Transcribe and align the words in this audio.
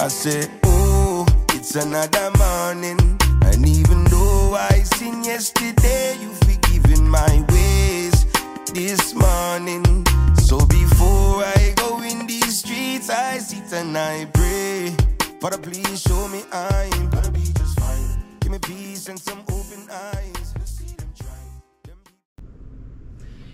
I 0.00 0.06
say, 0.06 0.48
oh, 0.62 1.26
it's 1.54 1.74
another 1.74 2.30
morning. 2.38 3.18
And 3.42 3.66
even 3.66 4.04
though 4.04 4.54
I 4.54 4.84
sinned 4.84 5.26
yesterday, 5.26 6.16
you 6.20 6.32
forgiven 6.34 7.08
my 7.08 7.44
ways 7.50 8.24
this 8.72 9.12
morning. 9.12 10.06
So 10.36 10.64
before 10.66 11.42
I 11.42 11.74
go 11.76 12.00
in 12.02 12.28
these 12.28 12.60
streets, 12.60 13.10
I 13.10 13.38
sit 13.38 13.72
and 13.72 13.98
I 13.98 14.26
pray. 14.26 14.94
Father, 15.40 15.58
please 15.58 16.00
show 16.00 16.28
me 16.28 16.44
I'm 16.52 17.10
gonna 17.10 17.32
be 17.32 17.42
just 17.56 17.80
fine. 17.80 18.22
Give 18.38 18.52
me 18.52 18.58
peace 18.60 19.08
and 19.08 19.18
some 19.18 19.40
open 19.50 19.90
eyes. 19.90 20.54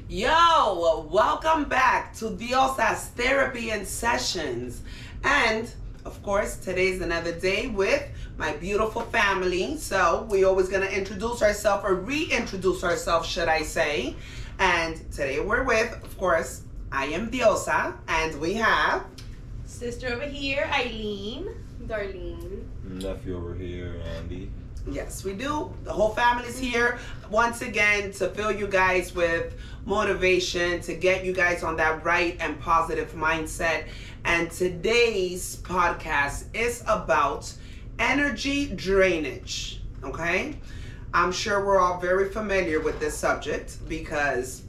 Yo, 0.08 1.08
welcome 1.10 1.64
back 1.64 2.14
to 2.16 2.26
Diosas 2.26 3.08
Therapy 3.16 3.70
In 3.70 3.86
Sessions. 3.86 4.82
And 5.24 5.72
course, 6.24 6.56
today's 6.56 7.02
another 7.02 7.32
day 7.32 7.66
with 7.66 8.02
my 8.38 8.52
beautiful 8.52 9.02
family. 9.02 9.76
So 9.76 10.26
we 10.30 10.44
always 10.44 10.70
gonna 10.70 10.86
introduce 10.86 11.42
ourselves 11.42 11.84
or 11.84 11.96
reintroduce 11.96 12.82
ourselves, 12.82 13.28
should 13.28 13.48
I 13.48 13.60
say. 13.60 14.16
And 14.58 14.96
today 15.12 15.40
we're 15.40 15.64
with, 15.64 15.92
of 16.02 16.16
course, 16.16 16.62
I 16.90 17.06
am 17.06 17.30
Diosa, 17.30 17.94
and 18.08 18.40
we 18.40 18.54
have 18.54 19.04
Sister 19.66 20.14
over 20.14 20.24
here, 20.24 20.66
Aileen. 20.72 21.46
Darlene. 21.82 22.62
Nephew 22.84 23.36
over 23.36 23.54
here, 23.54 24.00
Andy. 24.16 24.50
Yes, 24.90 25.24
we 25.24 25.34
do. 25.34 25.74
The 25.84 25.92
whole 25.92 26.14
family's 26.14 26.58
here 26.58 26.98
once 27.30 27.60
again 27.60 28.12
to 28.12 28.28
fill 28.28 28.52
you 28.52 28.66
guys 28.66 29.14
with 29.14 29.56
motivation, 29.84 30.80
to 30.82 30.94
get 30.94 31.24
you 31.24 31.32
guys 31.32 31.62
on 31.62 31.76
that 31.76 32.04
right 32.04 32.36
and 32.40 32.58
positive 32.60 33.12
mindset. 33.12 33.84
And 34.24 34.50
today's 34.50 35.56
podcast 35.56 36.44
is 36.54 36.82
about 36.86 37.52
energy 37.98 38.66
drainage. 38.74 39.82
Okay? 40.02 40.56
I'm 41.12 41.30
sure 41.30 41.64
we're 41.64 41.80
all 41.80 42.00
very 42.00 42.30
familiar 42.30 42.80
with 42.80 42.98
this 42.98 43.16
subject 43.16 43.78
because 43.88 44.62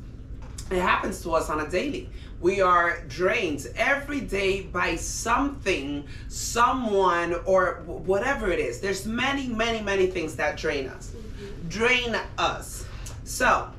it 0.69 0.79
happens 0.81 1.21
to 1.23 1.31
us 1.31 1.49
on 1.49 1.61
a 1.61 1.69
daily. 1.69 2.09
We 2.41 2.61
are 2.61 3.01
drained 3.07 3.65
every 3.75 4.21
day 4.21 4.63
by 4.63 4.97
something, 4.97 6.05
someone, 6.27 7.35
or 7.45 7.81
whatever 7.85 8.51
it 8.51 8.59
is. 8.59 8.81
There's 8.81 9.05
many, 9.05 9.47
many, 9.47 9.81
many 9.81 10.07
things 10.07 10.35
that 10.35 10.57
drain 10.57 10.87
us. 10.87 11.11
Mm-hmm. 11.11 11.69
Drain 11.69 12.15
us. 12.37 12.85
So, 13.23 13.71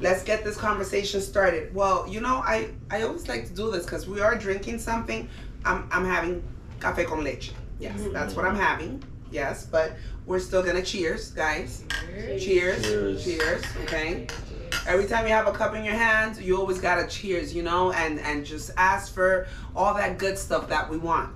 let's 0.00 0.22
get 0.22 0.44
this 0.44 0.56
conversation 0.56 1.20
started. 1.20 1.74
Well, 1.74 2.06
you 2.08 2.20
know, 2.20 2.42
I, 2.44 2.70
I 2.90 3.02
always 3.02 3.28
like 3.28 3.46
to 3.46 3.54
do 3.54 3.70
this 3.70 3.84
because 3.84 4.06
we 4.06 4.20
are 4.20 4.36
drinking 4.36 4.78
something. 4.78 5.28
I'm, 5.64 5.88
I'm 5.90 6.04
having 6.04 6.42
cafe 6.80 7.04
con 7.04 7.24
leche. 7.24 7.52
Yes, 7.80 8.00
that's 8.12 8.34
what 8.34 8.44
I'm 8.44 8.56
having. 8.56 9.02
Yes, 9.30 9.66
but 9.66 9.92
we're 10.26 10.38
still 10.38 10.62
gonna 10.62 10.82
cheers, 10.82 11.30
guys. 11.30 11.84
Cheers. 12.38 12.44
Cheers. 12.44 13.24
Cheers. 13.24 13.62
Okay. 13.82 14.26
Every 14.86 15.06
time 15.06 15.26
you 15.26 15.32
have 15.32 15.46
a 15.46 15.52
cup 15.52 15.74
in 15.74 15.84
your 15.84 15.94
hands, 15.94 16.40
you 16.40 16.58
always 16.58 16.78
gotta 16.78 17.08
cheers, 17.08 17.54
you 17.54 17.62
know, 17.62 17.92
and 17.92 18.20
and 18.20 18.44
just 18.44 18.70
ask 18.76 19.12
for 19.12 19.46
all 19.74 19.94
that 19.94 20.18
good 20.18 20.38
stuff 20.38 20.68
that 20.68 20.88
we 20.88 20.98
want. 20.98 21.30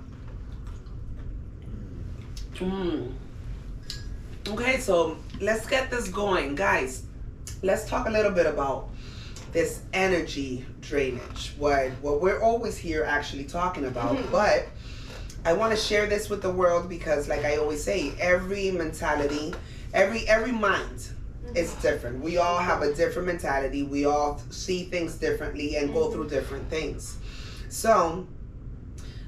Mm. 2.55 3.13
Okay, 4.47 4.79
so 4.79 5.17
let's 5.39 5.67
get 5.67 5.89
this 5.89 6.07
going, 6.09 6.55
guys. 6.55 7.03
Let's 7.61 7.87
talk 7.89 8.07
a 8.07 8.11
little 8.11 8.31
bit 8.31 8.45
about 8.45 8.89
this 9.51 9.81
energy 9.93 10.65
drainage. 10.81 11.53
What 11.57 11.91
what 12.01 12.21
we're 12.21 12.41
always 12.41 12.77
here 12.77 13.03
actually 13.03 13.43
talking 13.43 13.85
about, 13.85 14.15
mm-hmm. 14.15 14.31
but 14.31 14.67
I 15.45 15.53
want 15.53 15.71
to 15.71 15.77
share 15.77 16.07
this 16.07 16.29
with 16.29 16.41
the 16.41 16.51
world 16.51 16.87
because, 16.87 17.27
like 17.27 17.43
I 17.43 17.57
always 17.57 17.83
say, 17.83 18.13
every 18.19 18.71
mentality, 18.71 19.53
every 19.93 20.27
every 20.27 20.51
mind 20.51 20.99
mm-hmm. 20.99 21.57
is 21.57 21.73
different. 21.75 22.23
We 22.23 22.37
all 22.37 22.59
have 22.59 22.81
a 22.81 22.93
different 22.93 23.27
mentality. 23.27 23.83
We 23.83 24.05
all 24.05 24.41
see 24.49 24.83
things 24.83 25.15
differently 25.15 25.75
and 25.75 25.93
go 25.93 26.03
mm-hmm. 26.03 26.13
through 26.13 26.29
different 26.29 26.69
things. 26.69 27.17
So, 27.69 28.27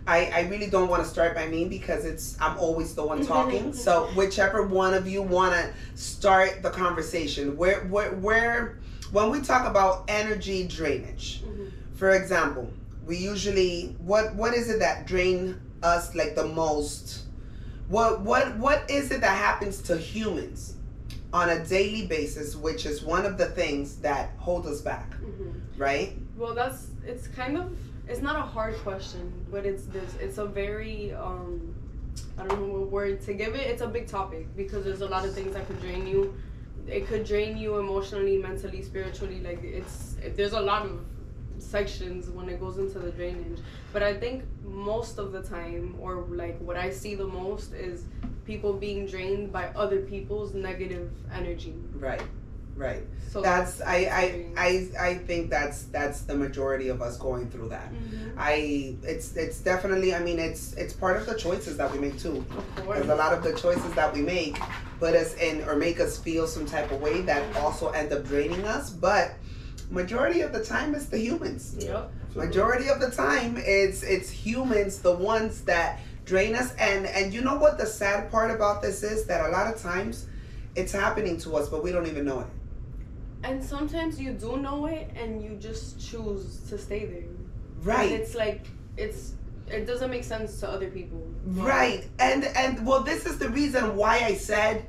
I 0.08 0.26
I 0.34 0.42
really 0.50 0.68
don't 0.68 0.90
want 0.90 1.04
to 1.04 1.10
start 1.10 1.36
by 1.36 1.48
me 1.48 1.66
because 1.66 2.06
it's 2.06 2.38
I'm 2.42 2.58
always 2.58 2.96
the 2.96 3.06
one 3.06 3.20
mm-hmm. 3.20 3.28
talking. 3.28 3.74
so, 3.74 4.08
whichever 4.16 4.66
one 4.66 4.94
of 4.94 5.08
you 5.08 5.22
want 5.22 5.54
to 5.54 5.74
start 5.96 6.64
the 6.64 6.70
conversation, 6.70 7.56
where 7.58 7.82
where 7.86 8.12
where 8.12 8.80
when 9.12 9.30
we 9.30 9.42
talk 9.42 9.68
about 9.68 10.06
energy 10.08 10.68
drainage, 10.68 11.44
mm-hmm. 11.44 11.66
for 11.94 12.12
example, 12.12 12.72
we 13.06 13.18
usually 13.18 13.96
what 14.00 14.34
what 14.36 14.54
is 14.54 14.70
it 14.70 14.80
that 14.80 15.06
drain 15.06 15.60
us 15.84 16.16
like 16.16 16.36
the 16.36 16.48
most? 16.48 17.24
What 17.88 18.22
what 18.22 18.58
what 18.58 18.90
is 18.90 19.12
it 19.12 19.22
that 19.22 19.38
happens 19.38 19.82
to 19.84 19.98
humans 19.98 20.76
on 21.34 21.50
a 21.50 21.66
daily 21.66 22.08
basis, 22.08 22.56
which 22.56 22.86
is 22.86 23.04
one 23.04 23.26
of 23.26 23.38
the 23.38 23.46
things 23.48 23.98
that 23.98 24.32
hold 24.38 24.66
us 24.66 24.82
back, 24.82 25.12
mm-hmm. 25.16 25.52
right? 25.78 26.18
Well, 26.36 26.54
that's 26.54 26.88
it's 27.06 27.28
kind 27.28 27.58
of 27.58 27.78
it's 28.08 28.22
not 28.22 28.36
a 28.36 28.42
hard 28.42 28.76
question, 28.78 29.32
but 29.52 29.66
it's 29.66 29.86
this 29.86 30.16
it's 30.20 30.38
a 30.38 30.46
very 30.46 31.14
um 31.14 31.76
I 32.38 32.46
don't 32.46 32.60
know 32.62 32.80
what 32.80 32.92
word 32.92 33.22
to 33.22 33.34
give 33.34 33.56
it. 33.56 33.68
It's 33.68 33.82
a 33.82 33.88
big 33.88 34.08
topic 34.08 34.48
because 34.56 34.84
there's 34.84 35.02
a 35.02 35.08
lot 35.08 35.26
of 35.26 35.34
things 35.34 35.54
that 35.54 35.68
could 35.68 35.80
drain 35.82 36.08
you. 36.08 36.34
It 36.88 37.08
could 37.08 37.26
drain 37.26 37.58
you 37.58 37.78
emotionally, 37.78 38.38
mentally, 38.38 38.82
spiritually. 38.82 39.40
Like 39.40 39.64
it's 39.64 40.16
there's 40.36 40.54
a 40.54 40.60
lot 40.60 40.86
of 40.86 41.00
sections 41.58 42.30
when 42.30 42.50
it 42.50 42.60
goes 42.60 42.78
into 42.78 43.00
the 43.00 43.12
drainage. 43.12 43.60
But 43.94 44.04
I 44.04 44.14
think 44.14 44.44
most 44.64 45.20
of 45.20 45.32
the 45.32 45.44
time, 45.44 45.96
or 46.00 46.26
like 46.30 46.58
what 46.60 46.78
I 46.78 46.90
see 46.90 47.16
the 47.16 47.28
most, 47.28 47.74
is 47.74 48.06
people 48.46 48.74
being 48.74 49.06
drained 49.06 49.52
by 49.52 49.68
other 49.68 50.02
people's 50.02 50.54
negative 50.54 51.12
energy. 51.34 51.76
Right. 51.94 52.22
Right. 52.82 53.04
So 53.30 53.42
That's 53.42 53.80
I 53.82 53.98
I. 54.22 54.26
I 54.58 54.88
I 55.10 55.14
think 55.16 55.52
that's 55.52 55.84
that's 55.84 56.22
the 56.22 56.36
majority 56.36 56.90
of 56.90 57.02
us 57.02 57.16
going 57.16 57.50
through 57.52 57.70
that. 57.70 57.94
Mhm. 57.94 58.34
I 58.38 58.96
it's 59.04 59.38
it's 59.38 59.60
definitely 59.60 60.16
I 60.16 60.20
mean 60.20 60.40
it's 60.40 60.74
it's 60.74 60.92
part 60.92 61.16
of 61.16 61.28
the 61.28 61.36
choices 61.36 61.78
that 61.78 61.92
we 61.94 62.00
make 62.00 62.18
too. 62.20 62.44
Because 62.76 63.08
a 63.08 63.16
lot 63.16 63.34
of 63.34 63.44
the 63.44 63.54
choices 63.54 63.94
that 63.94 64.12
we 64.14 64.22
make 64.22 64.58
put 65.00 65.14
us 65.16 65.36
in 65.36 65.64
or 65.68 65.76
make 65.76 66.00
us 66.00 66.18
feel 66.18 66.48
some 66.48 66.66
type 66.66 66.92
of 66.92 67.00
way 67.02 67.22
that 67.22 67.56
also 67.58 67.90
end 67.92 68.12
up 68.12 68.26
draining 68.26 68.66
us. 68.66 68.90
But 68.90 69.36
majority 69.92 70.42
of 70.42 70.52
the 70.52 70.64
time 70.66 70.96
it's 70.96 71.06
the 71.06 71.20
humans. 71.20 71.76
Yep. 71.80 72.12
Majority 72.36 72.88
of 72.90 73.00
the 73.00 73.12
time 73.12 73.58
it's 73.58 74.02
it's 74.02 74.30
humans 74.32 75.00
the 75.04 75.16
ones 75.16 75.62
that 75.66 76.00
drain 76.26 76.56
us 76.56 76.74
and 76.76 77.06
and 77.06 77.32
you 77.34 77.42
know 77.42 77.58
what 77.58 77.78
the 77.78 77.86
sad 77.86 78.32
part 78.32 78.50
about 78.50 78.82
this 78.82 79.04
is 79.04 79.26
that 79.28 79.46
a 79.46 79.50
lot 79.50 79.72
of 79.72 79.80
times 79.80 80.26
it's 80.76 80.92
happening 80.92 81.38
to 81.38 81.56
us 81.56 81.70
but 81.70 81.84
we 81.84 81.92
don't 81.92 82.08
even 82.08 82.26
know 82.26 82.40
it. 82.42 82.48
And 83.44 83.64
sometimes 83.64 84.20
you 84.20 84.34
do 84.34 84.58
know 84.58 84.86
it 84.86 85.10
and 85.16 85.44
you 85.44 85.56
just 85.60 86.00
choose 86.00 86.60
to 86.70 86.78
stay 86.78 87.06
there. 87.06 87.18
And 87.24 87.86
Right. 87.86 88.12
it's 88.12 88.36
like 88.36 88.68
it's 88.98 89.34
it 89.68 89.86
doesn't 89.88 90.12
make 90.12 90.24
sense 90.24 90.60
to 90.60 90.70
other 90.70 90.90
people. 90.90 91.26
Right. 91.46 92.08
And 92.20 92.44
and 92.46 92.86
well 92.86 93.02
this 93.02 93.26
is 93.26 93.38
the 93.40 93.50
reason 93.50 93.96
why 93.96 94.20
I 94.24 94.36
said 94.36 94.86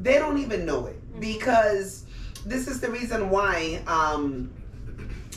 they 0.00 0.18
don't 0.18 0.38
even 0.38 0.64
know 0.64 0.86
it 0.86 0.98
because 1.20 2.04
this 2.46 2.68
is 2.68 2.80
the 2.80 2.90
reason 2.90 3.30
why 3.30 3.82
um 3.86 4.50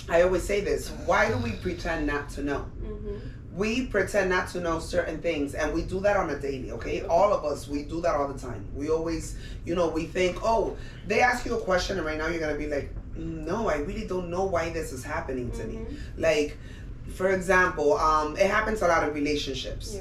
I 0.09 0.21
always 0.23 0.43
say 0.43 0.61
this, 0.61 0.89
why 1.05 1.29
do 1.29 1.37
we 1.37 1.51
pretend 1.53 2.05
not 2.07 2.29
to 2.31 2.43
know? 2.43 2.59
hmm 2.59 3.17
We 3.55 3.87
pretend 3.87 4.29
not 4.29 4.47
to 4.49 4.61
know 4.61 4.79
certain 4.79 5.21
things 5.21 5.55
and 5.55 5.73
we 5.73 5.81
do 5.83 5.99
that 6.01 6.15
on 6.15 6.29
a 6.29 6.39
daily, 6.39 6.71
okay? 6.71 7.01
All 7.03 7.33
of 7.33 7.43
us, 7.43 7.67
we 7.67 7.83
do 7.83 7.99
that 8.01 8.15
all 8.15 8.27
the 8.27 8.39
time. 8.39 8.65
We 8.75 8.89
always, 8.89 9.35
you 9.65 9.75
know, 9.75 9.89
we 9.89 10.05
think, 10.05 10.37
"Oh, 10.41 10.77
they 11.05 11.19
ask 11.21 11.45
you 11.45 11.55
a 11.55 11.59
question 11.61 11.97
and 11.97 12.05
right 12.05 12.17
now 12.17 12.27
you're 12.27 12.39
going 12.39 12.53
to 12.53 12.57
be 12.59 12.67
like, 12.67 12.89
"No, 13.17 13.67
I 13.67 13.77
really 13.79 14.07
don't 14.07 14.29
know 14.29 14.45
why 14.45 14.69
this 14.69 14.93
is 14.93 15.03
happening 15.03 15.51
to 15.51 15.65
me." 15.65 15.79
Like 16.17 16.57
for 17.13 17.31
example, 17.31 17.97
um 17.97 18.37
it 18.37 18.49
happens 18.49 18.81
a 18.81 18.87
lot 18.87 19.05
in 19.07 19.13
relationships. 19.13 19.97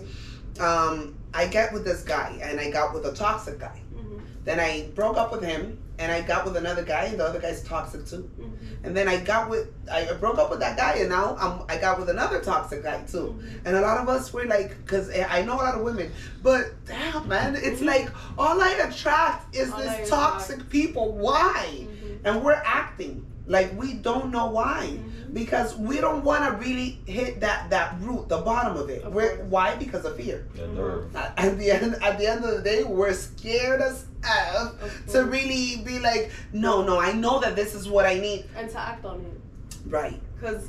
Um 0.60 1.16
I 1.34 1.46
get 1.46 1.72
with 1.72 1.84
this 1.84 2.02
guy 2.02 2.38
and 2.42 2.60
I 2.60 2.70
got 2.70 2.94
with 2.94 3.04
a 3.06 3.12
toxic 3.12 3.58
guy. 3.58 3.79
Then 4.44 4.58
I 4.60 4.88
broke 4.94 5.16
up 5.16 5.32
with 5.32 5.42
him 5.42 5.78
and 5.98 6.10
I 6.10 6.22
got 6.22 6.46
with 6.46 6.56
another 6.56 6.82
guy 6.82 7.04
and 7.04 7.20
the 7.20 7.24
other 7.26 7.38
guy's 7.40 7.62
toxic 7.62 8.06
too. 8.06 8.22
hmm 8.36 8.48
And 8.84 8.96
then 8.96 9.06
I 9.06 9.18
got 9.20 9.50
with 9.50 9.68
I 9.92 10.10
broke 10.14 10.38
up 10.38 10.48
with 10.50 10.60
that 10.60 10.76
guy 10.78 10.94
and 10.94 11.10
now 11.10 11.36
I'm 11.38 11.62
I 11.68 11.76
got 11.78 11.98
with 11.98 12.08
another 12.08 12.40
toxic 12.40 12.82
guy 12.82 13.02
too. 13.02 13.38
And 13.66 13.76
a 13.76 13.80
lot 13.82 13.98
of 13.98 14.08
us 14.08 14.32
were 14.32 14.46
like, 14.46 14.70
because 14.78 15.10
I 15.10 15.42
know 15.42 15.54
a 15.54 15.62
lot 15.68 15.74
of 15.74 15.82
women, 15.82 16.10
but 16.42 16.62
damn 16.86 17.28
man, 17.28 17.54
it's 17.56 17.82
like 17.82 18.08
all 18.38 18.60
I 18.62 18.70
attract 18.88 19.54
is 19.54 19.70
All 19.70 19.76
I 19.78 19.82
this 19.82 19.92
attract. 19.92 20.08
toxic 20.08 20.68
people. 20.70 21.12
Why? 21.12 21.66
Mhm. 21.86 22.18
And 22.24 22.42
we're 22.42 22.62
acting 22.64 23.26
like 23.50 23.68
we 23.80 23.88
don't 24.08 24.30
know 24.30 24.46
why 24.58 24.82
Mhm. 24.94 25.34
because 25.34 25.76
we 25.88 25.96
don't 26.04 26.22
want 26.30 26.42
to 26.46 26.50
really 26.64 26.90
hit 27.04 27.40
that 27.44 27.60
that 27.74 27.88
root, 28.00 28.28
the 28.34 28.38
bottom 28.50 28.74
of 28.82 28.88
it. 28.94 29.02
Of 29.02 29.14
why? 29.54 29.68
Because 29.84 30.04
of 30.08 30.14
fear. 30.16 30.38
The 30.54 30.62
Mhm. 30.62 31.14
At 31.14 31.30
at 31.44 31.58
the 31.60 31.68
end, 31.76 31.92
at 32.08 32.14
the 32.20 32.26
end 32.32 32.40
of 32.48 32.52
the 32.56 32.62
day, 32.70 32.80
we're 32.84 33.12
scared 33.28 33.80
as 33.88 34.06
F 34.22 34.72
Of 34.82 35.06
to 35.12 35.18
really 35.36 35.82
be 35.84 35.96
like, 35.98 36.30
no, 36.52 36.72
no, 36.90 37.00
I 37.08 37.12
know 37.22 37.36
that 37.44 37.54
this 37.60 37.74
is 37.74 37.84
what 37.94 38.04
I 38.12 38.14
need. 38.26 38.40
and 38.56 38.66
to 38.74 38.78
act 38.78 39.04
on 39.04 39.18
it. 39.30 39.38
Right. 39.98 40.18
Because 40.36 40.62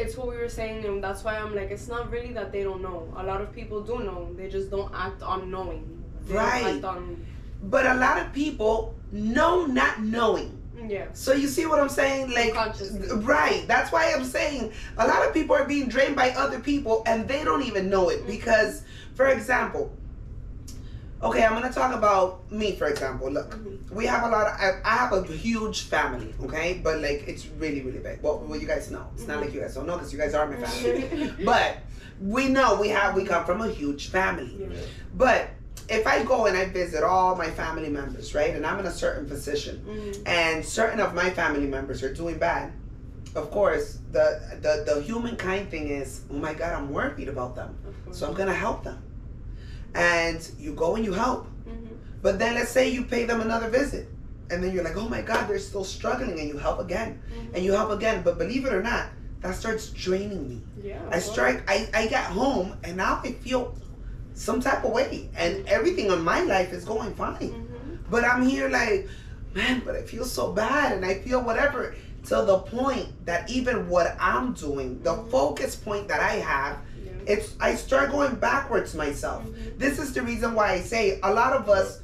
it's 0.00 0.14
what 0.16 0.26
we 0.32 0.36
were 0.42 0.48
saying, 0.60 0.84
and 0.88 1.02
that's 1.04 1.22
why 1.24 1.34
I'm 1.42 1.54
like, 1.60 1.70
it's 1.76 1.88
not 1.94 2.10
really 2.14 2.32
that 2.38 2.48
they 2.54 2.62
don't 2.68 2.82
know. 2.88 2.98
A 3.16 3.24
lot 3.30 3.40
of 3.44 3.48
people 3.58 3.78
do 3.82 3.96
know. 4.08 4.20
They 4.38 4.48
just 4.56 4.68
don't 4.70 4.90
act 5.06 5.22
on 5.22 5.50
knowing. 5.54 5.84
They 6.26 6.34
Right. 6.34 6.76
act 6.76 6.84
on, 6.84 7.24
But 7.74 7.86
a 7.86 7.94
lot 7.94 8.16
of 8.22 8.32
people 8.32 8.94
know 9.12 9.66
not 9.66 10.02
knowing. 10.02 10.50
Yeah. 10.88 11.06
So 11.12 11.32
you 11.32 11.48
see 11.48 11.66
what 11.66 11.80
I'm 11.80 11.88
saying? 11.88 12.30
Like, 12.32 12.54
right. 13.24 13.64
That's 13.68 13.92
why 13.92 14.12
I'm 14.14 14.24
saying 14.24 14.72
a 14.98 15.06
lot 15.06 15.26
of 15.26 15.32
people 15.34 15.56
are 15.56 15.64
being 15.64 15.88
drained 15.88 16.16
by 16.16 16.30
other 16.30 16.60
people 16.60 17.02
and 17.06 17.26
they 17.28 17.44
don't 17.44 17.62
even 17.62 17.88
know 17.90 18.08
it. 18.08 18.26
Because, 18.26 18.82
for 19.14 19.26
example, 19.28 19.92
okay, 21.22 21.44
I'm 21.44 21.52
gonna 21.52 21.72
talk 21.72 21.94
about 21.94 22.50
me. 22.50 22.72
For 22.76 22.88
example, 22.88 23.30
look, 23.30 23.54
Mhm. 23.54 23.90
we 23.92 24.06
have 24.06 24.24
a 24.24 24.28
lot 24.28 24.46
of. 24.46 24.52
I, 24.60 24.80
I 24.84 24.96
have 24.96 25.12
a 25.12 25.22
huge 25.24 25.82
family, 25.82 26.34
okay, 26.44 26.80
but 26.82 27.00
like 27.00 27.24
it's 27.26 27.46
really, 27.58 27.80
really 27.82 27.98
big. 27.98 28.20
Well, 28.22 28.38
well 28.46 28.58
you 28.58 28.66
guys 28.66 28.90
know. 28.90 29.06
It's 29.14 29.26
not 29.26 29.40
like 29.40 29.52
you 29.54 29.60
guys 29.60 29.74
don't 29.74 29.86
know 29.86 29.96
because 29.96 30.12
you 30.12 30.18
guys 30.18 30.34
are 30.34 30.46
my 30.46 30.56
family. 30.56 31.32
but 31.44 31.78
we 32.20 32.48
know 32.48 32.80
we 32.80 32.88
have 32.88 33.14
we 33.16 33.24
come 33.24 33.44
from 33.44 33.60
a 33.60 33.68
huge 33.68 34.08
family. 34.08 34.56
Yeah. 34.58 34.66
But 35.14 35.50
if 35.92 36.06
I 36.06 36.22
go 36.24 36.46
and 36.46 36.56
I 36.56 36.64
visit 36.66 37.02
all 37.04 37.36
my 37.36 37.50
family 37.50 37.88
members, 37.88 38.34
right, 38.34 38.54
and 38.54 38.64
I'm 38.66 38.78
in 38.78 38.86
a 38.86 38.90
certain 39.04 39.26
position, 39.28 39.74
Mhm. 39.86 40.22
and 40.26 40.64
certain 40.64 41.00
of 41.00 41.14
my 41.14 41.30
family 41.30 41.66
members 41.66 42.02
are 42.02 42.12
doing 42.12 42.38
bad, 42.38 42.72
of 43.34 43.50
course, 43.50 43.98
the 44.12 44.26
the 44.64 44.72
the 44.88 45.02
humankind 45.02 45.70
thing 45.70 45.88
is, 45.88 46.20
oh 46.30 46.34
my 46.46 46.54
God, 46.54 46.72
I'm 46.78 46.90
worried 46.92 47.28
about 47.28 47.54
them, 47.56 47.70
so 48.10 48.26
I'm 48.28 48.34
gonna 48.34 48.60
help 48.66 48.84
them. 48.84 48.98
And 49.94 50.40
you 50.58 50.72
go 50.74 50.96
and 50.96 51.04
you 51.04 51.12
help, 51.12 51.46
Mhm. 51.66 51.88
but 52.22 52.38
then 52.38 52.54
let's 52.54 52.70
say 52.70 52.88
you 52.88 53.04
pay 53.04 53.24
them 53.24 53.40
another 53.40 53.68
visit, 53.68 54.08
and 54.50 54.62
then 54.62 54.72
you're 54.72 54.84
like, 54.84 54.96
oh 54.96 55.08
my 55.08 55.22
God, 55.22 55.48
they're 55.48 55.58
still 55.58 55.84
struggling, 55.84 56.38
and 56.40 56.48
you 56.48 56.58
help 56.58 56.78
again, 56.80 57.20
Mhm. 57.30 57.54
and 57.54 57.64
you 57.64 57.72
help 57.72 57.90
again. 57.90 58.22
But 58.24 58.38
believe 58.38 58.64
it 58.66 58.72
or 58.72 58.82
not, 58.82 59.06
that 59.42 59.54
starts 59.54 59.88
draining 59.88 60.48
me. 60.48 60.58
Yeah. 60.82 60.98
I 61.10 61.18
strike. 61.18 61.62
I 61.68 61.88
I 62.00 62.06
get 62.06 62.24
home, 62.24 62.68
and 62.84 62.96
now 62.96 63.20
I 63.24 63.32
feel 63.32 63.74
some 64.34 64.60
type 64.60 64.84
of 64.84 64.92
way, 64.92 65.28
and 65.36 65.66
everything 65.68 66.10
in 66.10 66.22
my 66.22 66.42
life 66.42 66.72
is 66.72 66.84
going 66.84 67.14
fine. 67.14 67.36
Mhm. 67.38 67.98
But 68.10 68.24
I'm 68.24 68.46
here 68.46 68.68
like, 68.68 69.08
man, 69.54 69.82
but 69.84 69.94
I 69.96 70.02
feel 70.02 70.24
so 70.24 70.52
bad 70.52 70.92
and 70.92 71.04
I 71.04 71.14
feel 71.14 71.42
whatever. 71.42 71.94
To 72.28 72.36
the 72.46 72.58
point 72.58 73.26
that 73.26 73.50
even 73.50 73.88
what 73.88 74.16
I'm 74.20 74.52
doing, 74.52 75.00
the 75.02 75.14
Mhm. 75.14 75.30
focus 75.30 75.74
point 75.76 76.08
that 76.08 76.20
I 76.20 76.34
have, 76.36 76.76
Yeah. 77.04 77.10
it's 77.26 77.52
I 77.60 77.74
start 77.74 78.10
going 78.12 78.36
backwards 78.36 78.94
myself. 78.94 79.42
Mhm. 79.44 79.78
This 79.78 79.98
is 79.98 80.12
the 80.14 80.22
reason 80.22 80.54
why 80.54 80.70
I 80.72 80.80
say 80.80 81.18
a 81.22 81.32
lot 81.32 81.52
of 81.52 81.68
us 81.68 81.98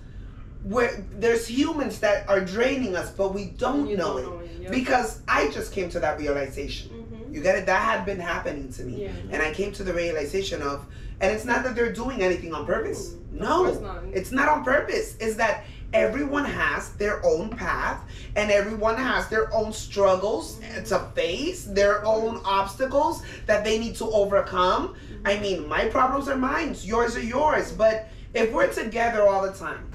where 0.65 1.05
there's 1.19 1.47
humans 1.47 2.01
that 2.01 2.29
are 2.29 2.41
draining 2.41 2.97
us, 2.97 3.11
but 3.17 3.33
we 3.33 3.45
don't 3.47 3.87
You 3.89 3.97
know 3.97 4.19
don't 4.19 4.43
it. 4.43 4.61
know 4.63 4.67
it. 4.67 4.71
Because 4.73 5.21
I 5.29 5.49
just 5.49 5.73
came 5.73 5.89
to 5.91 6.01
that 6.01 6.19
realization. 6.19 6.91
Mhm. 6.91 7.33
You 7.35 7.41
get 7.41 7.55
it? 7.57 7.67
That 7.67 7.81
had 7.83 8.05
been 8.05 8.19
happening 8.21 8.73
to 8.73 8.83
me. 8.83 9.05
Yeah. 9.05 9.11
And 9.31 9.41
I 9.41 9.53
came 9.55 9.73
to 9.73 9.85
the 9.85 9.95
realization 9.95 10.63
of, 10.63 10.85
and 11.20 11.32
it's 11.32 11.44
not 11.44 11.65
that 11.65 11.75
they're 11.75 11.93
doing 11.93 12.23
anything 12.23 12.55
on 12.55 12.67
purpose. 12.67 13.15
No, 13.31 13.73
not. 13.81 14.05
it's 14.12 14.32
not 14.32 14.49
on 14.49 14.65
purpose. 14.65 15.17
It's 15.20 15.37
that 15.37 15.65
everyone 15.93 16.44
has 16.44 16.93
their 16.94 17.25
own 17.25 17.50
path 17.50 18.03
and 18.37 18.50
everyone 18.50 18.97
has 18.97 19.29
their 19.29 19.53
own 19.55 19.73
struggles 19.73 20.61
to 20.87 20.99
face, 21.15 21.65
their 21.65 22.05
own 22.05 22.41
obstacles 22.44 23.23
that 23.47 23.65
they 23.65 23.79
need 23.79 23.94
to 23.97 24.05
overcome. 24.11 24.94
I 25.25 25.35
mm-hmm. 25.35 25.43
mean, 25.43 25.69
my 25.69 25.87
problems 25.87 26.29
are 26.29 26.37
mine, 26.37 26.76
yours 26.82 27.17
are 27.17 27.23
yours. 27.23 27.73
But 27.73 28.09
if 28.35 28.53
we're 28.53 28.73
together 28.73 29.26
all 29.26 29.43
the 29.43 29.53
time, 29.53 29.91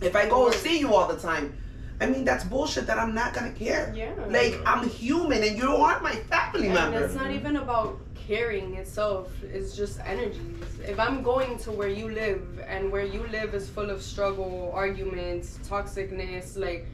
if 0.00 0.16
I 0.16 0.28
go 0.28 0.46
and 0.46 0.54
see 0.54 0.78
you 0.78 0.94
all 0.94 1.08
the 1.08 1.20
time, 1.20 1.54
I 2.00 2.06
mean, 2.06 2.24
that's 2.24 2.44
bullshit 2.44 2.86
that 2.88 2.98
I'm 2.98 3.14
not 3.14 3.32
gonna 3.32 3.52
care. 3.52 3.92
Yeah. 3.96 4.12
Like, 4.28 4.60
I'm 4.66 4.86
human 4.88 5.42
and 5.42 5.56
you 5.56 5.70
aren't 5.70 6.02
my 6.02 6.12
family 6.12 6.66
And 6.66 6.74
member. 6.74 7.04
it's 7.04 7.14
not 7.14 7.30
even 7.30 7.56
about 7.56 7.98
caring 8.26 8.74
itself. 8.74 9.30
is 9.44 9.76
just 9.76 10.00
energies. 10.00 10.64
If 10.86 10.98
I'm 10.98 11.22
going 11.22 11.58
to 11.58 11.72
where 11.72 11.88
you 11.88 12.08
live 12.10 12.42
and 12.66 12.90
where 12.90 13.04
you 13.04 13.26
live 13.30 13.54
is 13.54 13.68
full 13.68 13.90
of 13.90 14.02
struggle, 14.02 14.70
arguments, 14.74 15.58
toxicness, 15.68 16.56
like 16.56 16.86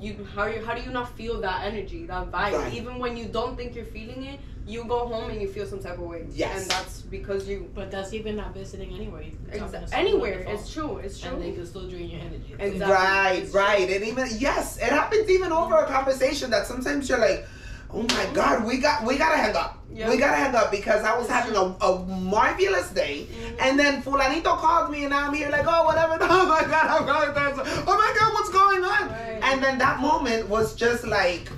you 0.00 0.26
how 0.34 0.46
you 0.46 0.64
how 0.64 0.74
do 0.74 0.82
you 0.82 0.90
not 0.90 1.14
feel 1.16 1.40
that 1.40 1.64
energy, 1.64 2.06
that 2.06 2.30
vibe? 2.30 2.52
Right. 2.52 2.74
Even 2.74 2.98
when 2.98 3.16
you 3.16 3.26
don't 3.26 3.56
think 3.56 3.74
you're 3.74 3.84
feeling 3.84 4.24
it, 4.24 4.40
you 4.66 4.84
go 4.84 5.06
home 5.06 5.30
and 5.30 5.42
you 5.42 5.48
feel 5.48 5.66
some 5.66 5.80
type 5.80 5.94
of 5.98 6.04
way. 6.04 6.24
Yes. 6.30 6.62
And 6.62 6.70
that's 6.70 7.02
because 7.02 7.48
you 7.48 7.70
But 7.74 7.90
that's 7.90 8.12
even 8.12 8.36
not 8.36 8.54
visiting 8.54 8.94
anyway. 8.94 9.32
You're 9.50 9.58
talking 9.60 9.80
to 9.80 9.86
exa- 9.86 9.92
anywhere. 9.92 10.44
It's 10.46 10.72
true. 10.72 10.98
It's 10.98 11.20
true. 11.20 11.32
And 11.32 11.42
they 11.42 11.52
can 11.52 11.66
still 11.66 11.88
drain 11.88 12.08
your 12.08 12.20
energy. 12.20 12.54
Exactly. 12.58 12.94
Right, 12.94 13.42
It's 13.42 13.54
right. 13.54 13.90
And 13.90 14.04
even 14.04 14.28
yes, 14.38 14.76
it 14.76 14.84
happens 14.84 15.28
even 15.28 15.52
over 15.52 15.74
a 15.74 15.86
conversation 15.86 16.50
that 16.50 16.66
sometimes 16.66 17.08
you're 17.08 17.18
like, 17.18 17.44
oh 17.94 18.02
my 18.02 18.26
god, 18.32 18.64
we 18.66 18.78
got 18.78 19.04
we 19.04 19.16
gotta 19.18 19.36
hang 19.36 19.54
up. 19.56 19.78
Yeah. 19.92 20.08
We 20.08 20.16
gotta 20.16 20.36
hang 20.36 20.54
up 20.54 20.70
because 20.70 21.04
I 21.04 21.14
was 21.16 21.26
It's 21.26 21.34
having 21.34 21.54
a, 21.54 21.60
a 21.84 22.04
marvelous 22.06 22.88
day 22.90 23.26
Mhm. 23.30 23.56
and 23.60 23.78
then 23.78 24.02
Fulanito 24.02 24.56
called 24.56 24.90
me 24.90 25.02
and 25.04 25.10
now 25.10 25.28
I'm 25.28 25.34
here 25.34 25.50
like, 25.50 25.66
oh 25.66 25.84
whatever. 25.84 26.16
Oh 26.20 26.46
my 26.46 26.62
god, 26.62 26.86
I'm 26.86 27.04
going 27.06 27.32
through. 27.34 27.62
Oh 27.86 27.96
my 27.96 28.14
god, 28.18 28.32
what's 28.32 28.50
going 28.50 28.82
on? 28.84 29.10
Right. 29.10 29.40
And 29.42 29.62
then 29.62 29.76
that 29.78 30.00
moment 30.00 30.48
was 30.48 30.74
just 30.74 31.04
like 31.06 31.48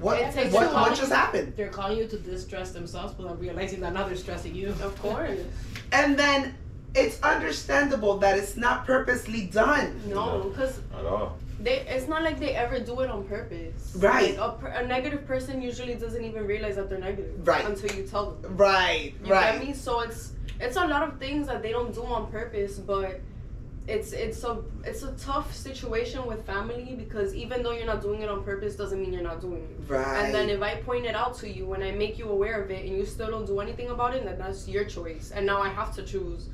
what 0.00 0.20
It 0.20 0.32
takes 0.32 0.52
what, 0.52 0.72
what 0.72 0.96
just 0.96 1.12
happened? 1.12 1.54
They're 1.56 1.68
calling 1.70 1.98
you 1.98 2.06
to 2.06 2.18
distress 2.18 2.70
themselves, 2.72 3.14
but 3.14 3.26
I'm 3.28 3.38
realizing 3.38 3.80
that 3.80 3.92
now 3.94 4.06
they're 4.06 4.16
stressing 4.16 4.54
you. 4.54 4.68
Of 4.82 4.96
course. 5.02 5.38
And 5.92 6.16
then 6.18 6.54
it's 6.94 7.20
understandable 7.22 8.18
that 8.18 8.38
it's 8.38 8.56
not 8.56 8.86
purposely 8.86 9.46
done. 9.46 10.00
No, 10.06 10.50
because 10.50 10.78
At 10.98 11.04
all. 11.04 11.36
They 11.60 11.80
it's 11.88 12.06
not 12.08 12.22
like 12.22 12.38
they 12.38 12.54
ever 12.54 12.78
do 12.78 13.00
it 13.00 13.10
on 13.10 13.24
purpose. 13.24 13.94
Right. 13.96 14.38
Like 14.38 14.48
a, 14.48 14.52
per- 14.58 14.68
a 14.68 14.86
negative 14.86 15.26
person 15.26 15.60
usually 15.60 15.94
doesn't 15.94 16.24
even 16.24 16.46
realize 16.46 16.76
that 16.76 16.88
they're 16.88 16.98
negative. 16.98 17.46
Right. 17.46 17.64
Until 17.64 17.96
you 17.96 18.04
tell 18.04 18.32
them. 18.32 18.56
Right, 18.56 19.14
You 19.24 19.32
right. 19.32 19.54
I 19.54 19.58
mean, 19.58 19.74
So 19.74 20.00
it's 20.00 20.32
it's 20.60 20.76
a 20.76 20.86
lot 20.86 21.02
of 21.02 21.18
things 21.18 21.46
that 21.46 21.62
they 21.62 21.70
don't 21.70 21.92
do 21.94 22.04
on 22.04 22.30
purpose, 22.30 22.78
but 22.78 23.20
it's 23.88 24.12
it's 24.12 24.44
a 24.44 24.62
it's 24.84 25.02
a 25.02 25.12
tough 25.12 25.54
situation 25.54 26.26
with 26.26 26.44
family 26.46 26.94
because 26.96 27.34
even 27.34 27.62
though 27.62 27.72
you're 27.72 27.86
not 27.86 28.02
doing 28.02 28.22
it 28.22 28.28
on 28.28 28.44
purpose 28.44 28.76
doesn't 28.76 29.00
mean 29.00 29.12
you're 29.12 29.22
not 29.22 29.40
doing 29.40 29.62
it. 29.62 29.90
Right. 29.90 30.24
And 30.24 30.34
then 30.34 30.50
if 30.50 30.62
I 30.62 30.76
point 30.76 31.06
it 31.06 31.16
out 31.16 31.36
to 31.38 31.48
you 31.48 31.72
and 31.72 31.82
I 31.82 31.90
make 31.92 32.18
you 32.18 32.28
aware 32.28 32.62
of 32.62 32.70
it 32.70 32.84
and 32.84 32.96
you 32.96 33.06
still 33.06 33.30
don't 33.30 33.46
do 33.46 33.60
anything 33.60 33.88
about 33.88 34.14
it, 34.14 34.24
then 34.24 34.38
that's 34.38 34.68
your 34.68 34.84
choice. 34.84 35.32
And 35.34 35.46
now 35.46 35.60
I 35.62 35.70
have 35.70 35.94
to 35.96 36.02
choose. 36.02 36.50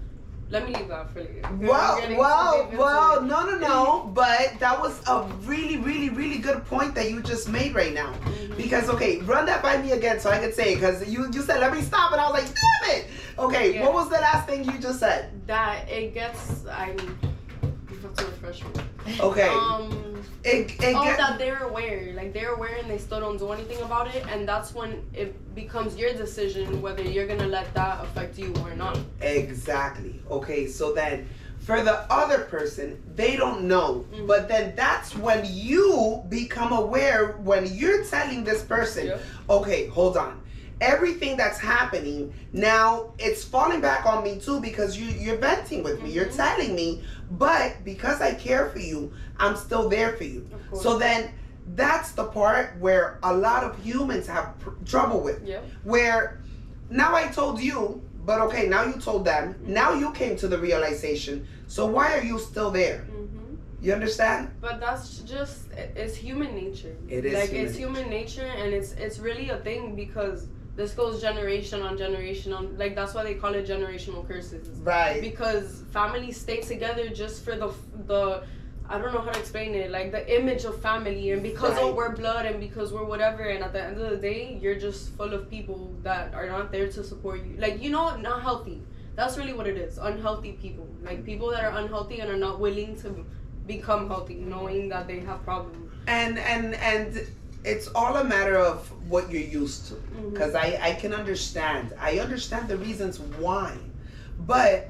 Let 0.55 0.69
me 0.69 0.75
leave 0.77 0.87
that 0.89 1.13
for 1.13 1.19
later. 1.21 1.41
Well, 1.61 2.01
well, 2.17 2.53
too 2.55 2.61
deep 2.63 2.71
into 2.71 2.79
well, 2.79 3.23
no, 3.23 3.45
no, 3.45 3.59
no. 3.59 4.11
But 4.15 4.55
that 4.61 4.81
was 4.81 4.95
a 5.09 5.25
really, 5.43 5.79
really, 5.79 6.11
really 6.11 6.39
good 6.39 6.65
point 6.67 6.95
that 6.95 7.11
you 7.11 7.21
just 7.23 7.49
made 7.49 7.75
right 7.75 7.93
now. 7.93 8.13
Mhm. 8.13 8.57
Because 8.57 8.89
okay, 8.89 9.19
run 9.23 9.47
that 9.47 9.63
by 9.65 9.77
me 9.83 9.91
again 9.91 10.21
so 10.21 10.31
I 10.31 10.39
could 10.39 10.55
say 10.55 10.77
because 10.77 11.09
you 11.09 11.27
you 11.33 11.43
said 11.43 11.59
let 11.59 11.73
me 11.73 11.83
stop 11.83 12.13
and 12.13 12.21
I 12.21 12.31
was 12.31 12.35
like 12.41 12.55
damn 12.55 12.85
it. 12.97 13.07
Okay, 13.37 13.75
Yeah. 13.75 13.83
what 13.83 13.95
was 13.95 14.09
the 14.11 14.21
last 14.29 14.47
thing 14.49 14.63
you 14.65 14.79
just 14.79 15.01
said? 15.01 15.31
that 15.47 15.89
it 15.91 16.15
gets 16.15 16.65
I 16.67 16.93
you 16.93 17.11
to 18.17 18.25
refresh 18.27 18.63
me. 18.65 18.71
Okay, 19.21 19.49
Um 19.49 20.23
it 20.45 20.71
it 20.81 20.95
oh 20.97 21.05
get- 21.05 21.19
that 21.19 21.39
they're 21.39 21.63
aware. 21.65 22.13
Like 22.15 22.33
they're 22.33 22.55
aware 22.55 22.77
and 22.77 22.89
they 22.91 22.99
still 22.99 23.21
don't 23.21 23.39
do 23.39 23.51
anything 23.53 23.81
about 23.83 24.15
it 24.15 24.25
and 24.31 24.47
that's 24.49 24.75
when 24.75 25.03
it 25.15 25.31
becomes 25.55 25.97
your 25.97 26.13
decision 26.15 26.81
whether 26.83 27.03
you're 27.03 27.27
gonna 27.27 27.47
let 27.47 27.73
that 27.75 28.03
affect 28.05 28.39
you 28.39 28.53
or 28.63 28.75
not. 28.75 28.99
exactly. 29.21 30.21
Okay, 30.31 30.67
so 30.67 30.93
then 30.93 31.29
for 31.61 31.83
the 31.83 32.01
other 32.13 32.41
person, 32.41 33.03
they 33.17 33.37
don't 33.37 33.63
know. 33.65 34.05
Mhm. 34.13 34.27
But 34.27 34.49
then 34.49 34.75
that's 34.77 35.17
when 35.17 35.47
you 35.49 36.23
become 36.29 36.73
aware 36.73 37.37
when 37.43 37.65
you're 37.75 38.05
telling 38.05 38.45
this 38.45 38.63
person, 38.63 39.07
Yep. 39.07 39.21
okay, 39.49 39.87
hold 39.87 40.17
on. 40.19 40.41
Everything 40.81 41.37
that's 41.37 41.59
happening 41.59 42.33
now, 42.53 43.13
it's 43.19 43.45
falling 43.45 43.81
back 43.81 44.07
on 44.07 44.25
me 44.25 44.39
too 44.39 44.61
because 44.61 44.99
you 44.99 45.07
you're 45.07 45.37
venting 45.39 45.83
with 45.83 46.03
me. 46.03 46.11
You're 46.11 46.27
Mhm. 46.27 46.37
telling 46.37 46.75
me, 46.75 47.03
but 47.31 47.85
because 47.85 48.21
I 48.21 48.35
care 48.35 48.69
for 48.71 48.81
you, 48.81 49.13
I'm 49.39 49.57
still 49.57 49.89
there 49.89 50.13
for 50.15 50.25
you. 50.25 50.47
So 50.73 50.99
then 50.99 51.31
that's 51.75 52.13
the 52.13 52.25
part 52.25 52.77
where 52.81 53.19
a 53.23 53.33
lot 53.35 53.65
of 53.65 53.79
humans 53.83 54.27
have 54.27 54.59
pr- 54.59 54.71
trouble 54.85 55.21
with. 55.21 55.41
Yeah. 55.47 55.61
Where 55.85 56.41
now 56.91 57.15
I 57.15 57.29
told 57.29 57.61
you, 57.61 58.03
but 58.27 58.41
okay, 58.43 58.69
now 58.69 58.85
you 58.85 58.95
told 58.95 59.25
them. 59.25 59.55
Now 59.67 59.95
you 59.95 60.11
came 60.13 60.37
to 60.37 60.49
the 60.49 60.59
realization. 60.59 61.47
So 61.69 61.87
why 61.87 62.19
are 62.19 62.23
you 62.23 62.39
still 62.39 62.71
there? 62.71 62.99
hmm 63.11 63.55
You 63.81 63.93
understand? 63.93 64.49
But 64.61 64.81
that's 64.81 65.19
just 65.19 65.59
it's 65.97 66.17
human 66.17 66.55
nature. 66.55 66.97
It 67.09 67.25
is 67.27 67.35
like 67.35 67.51
human 67.51 67.67
it's 67.67 67.77
human 67.77 68.09
nature, 68.09 68.51
and 68.61 68.73
it's 68.73 68.93
it's 68.93 69.19
really 69.19 69.51
a 69.51 69.59
thing 69.59 69.95
because 69.95 70.47
this 70.77 70.93
goes 70.93 71.21
generation 71.21 71.83
on 71.83 71.97
generation 71.97 72.53
on. 72.53 72.77
Like 72.77 72.95
that's 72.95 73.15
why 73.15 73.23
they 73.25 73.35
call 73.35 73.55
it 73.55 73.67
generational 73.67 74.27
curses. 74.27 74.69
Right. 74.81 75.21
Because 75.21 75.83
families 75.93 76.41
stay 76.41 76.61
together 76.61 77.09
just 77.09 77.45
for 77.45 77.57
the 77.57 77.73
the. 78.07 78.43
I 78.87 78.99
don't 78.99 79.15
know 79.15 79.21
how 79.23 79.33
to 79.33 79.39
explain 79.39 79.75
it. 79.75 79.91
Like 79.91 80.13
the 80.13 80.23
image 80.39 80.65
of 80.65 80.79
family, 80.83 81.31
and 81.31 81.43
because 81.43 81.79
oh 81.79 81.87
Right. 81.87 81.97
we're 81.97 82.15
blood, 82.17 82.45
and 82.45 82.61
because 82.61 82.93
we're 82.93 83.05
whatever, 83.05 83.45
and 83.45 83.65
at 83.65 83.73
the 83.73 83.83
end 83.83 83.99
of 83.99 84.11
the 84.11 84.17
day, 84.19 84.59
you're 84.61 84.75
just 84.75 85.17
full 85.17 85.33
of 85.33 85.49
people 85.49 85.95
that 86.03 86.35
are 86.35 86.47
not 86.49 86.71
there 86.71 86.89
to 86.89 87.03
support 87.03 87.39
you. 87.47 87.57
Like 87.59 87.83
you 87.83 87.89
know, 87.91 88.15
not 88.17 88.43
healthy. 88.43 88.83
That's 89.17 89.39
really 89.39 89.53
what 89.55 89.67
it 89.67 89.79
is. 89.79 89.97
Unhealthy 89.97 90.53
people, 90.53 90.87
like 91.03 91.25
people 91.25 91.51
that 91.53 91.65
are 91.65 91.75
unhealthy 91.79 92.19
and 92.21 92.31
are 92.31 92.37
not 92.37 92.61
willing 92.61 92.95
to 92.97 93.25
become 93.67 94.09
healthy, 94.09 94.35
knowing 94.35 94.89
that 94.91 95.07
they 95.07 95.21
have 95.21 95.43
problems. 95.45 95.91
and 96.07 96.39
and 96.39 96.75
and 96.75 97.27
it's 97.65 97.89
all 97.95 98.17
a 98.17 98.25
matter 98.25 98.57
of 98.57 98.91
what 99.11 99.31
you're 99.31 99.43
used 99.43 99.89
to. 99.89 99.95
Because 100.31 100.55
I, 100.55 100.79
I 100.83 100.95
can 100.95 101.13
understand. 101.13 101.95
I 102.01 102.19
understand 102.19 102.69
the 102.69 102.77
reasons 102.77 103.19
why. 103.21 103.77
But 104.41 104.89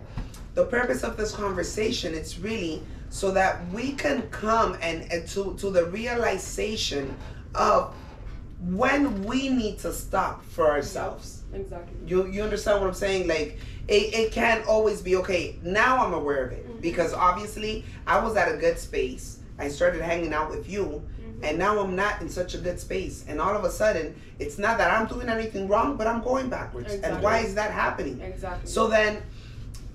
the 0.55 0.65
purpose 0.65 1.03
of 1.03 1.17
this 1.17 1.33
conversation, 1.33 2.15
it's 2.15 2.39
really 2.39 2.83
so 3.11 3.31
that 3.33 3.67
we 3.73 3.93
can 3.93 4.23
come 4.31 4.77
and, 4.81 5.11
and 5.13 5.27
to, 5.29 5.55
to 5.59 5.71
the 5.71 5.85
realization 5.87 7.15
of 7.55 7.95
when 8.61 9.25
we 9.25 9.49
need 9.49 9.79
to 9.81 9.93
stop 9.93 10.45
for 10.45 10.71
ourselves. 10.71 11.43
Exactly. 11.53 11.95
You 12.07 12.27
you 12.29 12.43
understand 12.43 12.81
what 12.81 12.89
I'm 12.89 12.95
saying? 12.95 13.29
Like 13.29 13.59
it, 13.89 14.15
it 14.15 14.33
can't 14.33 14.67
always 14.67 15.03
be 15.03 15.17
okay. 15.17 15.57
Now 15.63 16.05
I'm 16.05 16.15
aware 16.15 16.47
of 16.47 16.53
it 16.53 16.67
Mhm. 16.69 16.81
because 16.81 17.13
obviously 17.13 17.85
I 18.07 18.19
was 18.25 18.37
at 18.37 18.53
a 18.53 18.57
good 18.57 18.79
space. 18.79 19.39
I 19.59 19.69
started 19.69 20.03
hanging 20.03 20.33
out 20.33 20.51
with 20.51 20.69
you. 20.69 21.03
And 21.43 21.59
now 21.59 21.79
I'm 21.79 21.95
not 21.95 22.21
in 22.21 22.29
such 22.29 22.55
a 22.55 22.59
good 22.59 22.81
space. 22.81 23.25
And 23.29 23.41
all 23.41 23.57
of 23.57 23.65
a 23.65 23.71
sudden, 23.71 24.15
it's 24.39 24.59
not 24.59 24.79
that 24.79 24.91
I'm 24.91 25.07
doing 25.07 25.29
anything 25.29 25.69
wrong, 25.69 25.97
but 25.97 26.07
I'm 26.07 26.23
going 26.23 26.49
backwards. 26.49 26.95
And 26.95 27.23
why 27.23 27.39
is 27.39 27.55
that 27.55 27.71
happening? 27.71 28.21
Exactly. 28.21 28.69
So 28.69 28.89
then, 28.89 29.23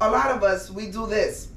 a 0.01 0.09
lot 0.09 0.31
of 0.31 0.43
us 0.43 0.71
we 0.71 0.91
do 0.91 1.07
this. 1.07 1.49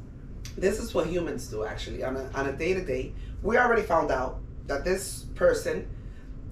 This 0.56 0.78
is 0.80 0.92
what 0.94 1.06
humans 1.06 1.46
do 1.48 1.64
actually 1.64 2.04
on 2.04 2.16
a 2.16 2.30
on 2.34 2.48
a 2.48 2.52
day 2.52 2.74
to 2.74 2.84
day. 2.84 3.12
We 3.42 3.56
already 3.58 3.82
found 3.82 4.10
out 4.10 4.40
that 4.66 4.84
this 4.84 5.26
person, 5.34 5.88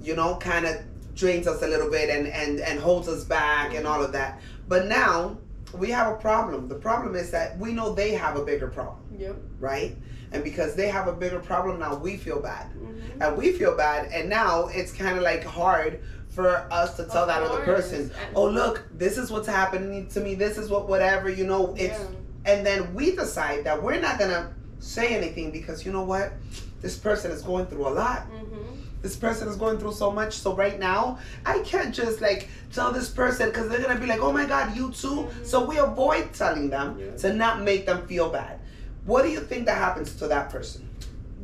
you 0.03 0.17
know, 0.17 0.37
kind 0.37 0.67
of 0.67 0.77
drains 1.15 1.47
us 1.47 1.63
a 1.63 1.67
little 1.67 1.91
bit 1.91 2.09
and 2.11 2.27
and 2.29 2.61
and 2.61 2.81
holds 2.81 3.09
us 3.09 3.25
back 3.25 3.75
and 3.75 3.87
all 3.87 4.03
of 4.03 4.13
that. 4.13 4.41
But 4.69 4.87
now 4.87 5.39
we 5.73 5.91
have 5.91 6.13
a 6.13 6.17
problem. 6.17 6.69
The 6.69 6.75
problem 6.75 7.15
is 7.15 7.31
that 7.31 7.59
we 7.59 7.73
know 7.73 7.93
they 7.95 8.13
have 8.13 8.37
a 8.37 8.45
bigger 8.45 8.69
problem, 8.69 8.99
Yep. 9.19 9.37
right? 9.59 9.97
And 10.33 10.45
because 10.45 10.75
they 10.75 10.89
have 10.89 11.09
a 11.09 11.13
bigger 11.13 11.39
problem 11.41 11.79
now, 11.81 11.95
we 11.97 12.17
feel 12.17 12.41
bad 12.41 12.67
Mhm. 12.75 13.01
and 13.27 13.37
we 13.37 13.53
feel 13.53 13.77
bad 13.77 14.11
and 14.13 14.29
now 14.31 14.69
it's 14.69 14.93
kind 14.93 15.17
of 15.17 15.23
like 15.25 15.43
hard 15.45 16.01
for 16.29 16.67
us 16.71 16.97
to 16.97 17.05
tell 17.05 17.23
Of 17.23 17.29
that 17.29 17.43
other 17.43 17.65
person 17.65 18.11
oh 18.37 18.45
look 18.49 18.85
this 18.97 19.19
is 19.19 19.33
what's 19.33 19.49
happening 19.49 20.07
to 20.11 20.21
me 20.21 20.37
this 20.37 20.57
is 20.59 20.71
what 20.71 20.89
whatever 20.89 21.29
you 21.29 21.45
know 21.45 21.75
it's 21.77 21.99
Yeah. 21.99 22.53
and 22.53 22.65
then 22.65 22.95
we 22.95 23.17
decide 23.17 23.65
that 23.65 23.83
we're 23.83 24.01
not 24.01 24.21
gonna 24.21 24.53
say 24.79 25.09
anything 25.17 25.51
because 25.51 25.85
you 25.85 25.91
know 25.91 26.05
what 26.05 26.33
this 26.81 26.97
person 26.97 27.33
is 27.33 27.43
going 27.43 27.67
through 27.67 27.89
a 27.89 27.91
lot 27.91 28.29
Mhm. 28.31 28.77
This 29.03 29.17
person 29.17 29.49
is 29.49 29.57
going 29.57 29.79
through 29.79 29.93
so 29.93 30.11
much 30.11 30.35
so 30.35 30.55
right 30.55 30.79
now 30.79 31.19
i 31.47 31.59
can't 31.61 31.95
just 31.95 32.21
like 32.21 32.49
tell 32.73 32.93
this 32.93 33.09
person 33.09 33.49
because 33.49 33.69
they're 33.69 33.81
gonna 33.83 33.99
be 33.99 34.07
like 34.07 34.21
oh 34.21 34.33
my 34.33 34.45
god 34.47 34.77
you 34.77 34.91
too 34.93 35.29
so 35.43 35.65
we 35.65 35.79
avoid 35.79 36.33
telling 36.35 36.69
them 36.71 36.99
Yeah. 36.99 37.17
to 37.17 37.33
not 37.33 37.63
make 37.63 37.87
them 37.87 38.07
feel 38.07 38.29
bad 38.31 38.61
what 39.07 39.23
do 39.23 39.31
you 39.31 39.41
think 39.41 39.67
that 39.67 39.79
happens 39.79 40.15
to 40.17 40.29
that 40.29 40.51
person 40.51 40.89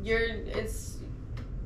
You're. 0.03 0.19
It's 0.61 0.97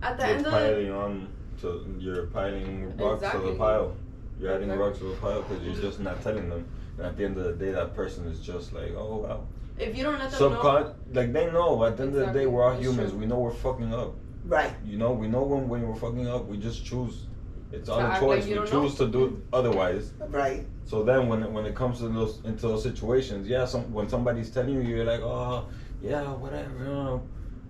at 0.02 0.18
the 0.18 0.26
You're 0.28 0.36
end 0.38 0.46
of 0.48 0.52
the. 0.54 0.58
piling 0.60 0.92
on 0.92 1.28
to 1.62 1.96
you're 2.00 2.26
piling 2.28 2.98
rocks 2.98 3.22
to 3.22 3.28
Exactly. 3.28 3.52
the 3.52 3.58
pile. 3.58 3.96
You're 4.40 4.52
adding 4.56 4.70
Exactly. 4.72 4.86
rocks 4.88 4.98
to 5.00 5.04
the 5.10 5.16
pile 5.18 5.42
because 5.44 5.62
you're 5.64 5.82
just 5.88 6.00
not 6.00 6.24
telling 6.24 6.50
them. 6.50 6.66
And 6.98 7.06
at 7.06 7.18
the 7.18 7.26
end 7.26 7.38
of 7.38 7.44
the 7.44 7.54
day, 7.66 7.72
that 7.72 7.94
person 7.94 8.26
is 8.26 8.40
just 8.40 8.74
like, 8.74 8.94
oh 8.98 9.18
wow. 9.28 9.44
If 9.78 9.96
you 9.96 10.04
don't 10.04 10.18
let 10.18 10.32
them 10.32 10.40
know. 10.54 10.58
Subcon 10.60 10.94
like 11.14 11.34
they 11.34 11.52
know. 11.52 11.84
At 11.86 11.98
the 11.98 12.04
end 12.04 12.16
of 12.16 12.26
the 12.28 12.34
day, 12.40 12.46
we're 12.48 12.64
all 12.64 12.76
humans. 12.80 13.12
true. 13.12 13.20
We 13.20 13.26
know 13.28 13.38
we're 13.40 13.52
fucking 13.68 13.94
up. 13.94 14.16
Right 14.52 14.74
You 14.86 14.98
know, 14.98 15.12
we 15.22 15.28
know 15.28 15.44
when 15.52 15.64
when 15.72 15.82
we're 15.88 15.96
fucking 16.06 16.28
up. 16.28 16.46
We 16.52 16.58
just 16.58 16.86
choose. 16.86 17.16
It's 17.72 17.88
To 17.88 17.96
our 17.96 18.12
act 18.12 18.20
choice. 18.22 18.46
you 18.48 18.60
we 18.62 18.68
don't 18.68 18.70
choose 18.84 18.96
to 19.02 19.08
do 19.08 19.42
otherwise. 19.54 20.12
right 20.30 20.64
So 20.92 21.04
then, 21.10 21.22
when 21.30 21.40
it, 21.46 21.50
when 21.56 21.66
it 21.66 21.74
comes 21.82 22.00
to 22.00 22.08
those 22.10 22.34
into 22.50 22.68
those 22.72 22.84
situations, 22.84 23.48
yeah, 23.54 23.66
some 23.66 23.84
when 23.98 24.08
somebody's 24.10 24.50
telling 24.56 24.74
you, 24.76 24.82
you're 24.82 25.06
like, 25.14 25.22
oh, 25.24 25.66
yeah, 26.02 26.24
whatever, 26.44 26.76
uh," 26.98 27.18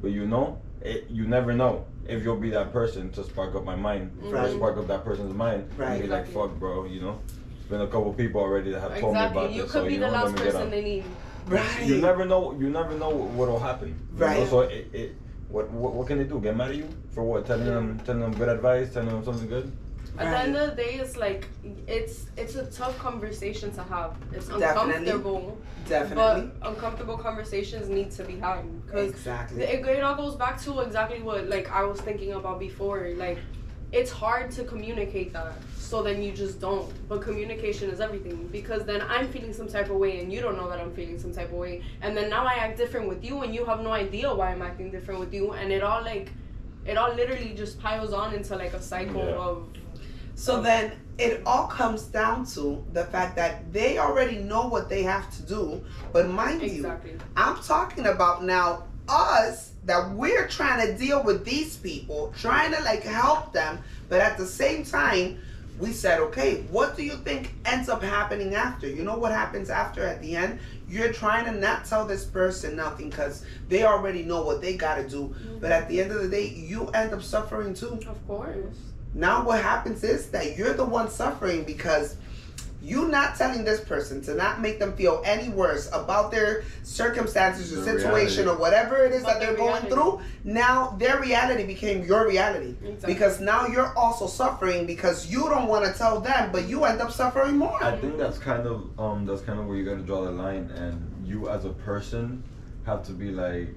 but 0.01 0.11
you 0.17 0.25
know, 0.33 0.45
it, 0.81 0.99
you 1.17 1.23
never 1.27 1.51
know 1.53 1.85
if 2.13 2.23
you'll 2.23 2.43
be 2.47 2.49
that 2.49 2.69
person 2.79 3.11
to 3.15 3.23
spark 3.23 3.53
up 3.57 3.63
my 3.63 3.75
mind, 3.75 4.05
Right. 4.17 4.49
or 4.49 4.55
spark 4.57 4.75
up 4.81 4.87
that 4.87 5.03
person's 5.05 5.35
mind, 5.45 5.61
Right. 5.77 5.91
and 5.91 6.01
be 6.01 6.07
like, 6.07 6.25
Exactly. 6.25 6.33
fuck, 6.49 6.51
bro, 6.59 6.85
you 6.85 6.99
know. 7.05 7.15
There's 7.53 7.69
been 7.73 7.81
a 7.81 7.91
couple 7.95 8.11
people 8.13 8.41
already 8.41 8.71
that 8.71 8.81
have 8.81 8.99
told 8.99 9.13
me 9.13 9.19
about 9.19 9.27
Exactly. 9.29 9.55
You 9.55 9.61
this, 9.61 9.71
could 9.71 9.81
so 9.83 9.85
be 9.85 9.93
you 9.93 9.99
the 9.99 10.07
know, 10.07 10.13
last 10.13 10.23
let 10.23 10.31
me 10.33 10.37
get 10.39 10.45
person 10.45 10.61
on. 10.63 10.71
they 10.71 10.83
need. 10.91 11.03
right 11.47 11.83
You 11.89 11.95
never 12.01 12.25
know. 12.25 12.43
You 12.61 12.69
never 12.71 12.93
know 12.97 13.09
what'll 13.37 13.59
happen. 13.59 13.89
you 13.89 14.23
Right. 14.25 14.39
know? 14.39 14.45
So 14.53 14.61
it, 14.61 14.87
it 15.01 15.09
what, 15.51 15.69
what 15.71 15.93
what 15.93 16.07
can 16.07 16.17
they 16.17 16.23
do? 16.23 16.39
Get 16.39 16.55
mad 16.55 16.71
at 16.71 16.77
you 16.77 16.89
for 17.13 17.23
what? 17.23 17.45
Telling 17.45 17.65
them 17.65 17.99
telling 18.05 18.21
them 18.21 18.33
good 18.33 18.49
advice, 18.49 18.93
telling 18.93 19.09
them 19.09 19.23
something 19.23 19.47
good. 19.47 19.71
At 20.17 20.29
the 20.31 20.39
end 20.39 20.55
of 20.57 20.71
the 20.71 20.75
day, 20.75 20.95
it's 20.95 21.15
like 21.15 21.47
it's 21.87 22.25
it's 22.37 22.55
a 22.55 22.65
tough 22.65 22.97
conversation 22.99 23.71
to 23.73 23.83
have. 23.83 24.15
It's 24.33 24.47
Definitely. 24.47 25.07
uncomfortable, 25.07 25.57
definitely 25.87 26.51
but 26.61 26.69
uncomfortable 26.69 27.17
conversations 27.17 27.87
need 27.87 28.11
to 28.11 28.23
be 28.23 28.37
had 28.37 28.63
because 28.85 29.09
exactly 29.11 29.63
it, 29.63 29.85
it 29.85 30.03
all 30.03 30.15
goes 30.15 30.35
back 30.35 30.61
to 30.63 30.81
exactly 30.81 31.21
what 31.21 31.47
like 31.47 31.71
I 31.71 31.83
was 31.83 32.01
thinking 32.01 32.33
about 32.33 32.59
before. 32.59 33.13
Like, 33.15 33.39
it's 33.91 34.11
hard 34.11 34.51
to 34.51 34.63
communicate 34.63 35.33
that, 35.33 35.53
so 35.77 36.01
then 36.01 36.21
you 36.23 36.31
just 36.31 36.61
don't. 36.61 36.89
But 37.09 37.21
communication 37.21 37.89
is 37.89 37.99
everything 37.99 38.47
because 38.51 38.85
then 38.85 39.01
I'm 39.01 39.27
feeling 39.31 39.53
some 39.53 39.67
type 39.67 39.89
of 39.89 39.97
way 39.97 40.21
and 40.21 40.31
you 40.31 40.39
don't 40.41 40.55
know 40.57 40.69
that 40.69 40.79
I'm 40.79 40.93
feeling 40.93 41.19
some 41.19 41.33
type 41.33 41.47
of 41.49 41.57
way, 41.57 41.83
and 42.01 42.15
then 42.15 42.29
now 42.29 42.45
I 42.45 42.53
act 42.53 42.77
different 42.77 43.07
with 43.09 43.23
you 43.23 43.41
and 43.41 43.53
you 43.53 43.65
have 43.65 43.81
no 43.81 43.91
idea 43.91 44.33
why 44.33 44.51
I'm 44.51 44.61
acting 44.61 44.91
different 44.91 45.19
with 45.19 45.33
you, 45.33 45.51
and 45.53 45.71
it 45.71 45.83
all 45.83 46.01
like, 46.03 46.29
it 46.85 46.97
all 46.97 47.13
literally 47.13 47.53
just 47.53 47.79
piles 47.79 48.13
on 48.13 48.33
into 48.33 48.55
like 48.55 48.73
a 48.73 48.81
cycle 48.81 49.25
Yeah. 49.25 49.35
of. 49.35 49.67
So 50.35 50.61
then 50.61 50.93
it 51.17 51.43
all 51.45 51.67
comes 51.67 52.03
down 52.03 52.45
to 52.55 52.83
the 52.93 53.03
fact 53.03 53.35
that 53.35 53.71
they 53.71 53.99
already 53.99 54.37
know 54.37 54.67
what 54.67 54.89
they 54.89 55.03
have 55.03 55.29
to 55.35 55.43
do. 55.43 55.83
But 56.13 56.29
mind 56.29 56.63
you, 56.63 56.89
I'm 57.35 57.57
talking 57.61 58.07
about 58.07 58.43
now 58.43 58.85
us 59.07 59.70
that 59.85 60.11
we're 60.11 60.47
trying 60.47 60.85
to 60.87 60.97
deal 60.97 61.23
with 61.23 61.43
these 61.43 61.77
people, 61.77 62.33
trying 62.37 62.73
to 62.73 62.81
like 62.83 63.03
help 63.03 63.51
them, 63.53 63.79
but 64.09 64.19
at 64.21 64.37
the 64.37 64.45
same 64.45 64.83
time, 64.83 65.39
we 65.79 65.91
said, 65.91 66.19
okay, 66.19 66.61
what 66.69 66.95
do 66.95 67.03
you 67.03 67.13
think 67.13 67.55
ends 67.65 67.89
up 67.89 68.03
happening 68.03 68.53
after? 68.53 68.87
You 68.87 69.03
know 69.03 69.17
what 69.17 69.31
happens 69.31 69.71
after 69.71 70.05
at 70.05 70.21
the 70.21 70.35
end? 70.35 70.59
You're 70.87 71.11
trying 71.11 71.45
to 71.45 71.59
not 71.59 71.85
tell 71.85 72.05
this 72.05 72.23
person 72.23 72.75
nothing 72.75 73.09
because 73.09 73.43
they 73.67 73.83
already 73.83 74.21
know 74.21 74.43
what 74.43 74.61
they 74.61 74.77
got 74.77 74.95
to 74.95 75.09
do. 75.09 75.29
Mm-hmm. 75.29 75.59
But 75.59 75.71
at 75.71 75.89
the 75.89 75.99
end 75.99 76.11
of 76.11 76.21
the 76.21 76.29
day, 76.29 76.49
you 76.49 76.87
end 76.89 77.13
up 77.13 77.23
suffering 77.23 77.73
too. 77.73 77.99
Of 78.07 78.27
course. 78.27 78.77
Now 79.15 79.43
what 79.43 79.63
happens 79.63 80.03
is 80.03 80.29
that 80.29 80.55
you're 80.55 80.73
the 80.73 80.85
one 80.85 81.09
suffering 81.09 81.63
because 81.63 82.15
you 82.81 83.07
not 83.07 83.35
telling 83.35 83.63
this 83.63 83.79
person 83.81 84.21
to 84.23 84.33
not 84.33 84.59
make 84.59 84.79
them 84.79 84.93
feel 84.93 85.21
any 85.23 85.49
worse 85.49 85.87
about 85.93 86.31
their 86.31 86.63
circumstances 86.83 87.71
or 87.71 87.81
The 87.81 87.83
situation 87.99 88.45
reality. 88.45 88.57
or 88.57 88.59
whatever 88.59 89.05
it 89.05 89.11
is 89.11 89.23
But 89.23 89.33
that 89.33 89.39
they're 89.39 89.55
their 89.55 89.57
going 89.57 89.83
through. 89.83 90.21
Now 90.43 90.95
their 90.97 91.19
reality 91.19 91.65
became 91.65 92.03
your 92.03 92.27
reality. 92.27 92.75
Exactly. 92.83 93.13
Because 93.13 93.39
now 93.39 93.67
you're 93.67 93.95
also 93.95 94.25
suffering 94.25 94.85
because 94.87 95.27
you 95.31 95.41
don't 95.49 95.67
want 95.67 95.85
to 95.85 95.93
tell 95.97 96.19
them, 96.19 96.51
but 96.51 96.67
you 96.67 96.83
end 96.85 97.01
up 97.01 97.11
suffering 97.11 97.57
more. 97.57 97.83
I 97.83 97.97
think 97.97 98.17
that's 98.17 98.39
kind 98.39 98.65
of 98.65 98.99
um 98.99 99.25
that's 99.27 99.41
kind 99.41 99.59
of 99.59 99.67
where 99.67 99.77
you 99.77 99.85
gotta 99.85 100.01
draw 100.01 100.23
the 100.23 100.31
line, 100.31 100.71
and 100.75 100.95
you 101.23 101.49
as 101.49 101.65
a 101.65 101.69
person 101.69 102.43
have 102.85 103.03
to 103.05 103.11
be 103.11 103.29
like 103.29 103.69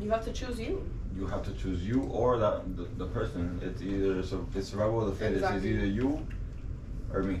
You 0.00 0.10
have 0.10 0.24
to 0.24 0.32
choose 0.32 0.58
you. 0.58 0.82
you 1.16 1.26
have 1.28 1.44
to 1.44 1.52
choose 1.52 1.80
you 1.86 2.02
or 2.20 2.38
that 2.38 2.76
the, 2.76 2.84
the 2.98 3.06
person. 3.06 3.60
It's 3.62 3.80
either 3.82 4.22
so 4.24 4.44
it's 4.54 4.68
survival 4.68 5.02
of 5.02 5.10
the 5.10 5.14
fittest. 5.14 5.44
Exactly. 5.44 5.70
It's 5.70 5.78
either 5.78 5.86
you 5.86 6.26
or 7.12 7.22
me. 7.22 7.40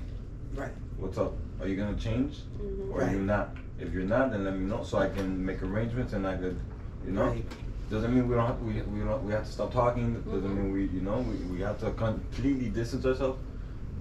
Right. 0.54 0.70
What's 0.98 1.18
up? 1.18 1.34
Are 1.60 1.68
you 1.68 1.76
gonna 1.76 1.96
change 1.96 2.38
Mm-hmm. 2.60 2.92
or 2.92 3.02
are 3.02 3.10
you 3.10 3.18
Right. 3.18 3.26
not? 3.26 3.56
If 3.80 3.92
you're 3.92 4.04
not, 4.04 4.30
then 4.30 4.44
let 4.44 4.56
me 4.56 4.64
know 4.66 4.82
so 4.84 4.98
I 4.98 5.08
can 5.08 5.44
make 5.44 5.62
arrangements 5.62 6.12
and 6.12 6.26
I 6.26 6.36
could, 6.36 6.56
you 7.04 7.12
know. 7.12 7.26
Right. 7.26 7.44
Doesn't 7.90 8.14
mean 8.14 8.28
we 8.28 8.34
don't 8.34 8.46
have, 8.46 8.60
we 8.62 8.74
we 8.82 9.00
don't 9.00 9.24
we 9.24 9.32
have 9.32 9.44
to 9.44 9.52
stop 9.52 9.72
talking. 9.72 10.14
Doesn't 10.22 10.50
Mhm. 10.50 10.56
mean 10.56 10.72
we 10.72 10.82
you 10.86 11.00
know 11.00 11.18
we, 11.28 11.34
we 11.56 11.60
have 11.62 11.78
to 11.80 11.90
completely 11.92 12.68
distance 12.70 13.04
ourselves. 13.04 13.38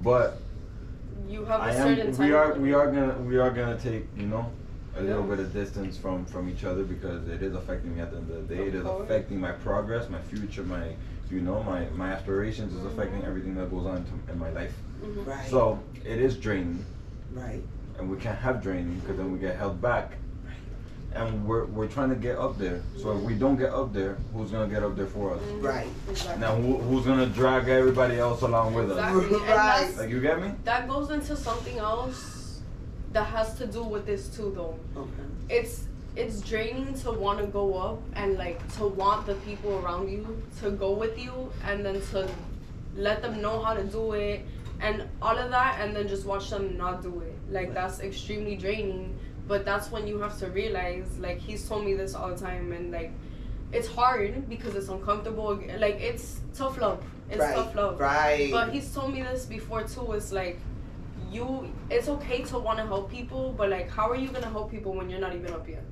But 0.02 0.40
You 1.28 1.46
have 1.46 1.62
a 1.62 1.64
I 1.64 1.74
certain 1.76 2.08
am. 2.08 2.14
time. 2.16 2.28
We 2.28 2.34
are. 2.34 2.54
We 2.66 2.74
are 2.74 2.88
gonna. 2.92 3.18
We 3.32 3.38
are 3.38 3.50
gonna 3.52 3.78
take. 3.80 4.06
You 4.18 4.28
know, 4.28 4.46
a 4.98 5.02
little 5.02 5.24
bit 5.24 5.40
of 5.40 5.52
distance 5.54 5.98
from 5.98 6.26
from 6.26 6.50
each 6.50 6.64
other 6.66 6.84
because 6.84 7.28
it 7.28 7.42
is 7.42 7.56
affecting 7.56 7.96
me 7.96 8.02
at 8.02 8.12
the 8.12 8.18
end 8.18 8.30
of 8.30 8.48
the 8.48 8.56
day. 8.56 8.68
It 8.68 8.76
is 8.76 8.82
Of 8.82 8.88
course. 8.88 9.04
affecting 9.06 9.40
my 9.40 9.52
progress, 9.54 10.10
my 10.10 10.20
future, 10.32 10.64
my 10.64 10.96
you 11.34 11.42
know 11.42 11.64
my 11.64 11.86
my 11.96 12.12
aspirations 12.12 12.74
is 12.76 12.86
affecting 12.86 13.24
everything 13.26 13.56
that 13.56 13.72
goes 13.72 13.86
on 13.86 14.06
to, 14.06 14.32
in 14.32 14.38
my 14.40 14.52
life. 14.52 14.74
Mhm. 15.04 15.26
Right. 15.26 15.50
So 15.50 15.80
it 16.06 16.20
is 16.20 16.38
draining, 16.38 16.86
right. 17.34 17.62
and 17.98 18.10
we 18.10 18.18
can't 18.18 18.38
have 18.38 18.62
draining 18.62 19.00
because 19.00 19.18
then 19.18 19.32
we 19.32 19.40
get 19.40 19.56
held 19.58 19.82
back. 19.82 20.12
right. 20.46 20.56
And 21.22 21.46
we're, 21.46 21.66
we're 21.66 21.88
trying 21.88 22.10
to 22.10 22.16
get 22.16 22.38
up 22.38 22.58
there. 22.58 22.82
So 23.02 23.18
if 23.18 23.22
we 23.24 23.34
don't 23.34 23.58
get 23.58 23.72
up 23.74 23.94
there, 23.94 24.18
who's 24.34 24.52
gonna 24.52 24.68
get 24.76 24.84
up 24.84 24.96
there 24.96 25.08
for 25.08 25.34
us? 25.34 25.42
Mhm. 25.42 25.64
Right. 25.64 25.88
Exactly. 26.10 26.40
Now 26.42 26.56
who, 26.56 26.78
who's 26.78 27.06
gonna 27.06 27.26
drag 27.28 27.68
everybody 27.68 28.18
else 28.20 28.42
along 28.44 28.74
with 28.76 28.92
us? 28.92 28.98
Exactly. 28.98 29.38
And 29.40 29.48
Right. 29.50 29.98
Like 29.98 30.10
you 30.10 30.22
get 30.22 30.42
me? 30.42 30.52
that 30.66 30.88
goes 30.88 31.10
into 31.10 31.36
something 31.36 31.78
else 31.80 32.62
that 33.12 33.26
has 33.26 33.56
to 33.60 33.66
do 33.68 33.84
with 33.84 34.06
this 34.06 34.28
too, 34.36 34.52
though. 34.56 34.76
Okay. 35.02 35.58
It's 35.58 35.86
it's 36.16 36.42
draining 36.42 36.94
to 36.94 37.12
want 37.12 37.40
to 37.40 37.48
go 37.48 37.76
up 37.76 38.02
and 38.16 38.38
like 38.38 38.60
to 38.76 38.86
want 38.86 39.26
the 39.26 39.36
people 39.36 39.80
around 39.80 40.10
you 40.10 40.44
to 40.60 40.72
go 40.72 40.92
with 40.92 41.18
you 41.18 41.52
and 41.66 41.86
then 41.86 42.00
to 42.12 42.30
let 42.96 43.22
them 43.22 43.42
know 43.42 43.62
how 43.62 43.74
to 43.74 43.84
do 43.84 44.14
it 44.14 44.46
and 44.80 45.08
all 45.22 45.38
of 45.38 45.50
that 45.50 45.80
and 45.82 45.96
then 45.96 46.08
just 46.08 46.26
watch 46.26 46.50
them 46.50 46.78
not 46.78 47.02
do 47.02 47.22
it 47.22 47.36
like 47.50 47.74
that's 47.74 48.00
extremely 48.02 48.56
draining 48.56 49.18
but 49.48 49.66
that's 49.66 49.90
when 49.92 50.06
you 50.06 50.20
have 50.20 50.38
to 50.38 50.48
realize 50.52 51.18
like 51.18 51.40
he's 51.40 51.68
told 51.68 51.84
me 51.84 51.94
this 51.96 52.14
all 52.14 52.30
the 52.30 52.38
time 52.38 52.72
and 52.72 52.92
like 52.92 53.12
it's 53.74 53.88
hard 53.88 54.48
because 54.48 54.76
it's 54.76 54.88
uncomfortable. 54.88 55.60
Like 55.80 56.00
it's 56.00 56.42
tough 56.54 56.80
love. 56.80 57.04
It's 57.30 57.40
right. 57.40 57.56
tough 57.56 57.76
love. 57.76 58.00
Right. 58.00 58.52
But 58.52 58.72
he's 58.72 58.94
told 58.94 59.14
me 59.14 59.24
this 59.24 59.46
before 59.46 59.84
too. 59.84 60.14
It's 60.14 60.32
like 60.32 60.60
you. 61.32 61.74
It's 61.90 62.08
okay 62.08 62.44
to 62.44 62.60
want 62.60 62.78
to 62.80 62.86
help 62.86 63.12
people, 63.12 63.54
but 63.58 63.70
like, 63.70 63.90
how 63.90 64.10
are 64.10 64.16
you 64.16 64.30
gonna 64.30 64.50
help 64.50 64.72
people 64.72 64.94
when 64.94 65.10
you're 65.10 65.20
not 65.20 65.36
even 65.36 65.52
up 65.52 65.68
yet? 65.68 65.84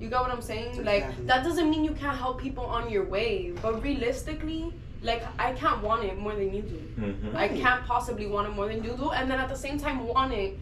Exactly. 0.00 0.04
You 0.04 0.10
got 0.10 0.22
what 0.22 0.30
I'm 0.30 0.42
saying? 0.42 0.84
Like 0.84 1.02
Exactly. 1.04 1.26
that 1.26 1.44
doesn't 1.44 1.70
mean 1.70 1.84
you 1.84 1.92
can't 1.92 2.16
help 2.18 2.40
people 2.40 2.64
on 2.64 2.90
your 2.90 3.04
way, 3.04 3.52
but 3.62 3.82
realistically, 3.82 4.72
like 5.02 5.22
I 5.38 5.52
can't 5.52 5.82
want 5.82 6.04
it 6.04 6.18
more 6.18 6.34
than 6.34 6.52
you 6.54 6.62
do. 6.62 6.82
Mm-hmm. 7.00 7.36
I 7.36 7.48
can't 7.48 7.84
possibly 7.86 8.26
want 8.26 8.48
it 8.48 8.50
more 8.50 8.66
than 8.68 8.82
you 8.82 8.96
do, 8.96 9.10
and 9.10 9.30
then 9.30 9.38
at 9.38 9.48
the 9.48 9.56
same 9.56 9.78
time 9.78 10.06
want 10.06 10.32
it 10.32 10.58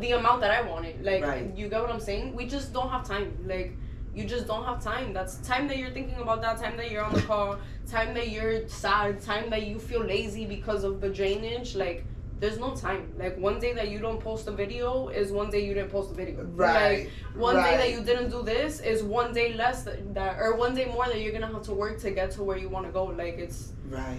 the 0.00 0.12
amount 0.12 0.40
that 0.40 0.50
I 0.50 0.62
want 0.62 0.86
it. 0.86 1.02
Like 1.04 1.22
Right. 1.24 1.56
you 1.56 1.68
get 1.68 1.80
what 1.80 1.90
I'm 1.90 2.00
saying? 2.00 2.34
We 2.34 2.46
just 2.46 2.72
don't 2.72 2.88
have 2.90 3.06
time. 3.06 3.36
Like 3.46 3.76
you 4.14 4.24
just 4.24 4.46
don't 4.46 4.64
have 4.64 4.82
time. 4.82 5.12
That's 5.12 5.36
time 5.38 5.68
that 5.68 5.76
you're 5.78 5.90
thinking 5.90 6.16
about 6.20 6.40
that, 6.42 6.58
time 6.58 6.76
that 6.76 6.90
you're 6.90 7.04
on 7.04 7.12
the 7.12 7.22
call, 7.22 7.58
time 7.88 8.14
that 8.14 8.30
you're 8.30 8.66
sad, 8.68 9.20
time 9.22 9.50
that 9.50 9.66
you 9.66 9.78
feel 9.78 10.02
lazy 10.04 10.46
because 10.46 10.82
of 10.84 11.00
the 11.00 11.08
drainage. 11.08 11.74
Like 11.76 12.04
there's 12.40 12.58
no 12.58 12.74
time. 12.74 13.12
Like 13.18 13.36
one 13.38 13.58
day 13.58 13.72
that 13.72 13.88
you 13.90 13.98
don't 13.98 14.20
post 14.20 14.46
a 14.48 14.52
video 14.52 15.08
is 15.08 15.32
one 15.32 15.50
day 15.50 15.64
you 15.64 15.74
didn't 15.74 15.90
post 15.90 16.12
a 16.12 16.14
video. 16.14 16.44
Right. 16.44 17.04
Like 17.04 17.10
one 17.36 17.56
day 17.56 17.76
that 17.76 17.90
you 17.90 18.00
didn't 18.02 18.30
do 18.30 18.42
this 18.42 18.80
is 18.80 19.02
one 19.02 19.32
day 19.32 19.54
less 19.54 19.82
that, 19.84 20.14
that 20.14 20.38
or 20.38 20.56
one 20.56 20.74
day 20.74 20.86
more 20.86 21.06
that 21.06 21.20
you're 21.20 21.32
gonna 21.32 21.46
have 21.52 21.62
to 21.62 21.72
work 21.74 21.98
to 22.00 22.10
get 22.10 22.30
to 22.32 22.42
where 22.42 22.56
you 22.56 22.68
want 22.68 22.86
to 22.86 22.92
go. 22.92 23.04
Like 23.06 23.38
it's 23.38 23.72
Right. 23.88 24.18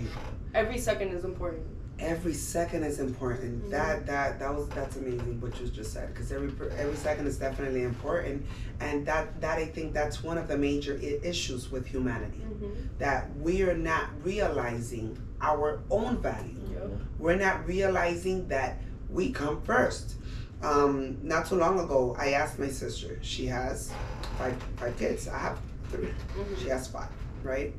every 0.54 0.78
second 0.78 1.10
is 1.14 1.24
important. 1.24 1.64
Every 2.00 2.34
second 2.34 2.84
is 2.84 3.00
important. 3.02 3.66
Mhm. 3.66 3.72
That 3.72 4.06
that 4.06 4.40
that 4.40 4.56
was 4.56 4.70
that's 4.70 4.96
amazing 4.96 5.42
what 5.42 5.60
you 5.60 5.68
just 5.68 5.92
said 5.92 6.08
because 6.14 6.32
every 6.32 6.50
every 6.78 6.96
second 6.96 7.28
is 7.28 7.38
definitely 7.38 7.84
important, 7.84 8.46
and 8.80 9.06
that 9.06 9.42
that 9.42 9.58
I 9.60 9.66
think 9.66 9.94
that's 9.94 10.24
one 10.24 10.38
of 10.38 10.48
the 10.48 10.58
major 10.58 10.98
I- 11.02 11.20
issues 11.24 11.70
with 11.74 11.86
humanity 11.86 12.40
Mm-hmm. 12.40 12.74
that 13.00 13.36
we 13.38 13.64
are 13.64 13.78
not 13.78 14.06
realizing 14.24 15.18
our 15.42 15.82
own 15.90 16.18
value. 16.22 16.56
Yep. 16.74 16.92
We're 17.18 17.36
not 17.36 17.68
realizing 17.68 18.48
that 18.50 18.80
we 19.10 19.32
come 19.32 19.62
first. 19.62 20.16
Um, 20.62 21.18
not 21.24 21.46
too 21.46 21.56
long 21.56 21.80
ago, 21.80 22.16
I 22.20 22.32
asked 22.32 22.60
my 22.60 22.68
sister. 22.70 23.18
She 23.22 23.46
has 23.48 23.92
five 24.38 24.56
five 24.78 24.98
kids. 24.98 25.28
I 25.28 25.38
have 25.38 25.60
3 25.92 26.08
Mhm. 26.38 26.58
She 26.62 26.68
has 26.70 26.88
five, 26.88 27.10
right? 27.44 27.74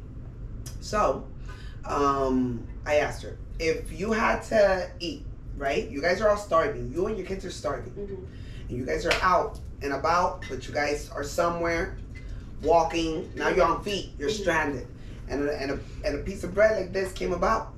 So, 0.80 1.26
um, 1.84 2.66
I 2.86 2.96
asked 2.96 3.22
her 3.22 3.36
if 3.58 3.92
you 3.92 4.12
had 4.12 4.42
to 4.44 4.90
eat, 4.98 5.24
right? 5.56 5.88
You 5.90 6.00
guys 6.00 6.20
are 6.22 6.28
all 6.30 6.36
starving. 6.38 6.90
You 6.92 7.06
and 7.06 7.16
your 7.18 7.26
kids 7.26 7.44
are 7.44 7.50
starving, 7.50 7.92
Mhm. 7.92 8.26
and 8.70 8.78
you 8.78 8.84
guys 8.86 9.04
are 9.06 9.12
out 9.22 9.58
and 9.82 9.92
about, 9.92 10.44
but 10.48 10.66
you 10.66 10.72
guys 10.74 11.10
are 11.10 11.24
somewhere 11.24 11.96
walking. 12.62 13.30
Now 13.36 13.48
you're 13.48 13.64
on 13.66 13.82
feet. 13.82 14.10
You're 14.18 14.28
Mhm. 14.30 14.40
stranded, 14.40 14.86
and 15.30 15.48
a, 15.48 15.60
and 15.62 15.70
a 15.70 15.78
and 16.04 16.16
a 16.16 16.22
piece 16.22 16.44
of 16.44 16.54
bread 16.54 16.76
like 16.80 16.92
this 16.92 17.12
came 17.12 17.32
about. 17.32 17.72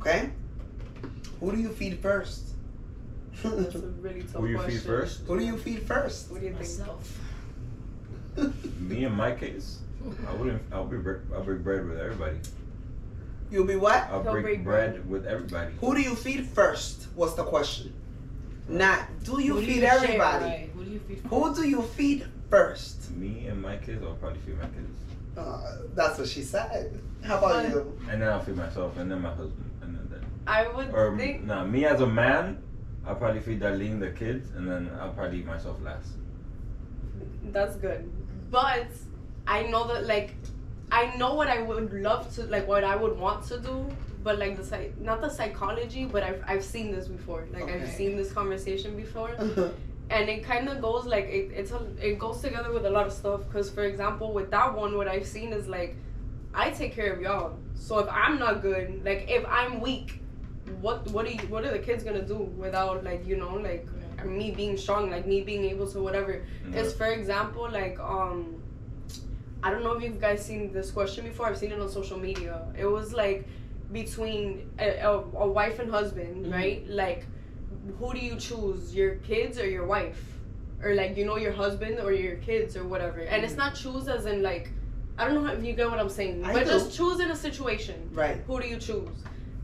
Okay, 0.00 0.30
who 1.40 1.52
do 1.52 1.58
you 1.60 1.68
feed 1.70 1.98
first? 2.00 2.48
That's 3.42 3.74
a 3.74 3.78
really 4.00 4.22
tough 4.22 4.40
Who 4.40 4.46
you 4.46 4.56
question. 4.56 4.72
feed 4.78 4.86
first? 4.86 5.20
Who 5.26 5.38
do 5.38 5.44
you 5.44 5.56
feed 5.58 5.82
first? 5.82 6.30
What 6.30 6.40
do 6.40 6.46
you 6.46 6.54
think? 6.54 6.88
Me 8.80 9.04
in 9.04 9.12
my 9.12 9.32
case, 9.34 9.80
I 10.28 10.32
wouldn't. 10.34 10.62
I'll 10.72 10.84
be. 10.86 10.96
I'll 11.34 11.42
break 11.42 11.62
bread 11.62 11.86
with 11.88 11.98
everybody. 11.98 12.36
You'll 13.50 13.66
be 13.66 13.76
what? 13.76 14.08
I'll 14.10 14.22
He'll 14.22 14.32
break, 14.32 14.44
break 14.44 14.64
bread, 14.64 14.92
bread. 14.94 15.10
with 15.10 15.26
everybody. 15.26 15.74
Who 15.80 15.94
do 15.94 16.00
you 16.00 16.14
feed 16.14 16.46
first? 16.46 17.08
Was 17.16 17.34
the 17.36 17.44
question. 17.44 17.92
Not 18.68 19.00
do 19.24 19.40
you 19.40 19.54
Who 19.54 19.60
do 19.60 19.66
feed 19.66 19.80
share, 19.80 19.92
everybody. 19.94 20.44
right? 20.44 20.70
Who 20.74 20.84
do 20.84 20.90
you 20.90 20.98
feed? 21.00 21.18
Who 21.28 21.54
do 21.54 21.68
you 21.68 21.82
feed 21.82 22.26
first? 22.48 23.10
Me 23.16 23.46
and 23.46 23.60
my 23.60 23.76
kids. 23.76 24.02
I'll 24.04 24.14
probably 24.14 24.40
feed 24.40 24.58
my 24.58 24.64
kids, 24.66 24.98
Uh, 25.36 25.76
that's 25.94 26.18
what 26.18 26.28
she 26.28 26.42
said. 26.42 27.00
How 27.22 27.38
about 27.38 27.52
But- 27.64 27.70
you? 27.70 27.98
and 28.10 28.20
then 28.22 28.28
I'll 28.28 28.40
feed 28.42 28.56
myself, 28.56 28.96
and 28.98 29.10
then 29.10 29.20
my 29.22 29.30
husband, 29.30 29.70
and 29.82 29.94
then. 29.96 30.08
then 30.10 30.24
I 30.46 30.68
would 30.68 30.92
or 30.92 31.16
think. 31.16 31.44
nah, 31.44 31.64
me 31.64 31.84
as 31.86 32.00
a 32.00 32.06
man, 32.06 32.62
I'll 33.06 33.14
probably 33.16 33.40
feed 33.40 33.60
Darlene 33.60 33.98
the 34.00 34.10
kids, 34.10 34.50
and 34.56 34.68
then 34.68 34.90
I'll 35.00 35.12
probably 35.12 35.38
eat 35.40 35.46
myself 35.46 35.80
last. 35.82 36.12
That's 37.52 37.76
good. 37.76 38.10
But 38.50 38.86
I 39.46 39.64
know 39.64 39.86
that 39.88 40.06
like 40.06 40.34
I 40.90 41.16
know 41.16 41.34
what 41.34 41.48
I 41.48 41.62
would 41.62 41.92
love 41.94 42.32
to 42.34 42.44
like 42.44 42.68
what 42.68 42.84
I 42.84 42.96
would 42.96 43.16
want 43.18 43.44
to 43.46 43.58
do, 43.58 43.86
but 44.22 44.38
like 44.38 44.56
the 44.56 44.64
psych 44.64 44.98
not 45.00 45.20
the 45.20 45.28
psychology, 45.28 46.04
but 46.04 46.22
I've 46.22 46.42
I've 46.46 46.64
seen 46.64 46.92
this 46.92 47.08
before. 47.08 47.46
Like 47.52 47.64
I've 47.64 47.88
seen 47.90 48.16
this 48.16 48.32
conversation 48.32 48.96
before. 48.96 49.30
and 50.10 50.28
it 50.28 50.44
kind 50.44 50.68
of 50.68 50.80
goes 50.80 51.06
like 51.06 51.24
it, 51.24 51.50
it's 51.54 51.72
a, 51.72 51.80
it 52.00 52.18
goes 52.18 52.40
together 52.40 52.72
with 52.72 52.86
a 52.86 52.90
lot 52.90 53.06
of 53.06 53.12
stuff. 53.12 53.40
Because 53.46 53.70
for 53.70 53.84
example 53.84 54.32
with 54.32 54.50
that 54.50 54.74
one 54.74 54.96
what 54.96 55.08
i've 55.08 55.26
seen 55.26 55.52
is 55.52 55.68
like 55.68 55.96
i 56.54 56.70
take 56.70 56.94
care 56.94 57.12
of 57.12 57.20
y'all. 57.20 57.58
So 57.74 57.98
if 57.98 58.08
i'm 58.10 58.38
not 58.38 58.62
good 58.62 59.04
like 59.04 59.26
if 59.28 59.44
i'm 59.46 59.80
weak 59.80 60.20
what 60.80 61.08
what 61.10 61.26
are 61.26 61.30
you 61.30 61.40
what 61.48 61.64
are 61.64 61.72
the 61.72 61.78
kids 61.78 62.04
gonna 62.04 62.22
do 62.22 62.36
without 62.36 63.02
like 63.04 63.26
you 63.26 63.36
know 63.36 63.54
like 63.54 63.88
me 64.24 64.52
being 64.52 64.76
strong 64.76 65.10
like 65.10 65.26
me 65.26 65.40
being 65.40 65.64
able 65.64 65.86
to 65.90 66.00
whatever? 66.00 66.44
It's 66.72 66.92
for 66.92 67.06
example 67.06 67.68
like 67.70 67.98
um 67.98 68.62
i 69.64 69.70
don't 69.70 69.82
know 69.84 69.92
if 69.92 70.02
you 70.02 70.10
guys 70.10 70.44
seen 70.44 70.72
this 70.72 70.90
question 70.90 71.24
before. 71.24 71.46
I've 71.46 71.58
seen 71.58 71.72
it 71.72 71.80
on 71.80 71.88
social 71.88 72.18
media. 72.18 72.62
It 72.76 72.86
was 72.86 73.12
like 73.12 73.46
between 73.92 74.70
a, 74.78 74.98
a, 74.98 75.12
a 75.18 75.46
wife 75.46 75.78
and 75.78 75.90
husband 75.90 76.46
Mhm. 76.46 76.52
right? 76.52 76.88
Like 76.88 77.26
who 77.98 78.12
do 78.12 78.20
you 78.20 78.36
choose 78.36 78.94
your 78.94 79.16
kids 79.16 79.58
or 79.58 79.68
your 79.68 79.86
wife? 79.86 80.20
Or 80.82 80.94
like 80.94 81.16
you 81.16 81.24
know 81.24 81.36
your 81.36 81.52
husband 81.52 82.00
or 82.00 82.12
your 82.12 82.36
kids 82.36 82.76
or 82.76 82.84
whatever. 82.84 83.20
And 83.20 83.44
it's 83.44 83.56
not 83.56 83.74
choose 83.74 84.08
as 84.08 84.26
in 84.26 84.42
like 84.42 84.70
i 85.18 85.26
don't 85.26 85.34
know 85.44 85.52
if 85.52 85.62
you 85.62 85.74
get 85.74 85.90
what 85.90 85.98
i'm 86.00 86.08
saying 86.08 86.42
I 86.42 86.54
but 86.54 86.64
do. 86.64 86.70
just 86.70 86.96
choose 86.96 87.20
in 87.20 87.30
a 87.30 87.36
situation. 87.36 87.96
Right. 88.12 88.38
who 88.46 88.60
do 88.60 88.66
you 88.66 88.78
choose? 88.78 89.10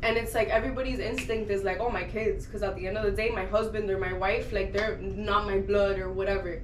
And 0.02 0.16
it's 0.16 0.34
like 0.34 0.48
everybody's 0.48 1.00
instinct 1.00 1.50
is 1.50 1.64
like 1.64 1.80
oh 1.80 1.90
my 1.90 2.04
kids 2.04 2.44
because 2.46 2.62
at 2.62 2.76
the 2.76 2.86
end 2.86 2.96
of 2.98 3.04
the 3.04 3.10
day 3.22 3.30
my 3.30 3.46
husband 3.46 3.90
or 3.90 3.98
my 3.98 4.12
wife 4.12 4.52
like 4.52 4.72
they're 4.74 4.98
not 4.98 5.46
my 5.46 5.58
blood 5.58 5.98
or 5.98 6.10
whatever. 6.12 6.60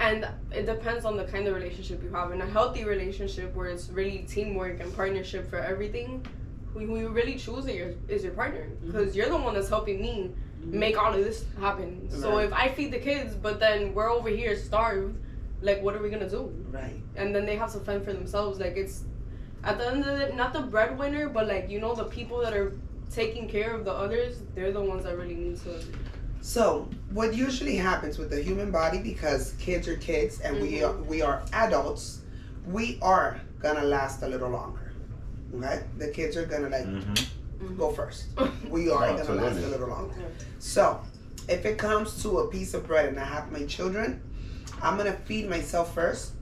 And 0.00 0.26
it 0.50 0.66
depends 0.66 1.04
on 1.04 1.16
the 1.16 1.24
kind 1.24 1.46
of 1.46 1.54
relationship 1.54 2.02
you 2.02 2.10
have. 2.12 2.32
In 2.32 2.40
a 2.40 2.46
healthy 2.46 2.84
relationship 2.84 3.54
where 3.54 3.66
it's 3.68 3.90
really 3.90 4.20
teamwork 4.34 4.80
and 4.80 4.92
partnership 4.96 5.48
for 5.48 5.58
everything 5.58 6.26
who, 6.74 6.98
you 6.98 7.08
really 7.08 7.36
choose 7.36 7.66
is 7.66 7.74
your, 7.76 7.90
is 8.08 8.22
your 8.24 8.32
partner 8.32 8.68
because 8.84 9.14
you're 9.16 9.28
the 9.28 9.36
one 9.36 9.54
that's 9.54 9.68
helping 9.68 10.00
me 10.02 10.30
make 10.64 10.98
all 10.98 11.12
of 11.14 11.22
this 11.24 11.44
happen 11.60 12.08
so 12.10 12.38
if 12.38 12.52
i 12.52 12.68
feed 12.68 12.90
the 12.90 12.98
kids 12.98 13.34
but 13.34 13.60
then 13.60 13.92
we're 13.94 14.10
over 14.10 14.28
here 14.28 14.56
starved 14.56 15.16
like 15.62 15.82
what 15.82 15.94
are 15.94 16.02
we 16.02 16.08
gonna 16.10 16.28
do 16.28 16.52
Right. 16.72 17.00
and 17.16 17.34
then 17.34 17.44
they 17.46 17.56
have 17.56 17.72
to 17.72 17.78
fend 17.80 18.04
for 18.04 18.12
themselves. 18.12 18.58
Like 18.58 18.76
it's 18.76 19.04
at 19.62 19.78
the 19.78 19.86
end 19.86 20.04
of 20.04 20.18
the 20.18 20.34
not 20.36 20.52
the 20.52 20.60
breadwinner, 20.62 21.28
but 21.28 21.46
like 21.46 21.70
you 21.70 21.80
know 21.80 21.94
the 21.94 22.04
people 22.04 22.38
that 22.40 22.52
are 22.52 22.76
taking 23.10 23.48
care 23.48 23.72
of 23.72 23.84
the 23.84 23.92
others, 23.92 24.42
they're 24.54 24.72
the 24.72 24.80
ones 24.80 25.04
that 25.04 25.16
really 25.16 25.34
need 25.36 25.56
to. 25.62 25.80
So, 26.42 26.88
what 27.12 27.32
usually 27.34 27.76
happens 27.76 28.18
with 28.18 28.28
the 28.28 28.42
human 28.42 28.70
body, 28.70 28.98
because 28.98 29.52
kids 29.58 29.86
are 29.88 29.96
kids 29.96 30.40
and 30.40 30.60
we 30.60 30.72
Mhm. 30.80 30.88
are 30.88 31.02
we 31.04 31.22
are 31.22 31.42
adults, 31.52 32.20
we 32.66 32.98
are 33.00 33.40
gonna 33.60 33.84
last 33.84 34.22
a 34.22 34.28
little 34.28 34.50
longer. 34.50 34.83
Okay, 35.58 35.82
the 35.98 36.08
kids 36.08 36.36
are 36.36 36.46
gonna 36.46 36.68
like 36.68 36.86
Mm-hmm. 36.86 37.76
go 37.78 37.90
first. 37.92 38.26
We 38.68 38.90
are 38.90 39.06
gonna 39.16 39.40
last 39.42 39.56
a 39.58 39.68
little 39.68 39.88
longer. 39.88 40.14
So, 40.58 41.00
if 41.48 41.64
it 41.64 41.78
comes 41.78 42.22
to 42.22 42.38
a 42.40 42.48
piece 42.48 42.74
of 42.74 42.86
bread 42.86 43.06
and 43.06 43.18
I 43.18 43.24
have 43.24 43.50
my 43.52 43.64
children, 43.66 44.20
I'm 44.82 44.96
gonna 44.96 45.16
feed 45.24 45.48
myself 45.48 45.94
first, 45.94 46.32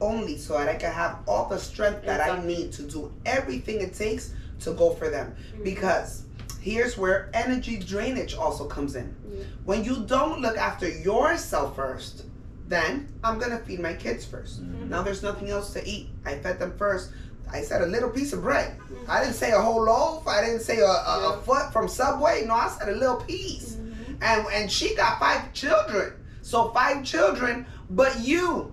only 0.00 0.36
so 0.36 0.54
that 0.58 0.68
I 0.68 0.74
can 0.74 0.92
have 0.92 1.18
all 1.26 1.48
the 1.48 1.58
strength 1.58 2.04
that 2.06 2.20
I 2.20 2.44
need 2.44 2.72
to 2.72 2.82
do 2.82 3.12
everything 3.26 3.80
it 3.80 3.94
takes 3.94 4.34
to 4.60 4.72
go 4.72 4.90
for 4.94 5.08
them. 5.10 5.34
Because 5.64 6.24
here's 6.60 6.96
where 6.98 7.30
energy 7.34 7.78
drainage 7.78 8.34
also 8.34 8.66
comes 8.66 8.94
in. 8.96 9.14
Yeah. 9.32 9.44
When 9.64 9.84
you 9.84 10.04
don't 10.06 10.40
look 10.40 10.56
after 10.58 10.88
yourself 10.88 11.74
first, 11.76 12.24
then 12.68 13.08
I'm 13.24 13.38
gonna 13.38 13.58
feed 13.58 13.80
my 13.80 13.94
kids 13.94 14.24
1st 14.26 14.60
Mhm. 14.62 14.88
Now 14.90 15.02
there's 15.02 15.22
nothing 15.22 15.48
else 15.50 15.72
to 15.72 15.80
eat. 15.88 16.10
I 16.26 16.34
fed 16.36 16.58
them 16.58 16.74
first. 16.76 17.10
I 17.52 17.62
said 17.62 17.82
a 17.82 17.86
little 17.86 18.10
piece 18.10 18.32
of 18.32 18.42
bread. 18.42 18.76
I 19.08 19.20
didn't 19.22 19.34
say 19.36 19.52
a 19.52 19.60
whole 19.60 19.82
loaf. 19.84 20.26
I 20.26 20.44
didn't 20.44 20.60
say 20.60 20.78
a, 20.78 20.84
a, 20.86 21.34
a 21.38 21.42
foot 21.44 21.72
from 21.72 21.88
Subway. 21.88 22.44
No, 22.46 22.54
I 22.54 22.68
said 22.68 22.88
a 22.88 22.96
little 22.96 23.16
piece. 23.16 23.76
Mhm. 23.76 24.16
And 24.20 24.46
and 24.52 24.70
she 24.70 24.94
got 24.94 25.18
five 25.18 25.52
children. 25.52 26.12
So 26.42 26.70
five 26.70 27.04
children, 27.04 27.66
but 27.90 28.20
you. 28.20 28.72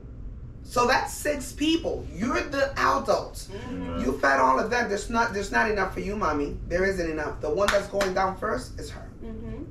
So 0.64 0.88
that's 0.88 1.14
six 1.14 1.52
people. 1.54 2.06
You're 2.14 2.42
the 2.42 2.72
adult. 2.80 3.48
Mhm. 3.70 4.04
You 4.04 4.18
fed 4.20 4.40
all 4.40 4.60
of 4.60 4.70
them. 4.70 4.90
There's 4.90 5.10
not 5.10 5.34
there's 5.34 5.52
not 5.52 5.70
enough 5.72 5.94
for 5.94 6.00
you, 6.02 6.16
mommy. 6.16 6.58
There 6.68 6.86
isn't 6.86 7.10
enough. 7.10 7.40
The 7.42 7.50
one 7.50 7.68
that's 7.72 7.88
going 7.88 8.14
down 8.14 8.38
first 8.38 8.80
is 8.80 8.90
her. 8.90 9.08
Mhm. 9.24 9.66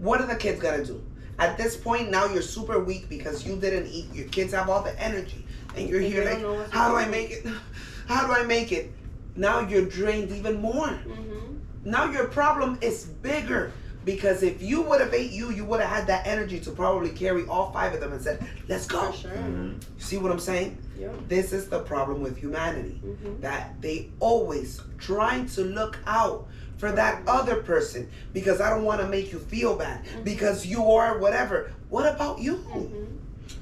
What 0.00 0.20
are 0.20 0.26
the 0.26 0.36
kids 0.36 0.60
gonna 0.60 0.84
do? 0.84 1.02
At 1.38 1.58
this 1.58 1.76
point, 1.76 2.10
now 2.10 2.26
you're 2.26 2.42
super 2.42 2.78
weak 2.78 3.08
because 3.08 3.44
you 3.46 3.56
didn't 3.56 3.88
eat. 3.88 4.06
Your 4.14 4.28
kids 4.28 4.52
have 4.54 4.68
all 4.70 4.82
the 4.82 4.98
energy, 5.02 5.44
and 5.76 5.88
you're 5.88 5.98
And 6.00 6.12
here 6.12 6.24
like, 6.24 6.34
don't 6.34 6.42
know 6.42 6.54
what 6.54 6.70
to 6.70 6.76
how 6.76 6.88
do 6.90 6.96
I 6.96 7.06
make 7.06 7.30
it? 7.30 7.46
How 8.06 8.26
do 8.26 8.32
I 8.32 8.44
make 8.44 8.72
it? 8.72 8.92
Now 9.36 9.60
you're 9.60 9.86
drained 9.86 10.30
even 10.30 10.60
more. 10.60 10.86
Mhm. 10.88 11.58
Now 11.84 12.10
your 12.10 12.28
problem 12.28 12.78
is 12.80 13.04
bigger 13.04 13.72
Because 14.04 14.42
if 14.42 14.60
you 14.60 14.82
would 14.82 15.00
have 15.00 15.14
ate 15.14 15.30
you, 15.30 15.50
you 15.50 15.64
would 15.64 15.80
have 15.80 15.88
had 15.88 16.06
that 16.08 16.26
energy 16.26 16.60
to 16.60 16.70
probably 16.72 17.08
carry 17.08 17.46
all 17.46 17.72
five 17.72 17.94
of 17.94 18.00
them 18.00 18.12
and 18.12 18.20
said, 18.20 18.36
"Let's 18.68 18.86
go." 18.86 19.10
For 19.10 19.16
sure. 19.16 19.30
Mhm. 19.30 19.80
See 19.96 20.18
what 20.18 20.30
I'm 20.30 20.38
saying? 20.38 20.76
Yeah. 20.98 21.08
This 21.26 21.54
is 21.54 21.70
the 21.70 21.78
problem 21.78 22.20
with 22.20 22.36
humanity. 22.36 23.00
Mhm. 23.02 23.40
That 23.40 23.80
they 23.80 24.10
always 24.20 24.82
trying 24.98 25.46
to 25.56 25.62
look 25.64 25.96
out 26.06 26.46
for 26.76 26.92
that 26.92 27.22
other 27.26 27.56
person 27.62 28.06
because 28.34 28.60
I 28.60 28.68
don't 28.68 28.84
want 28.84 29.00
to 29.00 29.08
make 29.08 29.32
you 29.32 29.38
feel 29.38 29.74
bad 29.74 30.00
because 30.22 30.66
you 30.66 30.84
are 30.90 31.16
whatever. 31.18 31.70
What 31.88 32.04
about 32.14 32.40
you? 32.40 32.56
Mhm. 32.76 33.06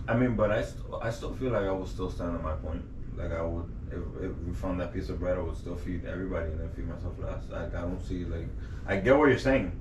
I 0.08 0.16
mean, 0.16 0.34
but 0.34 0.50
I, 0.50 0.62
st- 0.62 0.82
I 1.00 1.10
still 1.12 1.34
feel 1.34 1.52
like 1.52 1.66
I 1.66 1.70
would 1.70 1.86
still 1.88 2.10
stand 2.10 2.30
on 2.36 2.42
my 2.42 2.54
point. 2.54 2.82
Like 3.16 3.32
I 3.32 3.42
would, 3.42 3.64
if, 3.90 4.24
if 4.30 4.36
we 4.46 4.52
found 4.54 4.80
that 4.80 4.92
piece 4.92 5.08
of 5.10 5.20
bread, 5.20 5.36
I 5.36 5.40
would 5.42 5.56
still 5.56 5.76
feed 5.76 6.04
everybody 6.06 6.46
and 6.50 6.60
then 6.60 6.70
feed 6.70 6.88
myself 6.88 7.14
last. 7.18 7.50
Like 7.50 7.74
I 7.74 7.80
don't 7.82 8.00
see 8.02 8.24
like, 8.24 8.46
I 8.86 8.96
get 8.96 9.16
what 9.18 9.28
you're 9.28 9.38
saying. 9.38 9.72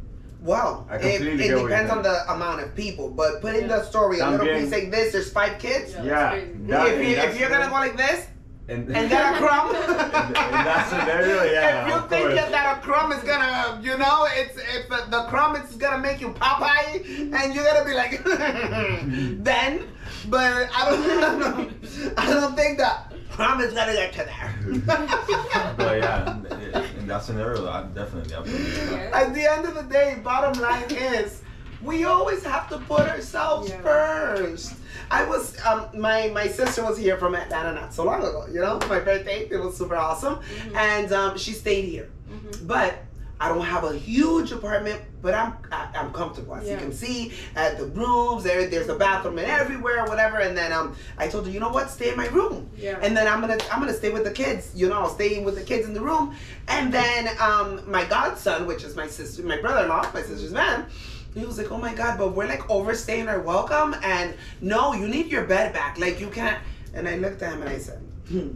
Well, 0.41 0.87
I 0.89 0.95
it, 0.95 1.01
completely 1.17 1.45
it 1.45 1.47
get 1.49 1.57
what 1.57 1.69
depends 1.69 1.89
you're 1.89 1.97
on 1.97 2.03
the 2.03 2.33
amount 2.33 2.61
of 2.61 2.75
people, 2.75 3.09
but 3.09 3.41
put 3.41 3.55
in 3.55 3.61
Yeah. 3.69 3.77
the 3.77 3.83
story 3.83 4.19
a 4.19 4.25
I'm 4.25 4.31
little 4.31 4.45
getting- 4.47 4.63
piece 4.63 4.71
like 4.73 4.91
this. 4.91 5.11
There's 5.13 5.31
five 5.31 5.59
kids. 5.59 5.93
Yeah, 5.93 6.03
Yeah, 6.03 6.29
that- 6.67 6.87
if, 6.89 7.07
you, 7.07 7.15
if 7.15 7.39
you're 7.39 7.49
gonna 7.49 7.67
go 7.67 7.73
like 7.75 7.95
this 7.95 8.27
And, 8.67 8.87
and 8.95 9.09
get 9.09 9.35
a 9.35 9.37
crumb, 9.37 9.69
in, 9.75 9.81
in 9.81 10.33
that 10.33 10.87
scenario, 10.89 11.43
yeah. 11.51 11.81
if 11.87 11.93
you 11.93 11.99
think 12.09 12.23
course. 12.23 12.35
that, 12.35 12.51
that 12.51 12.77
a 12.77 12.81
crumb 12.81 13.11
is 13.11 13.23
gonna, 13.23 13.79
you 13.83 13.97
know, 13.97 14.27
it's 14.31 14.57
it's 14.57 14.87
the, 14.89 15.05
the 15.09 15.23
crumb 15.29 15.55
is 15.57 15.75
gonna 15.77 15.97
make 15.99 16.19
you 16.21 16.29
Popeye, 16.29 17.03
and 17.33 17.53
you're 17.55 17.63
gonna 17.63 17.85
be 17.85 17.93
like, 17.93 18.23
then. 19.43 19.87
But 20.27 20.69
I 20.75 20.89
don't, 20.91 22.13
I 22.17 22.25
don't 22.33 22.55
think 22.55 22.77
that 22.77 23.10
crumb 23.31 23.61
is 23.61 23.73
gonna 23.73 23.93
get 23.93 24.13
to 24.13 24.17
there. 24.25 24.55
but 25.77 25.97
yeah, 25.99 26.37
in, 26.51 26.99
in 26.99 27.07
that 27.07 27.23
scenario, 27.23 27.67
I 27.69 27.83
definitely, 27.93 28.33
absolutely. 28.35 28.95
Yeah. 28.97 29.11
At 29.13 29.33
the 29.33 29.51
end 29.51 29.65
of 29.65 29.75
the 29.75 29.83
day, 29.83 30.19
bottom 30.23 30.61
line 30.61 30.85
is, 30.89 31.41
we 31.81 32.03
always 32.05 32.43
have 32.43 32.69
to 32.69 32.77
put 32.79 33.01
ourselves 33.07 33.69
Yeah. 33.69 33.81
first. 33.81 34.73
I 35.09 35.25
was, 35.25 35.57
um, 35.65 35.87
my 35.99 36.29
my 36.29 36.47
sister 36.47 36.83
was 36.83 36.97
here 36.97 37.17
from 37.17 37.35
Atlanta 37.35 37.73
not 37.73 37.93
so 37.93 38.03
long 38.05 38.19
ago. 38.21 38.45
You 38.51 38.61
know, 38.61 38.79
my 38.87 38.99
birthday. 38.99 39.47
It 39.49 39.57
was 39.57 39.75
super 39.77 39.95
awesome, 39.95 40.39
and 40.75 41.11
um, 41.11 41.37
she 41.37 41.51
stayed 41.53 41.85
here. 41.85 42.09
Mhm. 42.29 42.67
But 42.67 43.03
I 43.41 43.49
don't 43.49 43.65
have 43.65 43.83
a 43.83 43.97
huge 43.97 44.51
apartment, 44.51 45.01
but 45.23 45.33
I'm 45.33 45.55
I, 45.71 45.89
I'm 45.95 46.13
comfortable. 46.13 46.53
As 46.53 46.69
you 46.69 46.77
can 46.77 46.93
see, 46.93 47.33
at 47.55 47.79
the 47.79 47.87
rooms, 47.87 48.43
there 48.43 48.67
there's 48.67 48.87
a 48.87 48.95
bathroom 48.95 49.39
and 49.39 49.47
everywhere, 49.47 50.05
whatever. 50.05 50.37
And 50.37 50.55
then 50.55 50.71
um, 50.71 50.95
I 51.17 51.27
told 51.27 51.47
her, 51.47 51.51
you 51.51 51.59
know 51.59 51.69
what, 51.69 51.89
stay 51.89 52.11
in 52.11 52.17
my 52.17 52.27
room. 52.27 52.69
Yeah. 52.77 52.99
And 53.01 53.17
then 53.17 53.27
I'm 53.27 53.41
gonna 53.41 53.57
I'm 53.71 53.79
gonna 53.79 53.95
stay 53.95 54.11
with 54.11 54.25
the 54.25 54.31
kids. 54.31 54.71
You 54.75 54.89
know, 54.89 54.99
I'll 54.99 55.09
stay 55.09 55.43
with 55.43 55.55
the 55.55 55.63
kids 55.63 55.87
in 55.87 55.95
the 55.95 56.01
room. 56.01 56.35
And 56.67 56.93
then 56.93 57.29
um, 57.39 57.81
my 57.89 58.05
godson, 58.05 58.67
which 58.67 58.83
is 58.83 58.95
my 58.95 59.07
sister, 59.07 59.41
my 59.41 59.59
brother-in-law, 59.59 60.11
my 60.13 60.21
sister's 60.21 60.51
man. 60.51 60.85
He 61.33 61.43
was 61.43 61.57
like, 61.57 61.71
"Oh 61.71 61.77
my 61.77 61.95
God, 61.95 62.19
but 62.19 62.35
we're 62.35 62.47
like 62.47 62.69
overstaying 62.69 63.27
our 63.27 63.39
welcome, 63.39 63.95
and 64.03 64.35
no, 64.59 64.93
you 64.93 65.07
need 65.07 65.31
your 65.31 65.45
bed 65.45 65.73
back. 65.73 65.97
Like 65.97 66.19
you 66.19 66.29
can't." 66.29 66.61
And 66.93 67.07
I 67.07 67.15
looked 67.15 67.41
at 67.41 67.53
him 67.53 67.61
and 67.61 67.69
I 67.69 67.79
said, 67.79 67.99
hmm, 68.29 68.49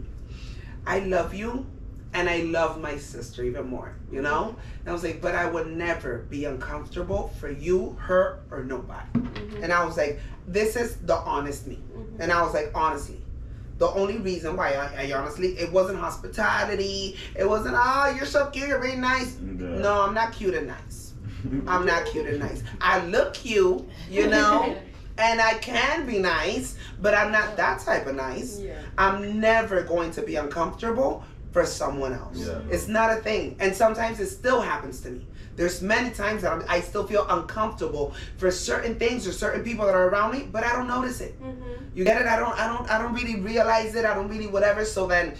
"I 0.86 1.00
love 1.00 1.34
you, 1.34 1.66
and 2.16 2.28
I 2.28 2.38
love 2.58 2.80
my 2.80 2.96
sister 2.96 3.44
even 3.44 3.66
more. 3.68 3.92
You 4.10 4.22
know." 4.22 4.56
And 4.80 4.88
I 4.88 4.92
was 4.92 5.04
like, 5.04 5.20
"But 5.20 5.34
I 5.34 5.46
would 5.54 5.68
never 5.68 6.12
be 6.30 6.44
uncomfortable 6.46 7.22
for 7.38 7.50
you, 7.50 7.96
her, 8.00 8.40
or 8.50 8.64
nobody." 8.64 9.08
Mhm. 9.14 9.62
And 9.62 9.72
I 9.72 9.84
was 9.84 9.96
like, 9.96 10.18
"This 10.48 10.76
is 10.76 10.96
the 11.10 11.16
honest 11.16 11.66
me." 11.66 11.78
Mhm. 11.96 12.20
And 12.20 12.32
I 12.32 12.42
was 12.42 12.54
like, 12.54 12.70
honestly, 12.74 13.20
the 13.78 13.88
only 13.88 14.18
reason 14.18 14.56
why 14.56 14.68
I, 14.72 14.86
I 15.04 15.12
honestly, 15.12 15.48
it 15.58 15.70
wasn't 15.70 15.98
hospitality. 15.98 17.16
It 17.34 17.46
wasn't, 17.48 17.74
oh, 17.78 18.12
you're 18.16 18.24
so 18.26 18.46
cute, 18.46 18.68
you're 18.68 18.78
very 18.78 18.96
nice. 18.96 19.36
Yeah. 19.42 19.78
No, 19.86 20.02
I'm 20.02 20.14
not 20.14 20.32
cute 20.32 20.54
and 20.54 20.68
nice. 20.68 21.12
I'm 21.66 21.84
not 21.86 22.06
cute 22.06 22.26
and 22.26 22.40
nice. 22.40 22.62
I 22.80 23.04
look 23.06 23.34
cute, 23.34 23.86
you 24.10 24.26
know, 24.34 24.74
and 25.18 25.40
I 25.40 25.54
can 25.54 26.06
be 26.06 26.18
nice, 26.18 26.76
but 27.00 27.14
I'm 27.14 27.30
not 27.30 27.56
that 27.56 27.80
type 27.80 28.06
of 28.06 28.16
nice. 28.16 28.58
Yeah. 28.58 28.72
I'm 28.98 29.40
never 29.40 29.82
going 29.82 30.10
to 30.12 30.22
be 30.22 30.36
uncomfortable 30.36 31.22
for 31.56 31.64
someone 31.64 32.12
else. 32.12 32.36
Yeah. 32.36 32.60
It's 32.70 32.86
not 32.86 33.10
a 33.16 33.22
thing. 33.22 33.56
And 33.60 33.74
sometimes 33.74 34.20
it 34.20 34.26
still 34.26 34.60
happens 34.60 35.00
to 35.04 35.08
me. 35.08 35.26
There's 35.56 35.80
many 35.80 36.10
times 36.10 36.42
that 36.42 36.52
I'm, 36.52 36.62
I 36.68 36.80
still 36.82 37.06
feel 37.06 37.24
uncomfortable 37.30 38.12
for 38.36 38.50
certain 38.50 38.98
things 38.98 39.26
or 39.26 39.32
certain 39.32 39.64
people 39.64 39.86
that 39.86 39.94
are 39.94 40.08
around 40.10 40.32
me, 40.34 40.46
but 40.52 40.62
I 40.64 40.72
don't 40.76 40.86
notice 40.86 41.22
it. 41.22 41.32
Mhm. 41.42 41.56
You 41.94 42.04
get 42.04 42.20
it? 42.20 42.26
I 42.26 42.36
don't 42.42 42.52
I 42.62 42.66
don't 42.70 42.86
I 42.90 42.98
don't 43.00 43.14
really 43.14 43.40
realize 43.40 43.94
it. 43.94 44.04
I 44.04 44.12
don't 44.12 44.28
really 44.28 44.48
whatever. 44.48 44.84
So 44.84 45.06
then 45.06 45.32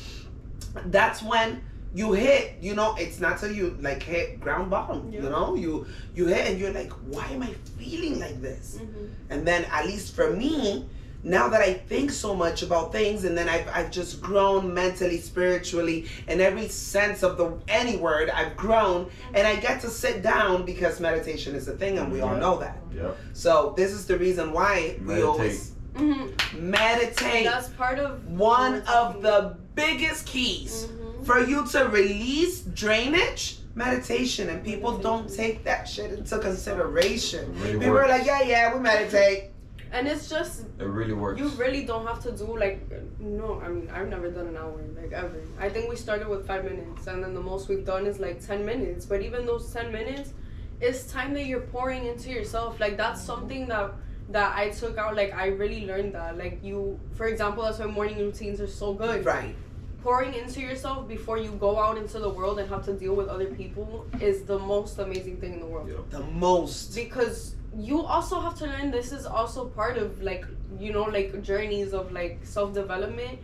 that's 0.87 1.23
when 1.23 1.61
you 1.95 2.13
hit, 2.15 2.57
you 2.63 2.75
know, 2.75 2.97
it's 2.99 3.21
not 3.21 3.39
till 3.41 3.53
you 3.53 3.77
like 3.89 4.03
hit 4.03 4.41
ground 4.41 4.71
bottom. 4.71 5.13
Yeah. 5.13 5.21
You 5.23 5.29
know? 5.29 5.55
You 5.55 5.73
you 6.15 6.25
hit 6.35 6.45
and 6.49 6.59
you're 6.59 6.73
like, 6.81 6.93
why 7.13 7.27
am 7.37 7.43
I 7.43 7.53
feeling 7.79 8.19
like 8.25 8.41
this? 8.41 8.79
Mhm. 8.81 9.09
And 9.29 9.47
then 9.47 9.67
at 9.71 9.85
least 9.85 10.15
for 10.17 10.29
me, 10.35 10.89
now 11.27 11.49
that 11.49 11.61
I 11.61 11.73
think 11.75 12.13
so 12.13 12.35
much 12.37 12.63
about 12.63 12.93
things 12.93 13.25
and 13.25 13.37
then 13.37 13.49
I've, 13.49 13.69
I've 13.75 13.91
just 13.91 14.21
grown 14.23 14.73
mentally, 14.73 15.19
spiritually, 15.19 16.07
in 16.29 16.41
every 16.41 16.69
sense 16.69 17.25
of 17.25 17.37
the 17.37 17.53
any 17.67 17.97
word, 17.97 18.31
I've 18.31 18.57
grown 18.57 19.11
and 19.35 19.45
I 19.47 19.57
get 19.57 19.81
to 19.81 19.89
sit 19.91 20.23
down 20.23 20.65
because 20.65 21.01
meditation 21.01 21.57
is 21.57 21.67
a 21.67 21.73
thing 21.77 21.99
and 21.99 22.13
we 22.13 22.21
all 22.21 22.37
know 22.37 22.59
that. 22.61 22.79
Yep. 22.95 23.17
So 23.33 23.75
this 23.77 23.91
is 23.93 24.07
the 24.07 24.17
reason 24.17 24.53
why 24.53 24.97
we 25.01 25.07
Meditate. 25.07 25.25
always 25.25 25.73
Mhm. 25.95 26.33
meditate. 26.61 27.45
That's 27.45 27.71
part 27.71 27.99
of 27.99 28.25
one 28.31 28.83
of 28.83 29.21
the 29.23 29.57
biggest 29.75 30.27
keys 30.27 30.87
Mhm. 30.87 31.27
for 31.27 31.41
you 31.41 31.67
to 31.73 31.89
release 31.89 32.61
drainage 32.61 33.59
meditation 33.75 34.49
and 34.49 34.63
people 34.65 34.97
don't 34.97 35.29
take 35.35 35.65
that 35.65 35.87
shit 35.89 36.13
into 36.13 36.39
consideration 36.39 37.45
It 37.57 37.63
really 37.63 37.79
people 37.81 37.99
are 37.99 38.09
like 38.09 38.25
yeah 38.25 38.43
yeah 38.43 38.73
we 38.75 38.81
meditate 38.81 39.51
And 39.93 40.09
it's 40.09 40.29
just 40.29 40.65
It 40.79 40.85
really 40.85 41.13
works. 41.13 41.41
you 41.41 41.49
really 41.51 41.85
don't 41.85 42.07
have 42.07 42.21
to 42.25 42.33
do 42.33 42.59
like 42.59 42.81
no. 43.21 43.61
I 43.61 43.69
mean, 43.69 43.89
I've 43.91 44.09
never 44.09 44.31
done 44.31 44.49
an 44.49 44.57
hour 44.57 44.81
like 45.01 45.13
ever. 45.13 45.41
I 45.59 45.69
think 45.69 45.89
we 45.89 45.97
started 45.97 46.29
with 46.29 46.47
five 46.47 46.65
minutes, 46.65 47.07
and 47.07 47.23
then 47.23 47.35
the 47.35 47.41
most 47.41 47.69
we've 47.69 47.85
done 47.85 48.07
is 48.07 48.19
like 48.19 48.45
ten 48.45 48.65
minutes. 48.67 49.07
But 49.07 49.23
even 49.23 49.47
those 49.47 49.73
ten 49.73 49.93
minutes, 49.93 50.33
it's 50.81 51.05
time 51.11 51.35
that 51.35 51.47
you're 51.47 51.61
pouring 51.61 52.07
into 52.07 52.31
yourself. 52.31 52.81
Like 52.81 52.97
that's 52.97 53.21
mm-hmm. 53.21 53.27
something 53.27 53.69
that 53.69 53.93
that 54.31 54.57
I 54.57 54.71
took 54.71 54.99
out. 54.99 55.15
Like 55.15 55.33
I 55.35 55.47
really 55.49 55.87
learned 55.87 56.15
that. 56.15 56.37
Like 56.37 56.59
you, 56.63 56.99
for 57.15 57.27
example, 57.29 57.63
that's 57.63 57.79
why 57.79 57.87
morning 57.87 58.19
routines 58.19 58.61
are 58.61 58.67
so 58.67 58.93
good. 58.93 59.25
right 59.25 59.55
Pouring 60.03 60.35
into 60.35 60.61
yourself 60.61 61.09
before 61.09 61.37
you 61.37 61.51
go 61.59 61.81
out 61.81 61.99
into 61.99 62.21
the 62.21 62.29
world 62.31 62.61
and 62.61 62.69
have 62.69 62.85
to 62.85 62.93
deal 62.93 63.17
with 63.17 63.27
other 63.27 63.47
people 63.47 64.07
is 64.21 64.45
the 64.45 64.57
most 64.57 65.01
amazing 65.01 65.39
thing 65.41 65.55
in 65.55 65.59
the 65.59 65.67
world 65.67 65.89
Yep. 65.89 66.11
the 66.11 66.21
most 66.21 66.95
because 66.95 67.56
you 67.79 68.01
also 68.03 68.41
have 68.41 68.55
to 68.59 68.65
learn 68.67 68.91
this 68.91 69.13
is 69.13 69.27
also 69.27 69.67
part 69.67 69.97
of 69.99 70.23
like 70.23 70.45
you 70.79 70.93
know 70.93 71.03
like 71.05 71.43
journeys 71.43 71.93
of 71.93 72.11
like 72.13 72.39
self-development 72.43 73.39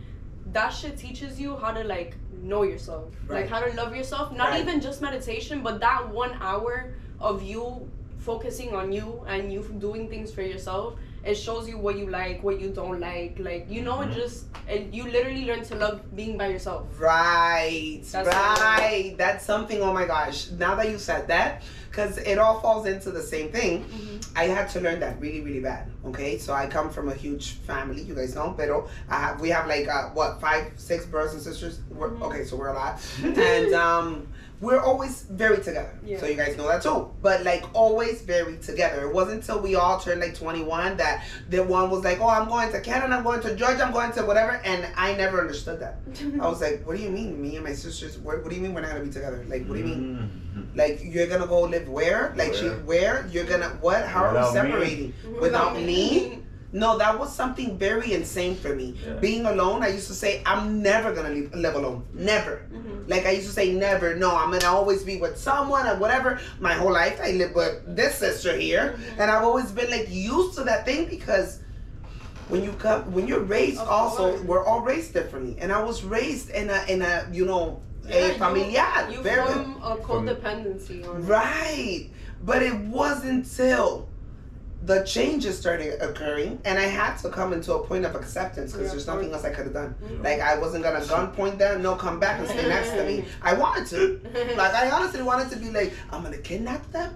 that 0.51 0.69
shit 0.69 0.97
teaches 0.97 1.39
you 1.39 1.55
how 1.57 1.71
to 1.71 1.83
like 1.83 2.15
know 2.41 2.63
yourself 2.63 3.13
Right. 3.27 3.41
like 3.41 3.49
how 3.49 3.59
to 3.65 3.73
love 3.75 3.95
yourself 3.95 4.31
not 4.35 4.49
Right. 4.49 4.61
even 4.61 4.81
just 4.81 5.01
meditation 5.01 5.61
but 5.61 5.79
that 5.81 6.09
one 6.09 6.33
hour 6.41 6.93
of 7.19 7.43
you 7.43 7.89
focusing 8.17 8.73
on 8.73 8.91
you 8.91 9.23
and 9.27 9.51
you 9.53 9.61
doing 9.79 10.09
things 10.09 10.31
for 10.31 10.41
yourself 10.41 10.95
it 11.23 11.35
shows 11.35 11.67
you 11.69 11.77
what 11.77 11.97
you 11.97 12.09
like 12.09 12.43
what 12.43 12.59
you 12.59 12.69
don't 12.69 12.99
like 12.99 13.37
like 13.39 13.65
you 13.69 13.81
know 13.81 13.97
Mhm. 13.99 14.13
just 14.13 14.45
and 14.67 14.93
you 14.93 15.03
literally 15.09 15.45
learn 15.45 15.63
to 15.63 15.75
love 15.75 16.01
being 16.15 16.37
by 16.37 16.47
yourself 16.47 16.87
right 16.99 18.01
That's 18.11 18.27
right 18.27 19.15
that's 19.17 19.45
something 19.45 19.81
oh 19.81 19.93
my 19.93 20.05
gosh 20.05 20.49
now 20.51 20.75
that 20.75 20.89
you 20.89 20.97
said 20.97 21.27
that 21.27 21.63
because 21.89 22.17
it 22.17 22.37
all 22.39 22.59
falls 22.59 22.85
into 22.87 23.11
the 23.11 23.21
same 23.21 23.51
thing 23.51 23.85
I 24.35 24.45
had 24.45 24.67
to 24.69 24.81
learn 24.81 24.99
that 25.01 25.21
really, 25.21 25.41
really 25.41 25.59
bad. 25.59 25.91
Okay, 26.07 26.39
so 26.39 26.53
I 26.53 26.65
come 26.65 26.89
from 26.89 27.07
a 27.07 27.13
huge 27.13 27.51
family. 27.69 28.01
You 28.01 28.15
guys 28.15 28.33
know, 28.33 28.55
pero 28.57 28.89
I 29.07 29.17
have 29.19 29.39
we 29.39 29.49
have 29.49 29.67
like 29.67 29.87
uh, 29.87 30.09
what 30.17 30.41
five, 30.41 30.71
six 30.75 31.05
brothers 31.05 31.33
and 31.33 31.41
sisters. 31.43 31.81
We're, 31.91 32.09
Mhm. 32.09 32.23
Okay, 32.23 32.43
so 32.43 32.55
we're 32.57 32.69
a 32.69 32.73
lot, 32.73 32.99
and 33.23 33.73
um, 33.75 34.27
we're 34.63 34.79
always 34.79 35.23
very 35.23 35.57
together. 35.57 35.93
Yeah. 36.05 36.19
So 36.19 36.25
you 36.25 36.35
guys 36.35 36.55
know 36.57 36.67
that 36.69 36.81
too. 36.81 37.11
But 37.21 37.43
like 37.43 37.63
always 37.73 38.21
very 38.21 38.57
together. 38.57 39.07
It 39.07 39.13
wasn't 39.13 39.41
until 39.41 39.59
we 39.61 39.75
all 39.75 39.99
turned 39.99 40.21
like 40.21 40.33
21 40.35 40.97
that 40.97 41.25
the 41.49 41.61
one 41.63 41.89
was 41.89 42.03
like, 42.03 42.19
"Oh, 42.21 42.29
I'm 42.29 42.47
going 42.47 42.71
to 42.71 42.79
Canada. 42.81 43.13
I'm 43.15 43.23
going 43.23 43.41
to 43.41 43.55
Georgia. 43.55 43.83
I'm 43.85 43.93
going 43.93 44.11
to 44.13 44.21
whatever," 44.25 44.53
and 44.65 44.87
I 44.95 45.13
never 45.15 45.41
understood 45.41 45.79
that. 45.81 45.95
I 46.41 46.47
was 46.47 46.61
like, 46.61 46.85
"What 46.85 46.95
do 46.97 47.03
you 47.03 47.09
mean? 47.09 47.41
Me 47.41 47.55
and 47.57 47.65
my 47.65 47.73
sisters? 47.73 48.17
What, 48.17 48.41
what 48.41 48.49
do 48.49 48.55
you 48.55 48.61
mean 48.61 48.73
we're 48.73 48.81
not 48.81 48.91
gonna 48.91 49.03
be 49.03 49.11
together? 49.11 49.45
Like, 49.47 49.65
what 49.67 49.73
do 49.75 49.79
you 49.79 49.85
mean?" 49.85 50.41
Mhm. 50.55 50.77
Like 50.77 50.99
you're 51.03 51.27
gonna 51.27 51.47
go 51.47 51.61
live 51.61 51.87
where? 51.89 52.33
Like 52.37 52.53
she 52.53 52.67
where? 52.67 53.27
You're 53.31 53.45
gonna 53.45 53.69
what? 53.81 54.05
How 54.05 54.23
are 54.25 54.33
we 54.33 54.37
Without 54.39 54.53
me. 54.53 54.59
separating? 54.71 55.13
Without 55.41 55.75
me? 55.75 56.39
No, 56.73 56.97
that 56.97 57.17
was 57.19 57.33
something 57.33 57.77
very 57.77 58.13
insane 58.13 58.55
for 58.55 58.75
me. 58.75 58.95
Yeah. 59.05 59.13
Being 59.13 59.45
alone, 59.45 59.83
I 59.83 59.89
used 59.89 60.07
to 60.07 60.13
say 60.15 60.41
I'm 60.45 60.81
never 60.81 61.13
gonna 61.13 61.29
live, 61.29 61.53
live 61.55 61.75
alone. 61.75 62.03
Never. 62.13 62.61
Mhm. 62.73 63.07
Like 63.07 63.25
I 63.25 63.31
used 63.31 63.47
to 63.47 63.53
say 63.53 63.71
never. 63.73 64.15
No, 64.15 64.35
I'm 64.35 64.51
gonna 64.51 64.65
always 64.79 65.03
be 65.03 65.17
with 65.17 65.37
someone 65.37 65.87
or 65.87 65.95
whatever. 65.97 66.39
My 66.59 66.73
whole 66.73 66.91
life 66.91 67.19
I 67.23 67.31
live 67.31 67.53
with 67.55 67.95
this 67.95 68.15
sister 68.15 68.57
here, 68.57 68.95
Mhm. 68.97 69.19
and 69.19 69.31
I've 69.31 69.43
always 69.43 69.71
been 69.71 69.89
like 69.91 70.07
used 70.09 70.57
to 70.57 70.63
that 70.65 70.83
thing 70.85 71.05
because 71.05 71.59
when 72.49 72.63
you 72.63 72.73
come 72.73 73.01
when 73.13 73.27
you're 73.27 73.39
raised 73.57 73.79
Of 73.79 73.87
also 73.87 74.29
course. 74.31 74.41
we're 74.41 74.65
all 74.65 74.81
raised 74.81 75.13
differently 75.13 75.55
and 75.61 75.71
i 75.71 75.81
was 75.81 76.03
raised 76.03 76.49
in 76.49 76.69
a 76.69 76.83
in 76.89 77.01
a 77.01 77.25
you 77.31 77.45
know 77.45 77.79
Yeah, 78.05 78.15
a 78.15 78.27
you- 78.27 78.33
familiar. 78.33 78.85
You 79.11 79.21
very 79.21 79.47
form 79.53 79.81
a 79.81 79.95
codependency 79.95 81.07
on 81.07 81.25
right, 81.25 82.09
but 82.43 82.61
it 82.61 82.75
wasn't 82.99 83.45
until 83.45 84.09
the 84.85 85.01
changes 85.03 85.57
started 85.57 86.01
occurring, 86.01 86.59
and 86.65 86.77
I 86.77 86.83
had 86.83 87.15
to 87.19 87.29
come 87.29 87.53
into 87.53 87.73
a 87.73 87.85
point 87.87 88.03
of 88.05 88.15
acceptance 88.15 88.71
because 88.73 88.87
Yeah, 88.87 88.91
there's 88.93 89.07
nothing 89.07 89.31
else 89.31 89.45
I 89.45 89.49
could 89.51 89.65
have 89.65 89.73
done. 89.73 89.95
Mhm. 90.03 90.23
Like 90.23 90.39
I 90.41 90.57
wasn't 90.57 90.83
gonna 90.83 90.99
gunpoint 90.99 91.57
them. 91.57 91.81
No, 91.81 91.95
come 91.95 92.19
back 92.19 92.39
and 92.39 92.47
stay 92.49 92.67
next 92.67 92.89
to 92.91 93.03
me. 93.05 93.25
I 93.41 93.53
wanted 93.53 93.87
to. 93.87 94.19
Like 94.57 94.73
I 94.73 94.89
honestly 94.91 95.21
wanted 95.21 95.49
to 95.51 95.57
be 95.57 95.69
like, 95.71 95.93
I'm 96.11 96.21
gonna 96.23 96.37
kidnap 96.37 96.91
them. 96.91 97.13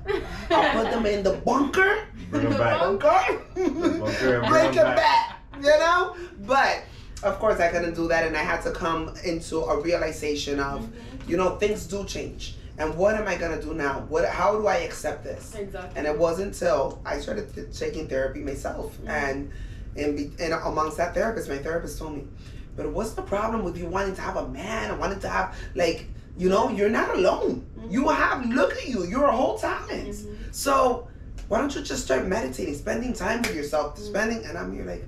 I'll 0.49 0.82
put 0.84 0.91
them 0.91 1.06
in 1.06 1.23
the 1.23 1.34
bunker. 1.34 2.06
Bring 2.32 2.49
them 2.49 2.58
back. 2.58 2.80
Bunker. 2.80 3.41
Bunker 3.56 4.39
Break 4.39 4.49
bring 4.49 4.71
them 4.75 4.88
'em 4.88 4.95
back. 4.95 5.36
You 5.58 5.77
know. 5.84 6.15
But 6.45 6.84
of 7.23 7.39
course 7.39 7.60
I 7.60 7.67
couldn't 7.69 7.95
do 7.95 8.08
that, 8.08 8.25
and 8.27 8.38
I 8.38 8.43
had 8.43 8.62
to 8.62 8.71
come 8.71 9.13
into 9.25 9.58
a 9.60 9.82
realization 9.82 10.60
of, 10.60 10.88
you 11.27 11.36
know, 11.36 11.58
things 11.58 11.86
do 11.86 12.06
change. 12.06 12.56
And 12.79 12.95
what 12.95 13.15
am 13.15 13.27
I 13.27 13.35
gonna 13.35 13.61
do 13.61 13.73
now? 13.73 14.05
What? 14.07 14.25
How 14.25 14.57
do 14.57 14.67
I 14.67 14.77
accept 14.77 15.23
this? 15.23 15.55
Exactly. 15.55 15.97
And 15.97 16.05
it 16.05 16.17
wasn't 16.17 16.53
until 16.53 17.01
I 17.05 17.19
started 17.19 17.53
t- 17.55 17.63
taking 17.75 18.07
therapy 18.07 18.39
myself, 18.41 18.95
Mhm. 19.03 19.09
and 19.09 19.51
and, 19.95 20.15
be, 20.15 20.31
and 20.39 20.53
amongst 20.53 20.97
that 20.97 21.15
therapist, 21.15 21.49
my 21.49 21.57
therapist 21.57 21.97
told 21.97 22.13
me, 22.15 22.27
but 22.75 22.87
what's 22.91 23.13
the 23.13 23.23
problem 23.23 23.63
with 23.63 23.75
you 23.79 23.87
wanting 23.87 24.13
to 24.13 24.21
have 24.21 24.35
a 24.37 24.47
man 24.47 24.91
I 24.91 24.93
wanted 24.95 25.21
to 25.21 25.27
have 25.29 25.55
like, 25.73 26.05
you 26.37 26.49
know, 26.49 26.69
you're 26.69 26.91
not 26.91 27.15
alone. 27.15 27.65
Mhm. 27.79 27.91
You 27.91 28.07
have 28.09 28.45
look 28.45 28.73
at 28.73 28.87
you, 28.87 29.05
you're 29.05 29.25
a 29.25 29.31
whole 29.35 29.57
talent. 29.57 30.09
Mhm. 30.09 30.35
So 30.51 31.07
why 31.47 31.57
don't 31.57 31.73
you 31.75 31.81
just 31.81 32.03
start 32.05 32.27
meditating, 32.27 32.75
spending 32.75 33.11
time 33.13 33.41
with 33.41 33.55
yourself, 33.55 33.95
Mhm. 33.97 34.05
spending? 34.05 34.45
And 34.45 34.55
I'm 34.55 34.71
here 34.71 34.85
like, 34.85 35.03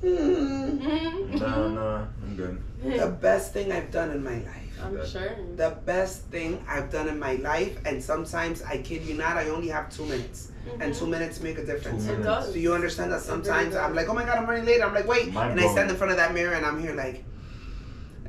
hmm, 0.00 0.08
Mhm. 0.08 1.40
No, 1.40 1.68
no, 1.68 2.08
I'm 2.22 2.34
good. 2.36 2.58
the 2.98 3.08
best 3.08 3.52
thing 3.52 3.70
I've 3.72 3.90
done 3.90 4.10
in 4.10 4.24
my 4.24 4.36
life. 4.36 4.67
I'm 4.82 5.06
sure. 5.06 5.36
The 5.56 5.76
best 5.84 6.22
thing 6.24 6.64
I've 6.68 6.90
done 6.90 7.08
in 7.08 7.18
my 7.18 7.34
life, 7.36 7.78
and 7.84 8.02
sometimes 8.02 8.62
I 8.62 8.78
kid 8.78 9.02
you 9.02 9.14
not, 9.14 9.36
I 9.36 9.48
only 9.48 9.68
have 9.68 9.90
two 9.90 10.04
minutes, 10.06 10.52
and 10.80 10.92
Mhm. 10.92 10.98
two 10.98 11.06
minutes 11.06 11.40
make 11.40 11.58
a 11.58 11.64
difference. 11.66 12.06
Two 12.06 12.12
It 12.12 12.22
does. 12.22 12.52
Do 12.52 12.60
you 12.60 12.74
understand 12.74 13.10
that 13.12 13.16
It 13.22 13.28
really 13.28 13.42
sometimes. 13.44 13.74
I'm 13.76 13.94
like, 13.94 14.08
oh 14.08 14.14
my 14.14 14.24
god, 14.24 14.38
I'm 14.38 14.46
running 14.46 14.64
late. 14.66 14.82
I'm 14.82 14.94
like, 14.94 15.08
wait, 15.08 15.32
Mind 15.32 15.52
and 15.52 15.60
I 15.60 15.66
stand 15.72 15.90
in 15.90 15.96
front 15.96 16.10
of 16.12 16.16
that 16.18 16.32
mirror 16.34 16.54
and 16.54 16.64
I'm 16.64 16.80
here 16.80 16.94
like, 16.94 17.24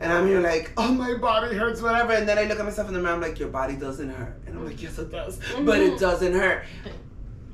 and 0.02 0.12
I'm 0.12 0.28
here 0.28 0.40
like, 0.42 0.72
oh 0.78 0.92
my 0.94 1.16
body 1.16 1.56
hurts, 1.56 1.82
whatever. 1.82 2.14
And 2.14 2.28
then 2.28 2.38
I 2.38 2.44
look 2.46 2.58
at 2.60 2.66
myself 2.66 2.88
in 2.88 2.94
the 2.94 3.00
mirror, 3.02 3.14
I'm 3.16 3.22
like, 3.22 3.38
your 3.40 3.50
body 3.50 3.76
doesn't 3.76 4.10
hurt, 4.10 4.36
and 4.48 4.56
I'm 4.58 4.66
like, 4.66 4.82
yes 4.82 4.98
it 4.98 5.12
does, 5.12 5.40
but 5.66 5.80
it 5.82 5.94
Mhm. 5.94 6.00
doesn't 6.00 6.34
hurt. 6.34 6.64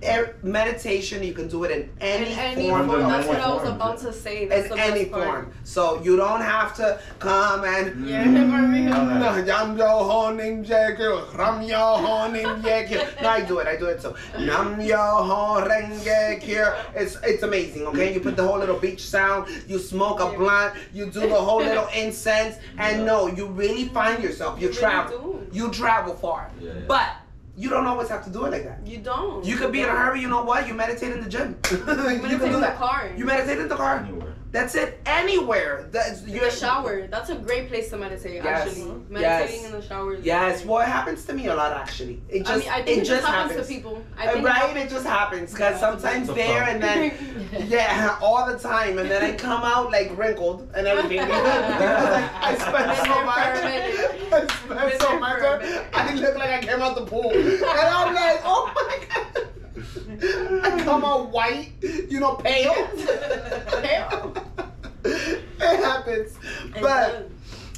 Er- 0.03 0.36
meditation, 0.43 1.23
you 1.23 1.34
can 1.34 1.47
do 1.47 1.63
it 1.63 1.71
in 1.71 1.89
any, 2.01 2.31
in 2.34 2.38
any 2.39 2.69
form. 2.69 2.88
form. 2.88 2.99
That's 3.01 3.27
what 3.27 3.39
I 3.39 3.47
was 3.53 3.67
about 3.69 3.97
to 3.99 4.12
say. 4.13 4.45
That's 4.45 4.65
in 4.65 4.69
the 4.71 4.75
best 4.75 4.91
any 4.91 5.05
part. 5.05 5.23
form. 5.25 5.53
So 5.63 6.01
you 6.03 6.15
don't 6.17 6.41
have 6.41 6.75
to 6.75 6.99
come 7.17 7.63
and 7.63 8.08
Yeah, 8.08 8.23
for 8.23 8.29
no, 8.29 9.38
Yam 9.45 9.77
yo 9.77 9.88
ho 10.03 10.31
nim 10.34 10.63
jekyo, 10.65 11.36
ram 11.38 11.62
yo 11.62 11.77
ho 11.77 12.29
nim 12.29 12.62
jekyo. 12.62 13.01
No, 13.21 13.29
I 13.29 13.41
do 13.41 13.60
it. 13.60 13.67
I 13.67 13.77
do 13.77 13.86
it 13.88 14.01
too. 14.01 14.13
Nam 14.38 14.79
yo 14.81 14.97
ho 14.97 15.65
renge 15.65 16.41
kyo. 16.41 16.75
It's 16.93 17.17
it's 17.23 17.43
amazing. 17.43 17.88
Okay, 17.88 18.13
you 18.13 18.19
put 18.19 18.36
the 18.36 18.45
whole 18.45 18.60
little 18.60 18.77
beach 18.79 19.01
sound. 19.01 19.47
You 19.67 19.79
smoke 19.79 20.19
a 20.19 20.25
Yeah. 20.31 20.38
blunt. 20.38 20.73
You 20.93 21.05
do 21.08 21.21
the 21.21 21.36
whole 21.47 21.60
little 21.69 21.88
incense, 21.95 22.58
and 22.77 23.05
no, 23.05 23.27
you 23.27 23.47
really 23.47 23.86
find 23.89 24.21
yourself. 24.21 24.60
You 24.60 24.67
You 24.67 24.73
really 24.73 24.79
travel. 24.81 25.19
do. 25.19 25.47
You 25.58 25.71
travel 25.71 26.13
far, 26.15 26.51
Yeah, 26.60 26.73
yeah. 26.73 26.81
but 26.88 27.08
you 27.57 27.69
don't 27.69 27.85
always 27.85 28.09
have 28.09 28.23
to 28.25 28.29
do 28.29 28.45
it 28.45 28.51
like 28.51 28.63
that. 28.65 28.85
You 28.85 28.97
don't. 28.97 29.45
You 29.45 29.55
could 29.55 29.71
be 29.71 29.81
in 29.81 29.85
a 29.85 29.91
hurry. 29.91 30.21
You 30.21 30.27
know 30.27 30.43
what? 30.43 30.67
You 30.67 30.73
meditate 30.73 31.13
in 31.13 31.23
the 31.23 31.29
gym. 31.29 31.57
you 31.71 31.77
Meditate 31.85 32.21
can 32.21 32.39
do 32.39 32.55
in 32.55 32.61
the 32.61 32.75
car. 32.77 33.11
You 33.15 33.25
meditate 33.25 33.59
in 33.59 33.67
the 33.69 33.75
car. 33.75 34.07
Anywhere. 34.55 34.61
That's 34.63 34.75
it. 34.75 34.99
Anywhere. 35.05 35.87
That's 35.91 36.23
in 36.23 36.37
the 36.39 36.49
shower. 36.49 37.07
That's 37.07 37.29
a 37.29 37.35
great 37.35 37.67
place 37.67 37.89
to 37.89 37.97
meditate. 37.97 38.35
Yes. 38.43 38.67
Actually, 38.67 38.81
Yes. 38.81 39.09
meditating 39.09 39.65
in 39.65 39.71
the 39.71 39.81
shower. 39.81 40.13
Is 40.15 40.25
Yes, 40.25 40.57
great. 40.57 40.67
well, 40.69 40.81
it 40.81 40.87
happens 40.87 41.25
to 41.25 41.33
me 41.33 41.47
a 41.47 41.55
lot 41.55 41.73
actually. 41.73 42.21
It 42.29 42.45
just, 42.45 42.51
I 42.51 42.57
mean, 42.57 42.69
I 42.69 42.81
think 42.83 43.01
it 43.01 43.05
just 43.05 43.25
happens. 43.25 43.67
to 43.67 43.73
people. 43.73 44.01
I 44.17 44.27
Uh, 44.27 44.31
think 44.33 44.47
right? 44.47 44.77
It 44.77 44.89
just 44.89 45.05
happens 45.05 45.51
because 45.51 45.79
sometimes 45.79 46.29
It's 46.29 46.37
a 46.37 46.41
there 46.41 46.63
and 46.63 46.81
then, 46.81 47.11
yeah, 47.67 48.17
all 48.21 48.45
the 48.51 48.57
time, 48.57 48.97
and 48.99 49.09
then 49.11 49.21
I 49.23 49.33
come 49.35 49.63
out 49.63 49.91
like 49.91 50.17
wrinkled 50.17 50.69
and 50.75 50.87
everything 50.87 51.19
because 51.25 52.05
I, 52.19 52.29
I 52.41 52.55
spent 52.55 52.97
so 53.07 53.15
much. 53.25 53.55
I 54.31 54.47
spent 54.47 55.01
so 55.01 55.19
much. 55.19 55.39
for. 55.39 55.53
I 55.93 56.13
look 56.13 56.35
like 56.37 56.49
I 56.49 56.59
came 56.61 56.81
out 56.81 56.95
the 56.95 57.05
pool, 57.05 57.31
and 57.31 57.63
I'm 57.97 58.13
like, 58.15 58.41
oh 58.45 58.71
my 58.75 58.97
god. 59.09 59.47
I 59.77 60.81
come 60.83 61.03
out 61.05 61.29
white, 61.31 61.71
you 62.09 62.19
know, 62.19 62.35
pale. 62.35 62.73
pale. 63.81 64.33
it 65.03 65.83
happens, 65.83 66.35
It 66.75 66.81
but. 66.81 67.11
does. 67.11 67.31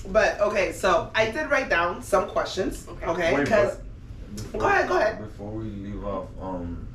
But 0.10 0.40
okay, 0.40 0.72
so 0.72 1.12
I 1.14 1.32
did 1.32 1.50
write 1.50 1.70
down 1.70 2.02
some 2.02 2.30
questions. 2.30 2.88
Okay. 2.88 3.06
Okay, 3.08 3.36
because 3.44 3.76
but 3.76 4.36
before- 4.38 4.62
Go 4.62 4.68
ahead, 4.68 4.88
go 4.88 4.98
ahead. 4.98 5.20
Before 5.20 5.52
we 5.52 5.66
leave 5.66 6.06
off, 6.06 6.28
um, 6.42 6.88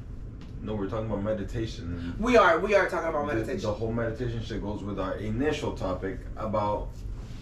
no, 0.63 0.75
we're 0.75 0.89
talking 0.89 1.11
about 1.11 1.23
meditation. 1.23 2.15
we 2.19 2.39
are 2.39 2.59
we 2.61 2.75
are 2.75 2.89
talking 2.89 3.11
about 3.11 3.27
meditation. 3.27 3.61
The, 3.61 3.73
whole 3.73 3.93
meditation 3.93 4.43
shit 4.43 4.63
goes 4.63 4.83
with 4.83 4.99
our 4.99 5.17
initial 5.17 5.73
topic 5.77 6.21
about 6.39 6.89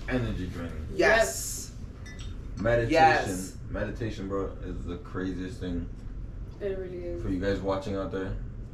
energy 0.08 0.46
draining. 0.48 0.88
yes. 0.94 1.70
Meditation, 2.56 2.90
Yes. 2.92 3.56
meditation, 3.70 4.28
bro, 4.28 4.50
is 4.64 4.84
the 4.86 4.96
craziest 4.98 5.60
thing 5.60 5.88
It 6.60 6.78
really 6.78 6.98
is. 7.04 7.22
for 7.22 7.28
you 7.30 7.40
guys 7.40 7.60
watching 7.60 7.96
out 7.96 8.12
there. 8.12 8.32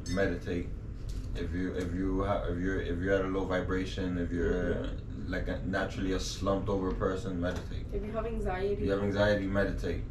Meditate. 0.09 0.67
If 1.35 1.53
you 1.53 1.73
if 1.73 1.93
you 1.93 2.23
ha- 2.23 2.43
if 2.49 2.57
you're 2.59 2.81
if 2.81 2.99
you're 2.99 3.13
at 3.13 3.25
a 3.25 3.27
low 3.27 3.45
vibration, 3.45 4.17
if 4.17 4.31
you're 4.31 4.75
Mm-hmm. 4.75 5.31
like 5.31 5.47
a, 5.47 5.59
naturally 5.65 6.13
a 6.13 6.19
slumped 6.19 6.69
over 6.69 6.91
person, 6.93 7.39
meditate. 7.39 7.85
If 7.93 8.03
you 8.05 8.11
have 8.11 8.25
anxiety, 8.25 8.73
If 8.73 8.79
you 8.81 8.91
have 8.91 9.03
anxiety, 9.03 9.45
meditate. 9.47 10.01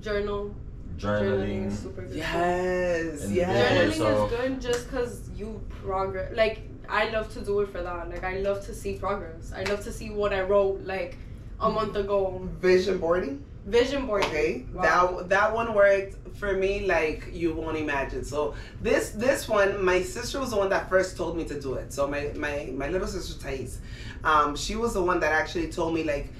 journal. 0.00 0.54
Journaling 0.96 1.64
Journaling. 1.64 1.66
is 1.68 1.78
super 1.80 2.02
good. 2.02 2.16
Yes. 2.16 3.24
And 3.24 3.34
Yes. 3.34 3.48
Journaling 3.48 3.86
yourself. 3.86 4.32
is 4.32 4.38
good 4.38 4.60
just 4.60 4.84
because 4.90 5.30
you 5.36 5.60
progress. 5.82 6.36
Like 6.36 6.60
I 6.88 7.08
love 7.10 7.32
to 7.34 7.40
do 7.40 7.60
it 7.62 7.70
for 7.70 7.82
that. 7.82 8.08
Like 8.10 8.22
I 8.22 8.38
love 8.40 8.64
to 8.66 8.74
see 8.74 8.94
progress. 8.98 9.52
I 9.56 9.64
love 9.64 9.82
to 9.84 9.92
see 9.92 10.10
what 10.10 10.32
I 10.32 10.42
wrote 10.42 10.82
like 10.84 11.16
a 11.60 11.68
month 11.70 11.96
ago. 11.96 12.48
Vision 12.60 12.98
boarding. 12.98 13.42
Vision 13.66 14.06
board. 14.06 14.24
Okay. 14.24 14.66
Wow. 14.72 14.82
That 14.82 15.28
that 15.30 15.54
one 15.54 15.74
worked 15.74 16.16
for 16.36 16.52
me 16.54 16.86
like 16.86 17.30
you 17.32 17.54
won't 17.54 17.78
imagine. 17.78 18.24
So 18.24 18.54
this 18.82 19.10
this 19.10 19.48
one, 19.48 19.82
my 19.82 20.02
sister 20.02 20.38
was 20.38 20.50
the 20.50 20.56
one 20.56 20.68
that 20.68 20.88
first 20.90 21.16
told 21.16 21.36
me 21.36 21.44
to 21.44 21.58
do 21.58 21.74
it. 21.74 21.92
So 21.92 22.06
my 22.06 22.30
my 22.36 22.70
my 22.76 22.88
little 22.88 23.06
sister 23.06 23.40
Thais, 23.40 23.78
um, 24.22 24.54
she 24.54 24.76
was 24.76 24.92
the 24.94 25.02
one 25.02 25.18
that 25.20 25.32
actually 25.32 25.70
told 25.70 25.94
me 25.94 26.04
like 26.04 26.30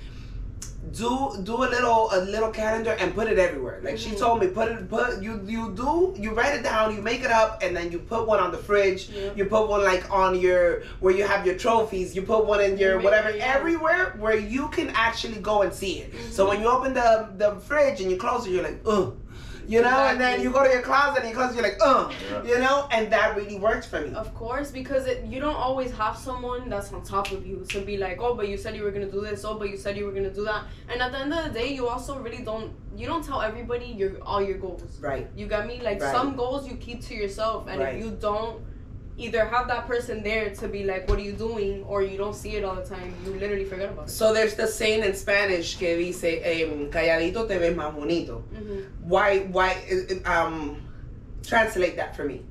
do 0.93 1.37
do 1.43 1.57
a 1.65 1.69
little 1.75 2.11
a 2.13 2.21
little 2.21 2.51
calendar 2.51 2.97
and 3.01 3.15
put 3.15 3.27
it 3.29 3.39
everywhere. 3.39 3.81
Like 3.83 3.99
she 3.99 4.11
Mhm. 4.11 4.19
told 4.19 4.41
me, 4.41 4.47
put 4.49 4.69
it 4.71 4.89
put 4.89 5.23
you 5.23 5.41
you 5.47 5.73
do 5.75 6.15
you 6.17 6.31
write 6.33 6.55
it 6.59 6.63
down, 6.63 6.95
you 6.95 7.03
make 7.03 7.23
it 7.23 7.31
up, 7.31 7.63
and 7.63 7.77
then 7.77 7.91
you 7.93 7.99
put 7.99 8.27
one 8.27 8.41
on 8.41 8.51
the 8.53 8.59
fridge. 8.59 9.09
Yeah. 9.09 9.31
You 9.35 9.45
put 9.47 9.69
one 9.69 9.83
like 9.85 10.05
on 10.11 10.39
your 10.39 10.83
where 11.01 11.15
you 11.15 11.25
have 11.25 11.45
your 11.47 11.57
trophies. 11.57 12.15
You 12.15 12.23
put 12.23 12.47
one 12.47 12.61
in 12.61 12.79
your 12.79 13.01
whatever 13.01 13.31
yeah. 13.31 13.55
everywhere 13.57 14.15
where 14.19 14.37
you 14.37 14.69
can 14.69 14.91
actually 14.95 15.41
go 15.41 15.63
and 15.63 15.73
see 15.73 16.01
it. 16.01 16.13
Mm-hmm. 16.13 16.31
So 16.33 16.49
when 16.49 16.61
you 16.61 16.69
open 16.69 16.95
the 16.95 17.29
the 17.37 17.57
fridge 17.61 18.01
and 18.01 18.11
you 18.11 18.17
close 18.17 18.47
it, 18.47 18.51
you're 18.51 18.63
like, 18.63 18.81
ugh. 18.87 19.17
You 19.67 19.83
know, 19.83 20.07
and 20.11 20.21
then 20.21 20.41
you 20.43 20.51
go 20.51 20.63
to 20.65 20.71
your 20.71 20.83
closet 20.83 21.21
and 21.23 21.31
you 21.31 21.35
close. 21.35 21.55
You're 21.55 21.63
like, 21.63 21.79
ugh. 21.81 22.13
Yeah. 22.31 22.43
You 22.45 22.59
know, 22.59 22.89
and 22.91 23.11
that 23.13 23.37
really 23.37 23.59
works 23.59 23.87
for 23.87 24.01
me. 24.01 24.15
Of 24.15 24.35
course, 24.35 24.71
because 24.71 25.07
it, 25.07 25.25
you 25.25 25.41
don't 25.41 25.57
always 25.57 25.91
have 25.93 26.17
someone 26.17 26.69
that's 26.69 26.93
on 26.93 27.03
top 27.03 27.31
of 27.33 27.47
you 27.47 27.65
to 27.71 27.81
be 27.81 27.97
like, 27.97 28.21
oh, 28.21 28.35
but 28.35 28.49
you 28.49 28.57
said 28.57 28.77
you 28.77 28.83
were 28.83 28.91
gonna 28.91 29.11
do 29.11 29.21
this. 29.21 29.45
Oh, 29.45 29.59
but 29.59 29.71
you 29.71 29.77
said 29.77 29.97
you 29.97 30.05
were 30.07 30.13
gonna 30.13 30.33
do 30.33 30.45
that. 30.45 30.65
And 30.89 31.01
at 31.01 31.13
the 31.13 31.19
end 31.19 31.33
of 31.33 31.45
the 31.45 31.51
day, 31.59 31.73
you 31.75 31.89
also 31.89 32.19
really 32.19 32.43
don't. 32.45 32.73
You 32.97 33.07
don't 33.07 33.25
tell 33.25 33.41
everybody 33.43 33.87
your 33.87 34.23
all 34.23 34.41
your 34.43 34.59
goals. 34.59 34.99
Right. 35.01 35.29
You 35.37 35.47
got 35.47 35.67
me? 35.67 35.81
Like 35.83 36.01
Right. 36.01 36.13
some 36.13 36.37
goals 36.37 36.69
you 36.69 36.77
keep 36.77 37.03
to 37.07 37.15
yourself, 37.15 37.67
and 37.69 37.81
Right. 37.81 37.95
if 37.97 38.05
you 38.05 38.11
don't 38.13 38.63
either 39.17 39.45
have 39.45 39.69
that 39.69 39.87
person 39.87 40.23
there 40.23 40.51
to 40.55 40.69
be 40.69 40.85
like, 40.85 41.09
what 41.09 41.19
are 41.19 41.23
you 41.23 41.33
doing, 41.33 41.85
or 41.85 42.03
you 42.03 42.17
don't 42.19 42.35
see 42.35 42.57
it 42.57 42.65
all 42.65 42.75
the 42.75 42.85
time, 42.85 43.15
you 43.25 43.33
literally 43.35 43.65
forget 43.65 43.91
about 43.91 44.07
it. 44.09 44.11
So 44.11 44.33
there's 44.35 44.55
the 44.55 44.67
saying 44.67 45.05
in 45.05 45.15
Spanish 45.15 45.77
que 45.77 45.97
dice, 45.97 46.41
em, 46.43 46.91
calladito 46.91 47.47
te 47.47 47.59
ves 47.59 47.77
más 47.77 47.95
bonito. 47.95 48.43
hmm 48.53 48.81
Why, 49.09 49.41
why, 49.53 49.77
um, 50.25 50.81
translate 51.47 51.97
that 51.97 52.17
for 52.17 52.25
me. 52.25 52.43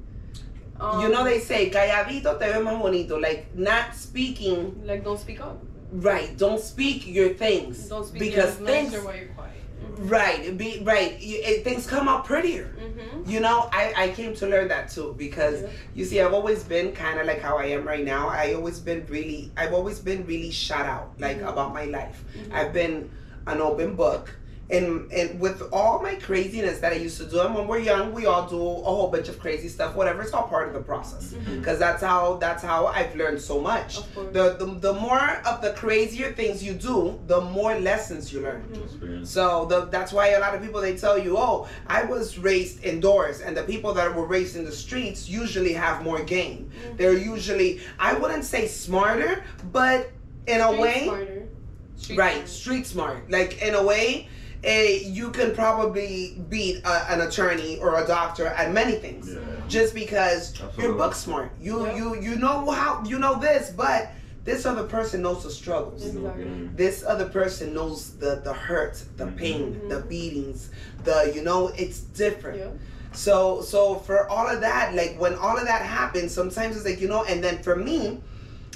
Um, 0.80 1.02
you 1.02 1.10
know 1.10 1.24
they 1.24 1.40
say, 1.40 1.70
calladito 1.70 2.40
te 2.40 2.46
ves 2.46 2.62
más 2.64 2.80
bonito. 2.82 3.18
Like, 3.20 3.54
not 3.56 3.96
speaking, 3.96 4.82
like 4.86 5.04
don't 5.04 5.20
speak 5.20 5.42
up. 5.42 5.62
right, 5.92 6.36
don't 6.38 6.60
speak 6.62 7.06
your 7.08 7.30
things. 7.34 7.88
Don't 7.90 8.06
speak 8.06 8.20
because 8.22 8.56
things, 8.56 8.94
while 8.94 9.16
you're 9.16 9.28
quiet. 9.36 9.52
Right, 10.00 10.58
be, 10.58 10.82
right, 10.84 11.18
it, 11.20 11.64
things 11.64 11.88
come 11.88 12.08
out 12.08 12.26
prettier. 12.26 12.76
Mm-hmm. 12.80 13.30
You 13.30 13.40
know, 13.40 13.70
I, 13.72 13.94
I 13.96 14.10
came 14.10 14.36
to 14.36 14.48
learn 14.48 14.68
that 14.70 14.90
too 14.90 15.16
because 15.18 15.62
Yeah. 15.62 15.70
you 15.96 16.06
see, 16.06 16.22
I've 16.22 16.34
always 16.34 16.64
been 16.64 16.92
kind 16.94 17.20
of 17.20 17.26
like 17.28 17.40
how 17.40 17.58
I 17.58 17.66
am 17.66 17.86
right 17.88 18.04
now. 18.06 18.28
I 18.30 18.54
always 18.54 18.80
been 18.80 19.06
really, 19.08 19.52
I've 19.58 19.74
always 19.74 20.00
been 20.00 20.26
really 20.26 20.52
shut 20.52 20.86
out 20.86 21.14
like 21.20 21.40
Mhm. 21.40 21.50
about 21.50 21.74
my 21.74 21.86
life. 21.86 22.24
Mhm. 22.36 22.54
I've 22.54 22.74
been 22.74 23.10
an 23.48 23.62
open 23.62 23.96
book. 23.96 24.36
In, 24.74 25.08
in 25.12 25.40
with 25.40 25.62
all 25.72 26.02
my 26.02 26.16
craziness 26.16 26.80
that 26.80 26.92
I 26.92 26.96
used 26.96 27.18
to 27.20 27.26
do, 27.26 27.42
and 27.42 27.54
when 27.56 27.68
we're 27.68 27.80
young, 27.80 28.12
we 28.12 28.26
all 28.26 28.46
do 28.50 28.58
a 28.58 28.92
whole 28.96 29.10
bunch 29.16 29.30
of 29.30 29.38
crazy 29.40 29.70
stuff. 29.70 29.96
Whatever, 29.96 30.24
it's 30.24 30.34
all 30.34 30.48
part 30.48 30.68
of 30.68 30.74
the 30.74 30.82
process. 30.82 31.34
Mm-hmm. 31.34 31.60
Because 31.60 31.78
that's 31.80 32.02
how 32.02 32.38
that's 32.38 32.64
how 32.64 32.88
I've 32.88 33.16
learned 33.16 33.40
so 33.40 33.62
much. 33.62 34.00
Of 34.00 34.16
course. 34.16 34.34
The, 34.34 34.46
the 34.60 34.66
the 34.88 34.94
more 34.94 35.28
of 35.46 35.62
the 35.62 35.72
crazier 35.74 36.34
things 36.34 36.64
you 36.64 36.74
do, 36.74 37.20
the 37.28 37.42
more 37.42 37.74
lessons 37.80 38.34
you 38.34 38.42
learn. 38.42 38.64
Mm-hmm. 38.64 38.84
Experience. 38.84 39.30
So 39.30 39.66
the, 39.66 39.86
that's 39.86 40.12
why 40.12 40.30
a 40.30 40.40
lot 40.40 40.56
of 40.56 40.62
people 40.62 40.82
they 40.82 40.98
tell 40.98 41.18
you, 41.18 41.38
oh, 41.38 41.68
I 41.88 42.04
was 42.04 42.40
raised 42.40 42.84
indoors, 42.84 43.42
and 43.42 43.56
the 43.56 43.64
people 43.64 43.94
that 43.94 44.14
were 44.16 44.26
raised 44.26 44.56
in 44.56 44.66
the 44.66 44.72
streets 44.72 45.30
usually 45.30 45.74
have 45.74 46.04
more 46.04 46.24
game. 46.24 46.60
Mm-hmm. 46.60 46.98
They're 46.98 47.18
usually, 47.18 47.82
I 48.00 48.14
wouldn't 48.16 48.44
say 48.44 48.68
smarter, 48.68 49.44
but 49.72 50.12
in 50.48 50.60
a 50.60 50.64
Street 50.64 50.82
way, 50.82 51.04
smarter. 51.04 51.48
Street 51.96 52.18
right, 52.18 52.34
smart. 52.34 52.50
street 52.50 52.86
smart. 52.88 53.32
Like 53.32 53.62
in 53.62 53.76
a 53.76 53.84
way, 53.84 54.28
eh, 54.64 55.00
you 55.06 55.30
can 55.32 55.54
probably 55.54 56.42
beat 56.50 56.78
a, 56.86 57.12
an 57.14 57.22
attorney 57.22 57.80
or 57.80 58.02
a 58.04 58.08
doctor 58.08 58.48
at 58.48 58.72
many 58.72 58.94
things, 58.94 59.34
Yeah. 59.34 59.40
just 59.68 59.94
because 59.94 60.54
you're 60.78 60.94
book 60.94 61.14
smart. 61.16 61.52
You 61.60 61.86
Yep. 61.86 61.96
you 61.98 62.16
you 62.22 62.36
know 62.36 62.70
how 62.72 63.04
you 63.06 63.20
know 63.20 63.40
this, 63.40 63.72
but 63.76 64.10
this 64.46 64.66
other 64.66 64.84
person 64.84 65.22
knows 65.22 65.44
the 65.44 65.50
struggles 65.52 66.06
Exactly. 66.06 66.70
this 66.76 67.04
other 67.06 67.26
person 67.30 67.74
knows 67.74 68.12
the 68.24 68.42
the 68.44 68.52
hurt 68.54 69.02
the 69.18 69.26
Mhm. 69.26 69.38
pain 69.38 69.64
Mhm. 69.82 69.90
the 69.90 70.00
beatings 70.02 70.70
the 71.06 71.32
you 71.36 71.44
know 71.44 71.70
it's 71.78 72.00
different 72.24 72.58
Yeah. 72.60 72.68
so 73.14 73.62
so 73.62 73.96
for 73.96 74.28
all 74.30 74.48
of 74.50 74.60
that 74.60 74.96
like 74.96 75.16
when 75.18 75.36
all 75.36 75.58
of 75.58 75.66
that 75.66 75.82
happens 75.84 76.34
sometimes 76.34 76.76
it's 76.76 76.86
like 76.86 77.00
you 77.00 77.08
know 77.08 77.24
and 77.24 77.42
then 77.42 77.64
for 77.64 77.76
me 77.78 78.20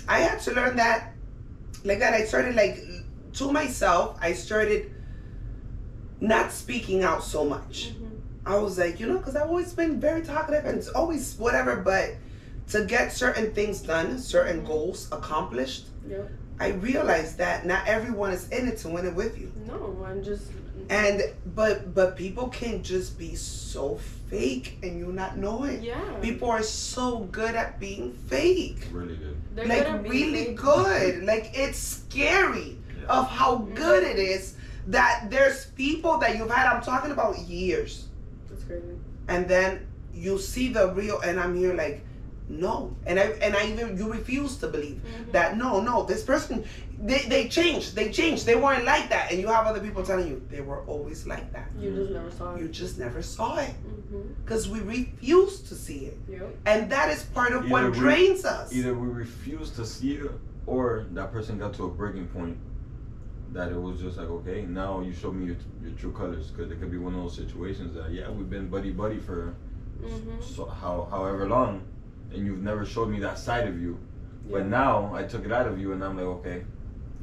i 0.07 0.19
had 0.19 0.39
to 0.45 0.51
learn 0.53 0.77
that 0.77 1.11
like 1.83 1.99
that 1.99 2.13
i 2.13 2.23
started 2.23 2.55
like 2.55 2.77
to 3.33 3.51
myself 3.51 4.17
i 4.21 4.31
started 4.31 4.89
not 6.19 6.51
speaking 6.51 7.03
out 7.03 7.23
so 7.23 7.43
much 7.45 7.91
Mhm. 7.91 8.19
I 8.45 8.57
was 8.57 8.77
like, 8.77 8.99
you 8.99 9.07
know, 9.07 9.17
because 9.17 9.35
I've 9.35 9.49
always 9.49 9.73
been 9.73 9.99
very 9.99 10.21
talkative 10.21 10.65
and 10.65 10.77
it's 10.77 10.87
always 10.87 11.35
whatever, 11.37 11.75
but 11.75 12.15
to 12.69 12.85
get 12.85 13.11
certain 13.11 13.51
things 13.53 13.81
done, 13.81 14.17
certain 14.19 14.63
goals 14.63 15.07
accomplished, 15.11 15.87
Yeah. 16.09 16.19
I 16.59 16.69
realized 16.69 17.37
that 17.39 17.65
not 17.65 17.87
everyone 17.87 18.31
is 18.31 18.47
in 18.49 18.67
it 18.67 18.77
to 18.79 18.89
win 18.89 19.05
it 19.05 19.13
with 19.15 19.37
you. 19.37 19.51
No, 19.67 20.03
I'm 20.07 20.23
just. 20.23 20.43
And 20.89 21.21
but 21.53 21.93
but 21.93 22.15
people 22.15 22.47
can 22.47 22.81
just 22.83 23.17
be 23.19 23.35
so 23.35 23.99
fake 24.29 24.77
and 24.81 24.97
you 24.97 25.07
not 25.11 25.37
know 25.37 25.65
it. 25.65 25.81
Yeah. 25.83 25.99
People 26.21 26.49
are 26.49 26.63
so 26.63 27.19
good 27.31 27.53
at 27.55 27.79
being 27.79 28.13
fake. 28.27 28.87
Really 28.93 29.17
good. 29.17 29.35
They're 29.55 29.65
like 29.67 30.03
being 30.03 30.31
really 30.31 30.45
fake. 30.45 30.55
good. 30.57 31.23
Like 31.25 31.51
it's 31.53 31.77
scary 31.79 32.77
Yeah. 33.01 33.19
of 33.19 33.27
how 33.27 33.67
good 33.75 34.03
it 34.03 34.17
is 34.17 34.53
that 34.87 35.27
there's 35.29 35.65
people 35.71 36.17
that 36.19 36.37
you've 36.37 36.49
had 36.49 36.67
I'm 36.67 36.81
talking 36.81 37.11
about 37.11 37.37
years 37.39 38.07
That's 38.49 38.63
crazy. 38.63 38.83
and 39.27 39.47
then 39.47 39.85
you 40.13 40.37
see 40.39 40.69
the 40.73 40.91
real 40.93 41.19
and 41.21 41.39
i'm 41.39 41.55
here 41.55 41.73
like 41.75 42.03
no 42.49 42.95
and 43.05 43.19
i 43.19 43.23
and 43.45 43.55
i 43.55 43.67
even 43.67 43.97
you 43.97 44.11
refuse 44.11 44.57
to 44.57 44.67
believe 44.67 44.99
Mhm. 45.03 45.31
that 45.33 45.57
no 45.57 45.81
no 45.81 46.03
this 46.03 46.23
person 46.23 46.63
they, 46.99 47.19
they 47.27 47.47
changed 47.49 47.93
they 47.95 48.09
changed 48.11 48.45
they 48.47 48.55
weren't 48.55 48.85
like 48.85 49.09
that 49.09 49.29
and 49.31 49.39
you 49.39 49.47
have 49.47 49.67
other 49.67 49.79
people 49.81 50.01
telling 50.03 50.27
you 50.27 50.41
they 50.49 50.61
were 50.61 50.81
always 50.85 51.27
like 51.27 51.51
that 51.53 51.67
You 51.79 51.91
just 51.93 52.11
never 52.11 52.31
saw 52.31 52.55
it. 52.55 52.61
you 52.61 52.67
just 52.69 52.97
never 52.97 53.21
saw 53.21 53.57
it 53.57 53.75
Mm-hmm. 53.87 54.21
because 54.43 54.69
we 54.69 54.79
refuse 54.79 55.59
to 55.69 55.75
see 55.75 56.05
it 56.11 56.17
Yep. 56.29 56.55
and 56.65 56.89
that 56.89 57.09
is 57.11 57.23
part 57.39 57.51
of 57.51 57.69
what 57.69 57.83
we- 57.91 57.91
drains 57.99 58.45
us 58.45 58.73
Either 58.73 58.93
we 58.93 59.07
refuse 59.09 59.69
to 59.71 59.85
see 59.85 60.13
it, 60.13 60.31
or 60.65 61.05
that 61.11 61.31
person 61.33 61.59
got 61.59 61.73
to 61.75 61.83
a 61.85 61.89
breaking 61.89 62.27
point 62.27 62.57
that 63.53 63.71
it 63.71 63.81
was 63.81 63.99
just 64.01 64.17
like, 64.17 64.27
okay, 64.29 64.61
now 64.63 65.01
you 65.01 65.13
show 65.13 65.31
me 65.31 65.45
your, 65.47 65.55
your 65.81 65.91
true 65.97 66.11
colors. 66.11 66.51
Because 66.51 66.71
it 66.71 66.79
could 66.79 66.91
be 66.91 66.97
one 66.97 67.15
of 67.15 67.21
those 67.21 67.35
situations 67.35 67.95
that, 67.95 68.11
yeah, 68.11 68.29
we've 68.29 68.49
been 68.49 68.67
buddy 68.69 68.91
buddy 68.91 69.17
for 69.19 69.55
Mm-hmm. 70.01 70.39
so, 70.41 70.65
how, 70.65 71.07
however 71.09 71.47
long, 71.47 71.81
and 72.31 72.45
you've 72.45 72.61
never 72.61 72.85
showed 72.85 73.09
me 73.09 73.19
that 73.21 73.39
side 73.39 73.67
of 73.67 73.81
you. 73.81 73.97
But 74.49 74.67
now 74.67 75.11
I 75.15 75.23
took 75.23 75.43
it 75.43 75.51
out 75.51 75.67
of 75.67 75.79
you, 75.79 75.91
and 75.91 76.03
I'm 76.03 76.15
like, 76.15 76.25
okay, 76.27 76.63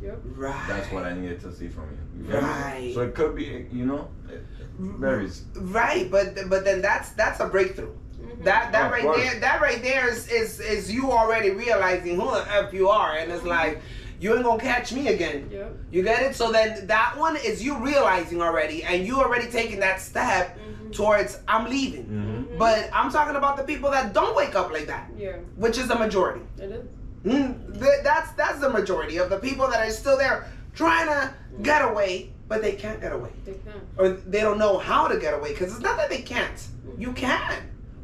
Yep. 0.03 0.19
right 0.35 0.65
that's 0.69 0.91
what 0.91 1.05
I 1.05 1.15
needed 1.15 1.41
to 1.43 1.53
see 1.55 1.69
from 1.69 1.85
you. 1.93 2.33
you? 2.35 2.37
Right. 2.41 2.91
So 2.93 3.03
it 3.03 3.15
could 3.15 3.37
be, 3.37 3.67
you 3.73 3.87
know, 3.87 4.09
it, 4.29 4.45
it 4.61 4.67
varies. 4.77 5.45
right 5.55 6.11
but 6.11 6.35
but 6.51 6.65
then 6.65 6.83
that's 6.83 7.11
that's 7.11 7.39
a 7.41 7.47
breakthrough 7.47 7.93
Mhm. 8.21 8.45
That 8.45 8.73
that 8.73 8.87
Of 8.87 8.93
right 8.93 9.03
course. 9.03 9.19
there, 9.23 9.41
that 9.41 9.61
right 9.61 9.83
there 9.83 10.09
is, 10.09 10.29
is 10.29 10.59
is 10.61 10.91
you 10.93 11.13
already 11.13 11.51
realizing 11.51 12.19
who 12.19 12.31
the 12.31 12.45
f 12.53 12.73
you 12.73 12.89
are, 12.89 13.17
and 13.17 13.31
it's 13.31 13.45
like 13.45 13.81
you 14.25 14.35
ain't 14.35 14.43
gonna 14.45 14.59
catch 14.63 14.91
me 14.93 15.09
again. 15.09 15.51
Yep. 15.53 15.77
You 15.91 16.03
get 16.03 16.23
it? 16.23 16.35
So 16.35 16.51
then 16.51 16.87
that 16.87 17.15
one 17.19 17.37
is 17.37 17.63
you 17.63 17.77
realizing 17.77 18.41
already, 18.41 18.83
and 18.83 19.07
you 19.07 19.21
already 19.21 19.49
taking 19.51 19.81
that 19.81 20.01
step 20.01 20.57
Mhm. 20.59 20.93
towards 20.97 21.41
I'm 21.47 21.69
leaving. 21.69 22.05
Mm-hmm. 22.07 22.55
Mhm. 22.55 22.59
But 22.59 22.89
I'm 22.95 23.11
talking 23.13 23.37
about 23.37 23.59
the 23.59 23.65
people 23.65 23.91
that 23.91 24.15
don't 24.15 24.35
wake 24.35 24.55
up 24.57 24.73
like 24.73 24.87
that, 24.87 25.11
Yeah. 25.17 25.37
which 25.57 25.77
is 25.77 25.89
the 25.89 25.95
majority. 26.07 26.41
It 26.57 26.71
is. 26.79 26.85
Mm, 27.27 27.79
th- 27.81 28.01
that's 28.03 28.31
that's 28.33 28.61
the 28.61 28.71
majority 28.71 29.19
of 29.19 29.29
the 29.29 29.39
people 29.39 29.67
that 29.71 29.81
are 29.87 29.91
still 29.91 30.17
there 30.17 30.47
trying 30.75 31.07
to 31.07 31.31
get 31.63 31.81
away, 31.91 32.33
but 32.49 32.63
they 32.63 32.73
can't 32.73 33.01
get 33.03 33.13
away, 33.13 33.33
They 33.45 33.53
can. 33.67 33.79
or 33.99 34.09
they 34.33 34.41
don't 34.41 34.59
know 34.59 34.79
how 34.79 35.07
to 35.13 35.19
get 35.19 35.35
away. 35.35 35.51
Because 35.53 35.71
it's 35.75 35.83
not 35.89 35.97
that 35.99 36.09
they 36.09 36.23
can't. 36.23 36.59
You 36.97 37.13
can, 37.13 37.57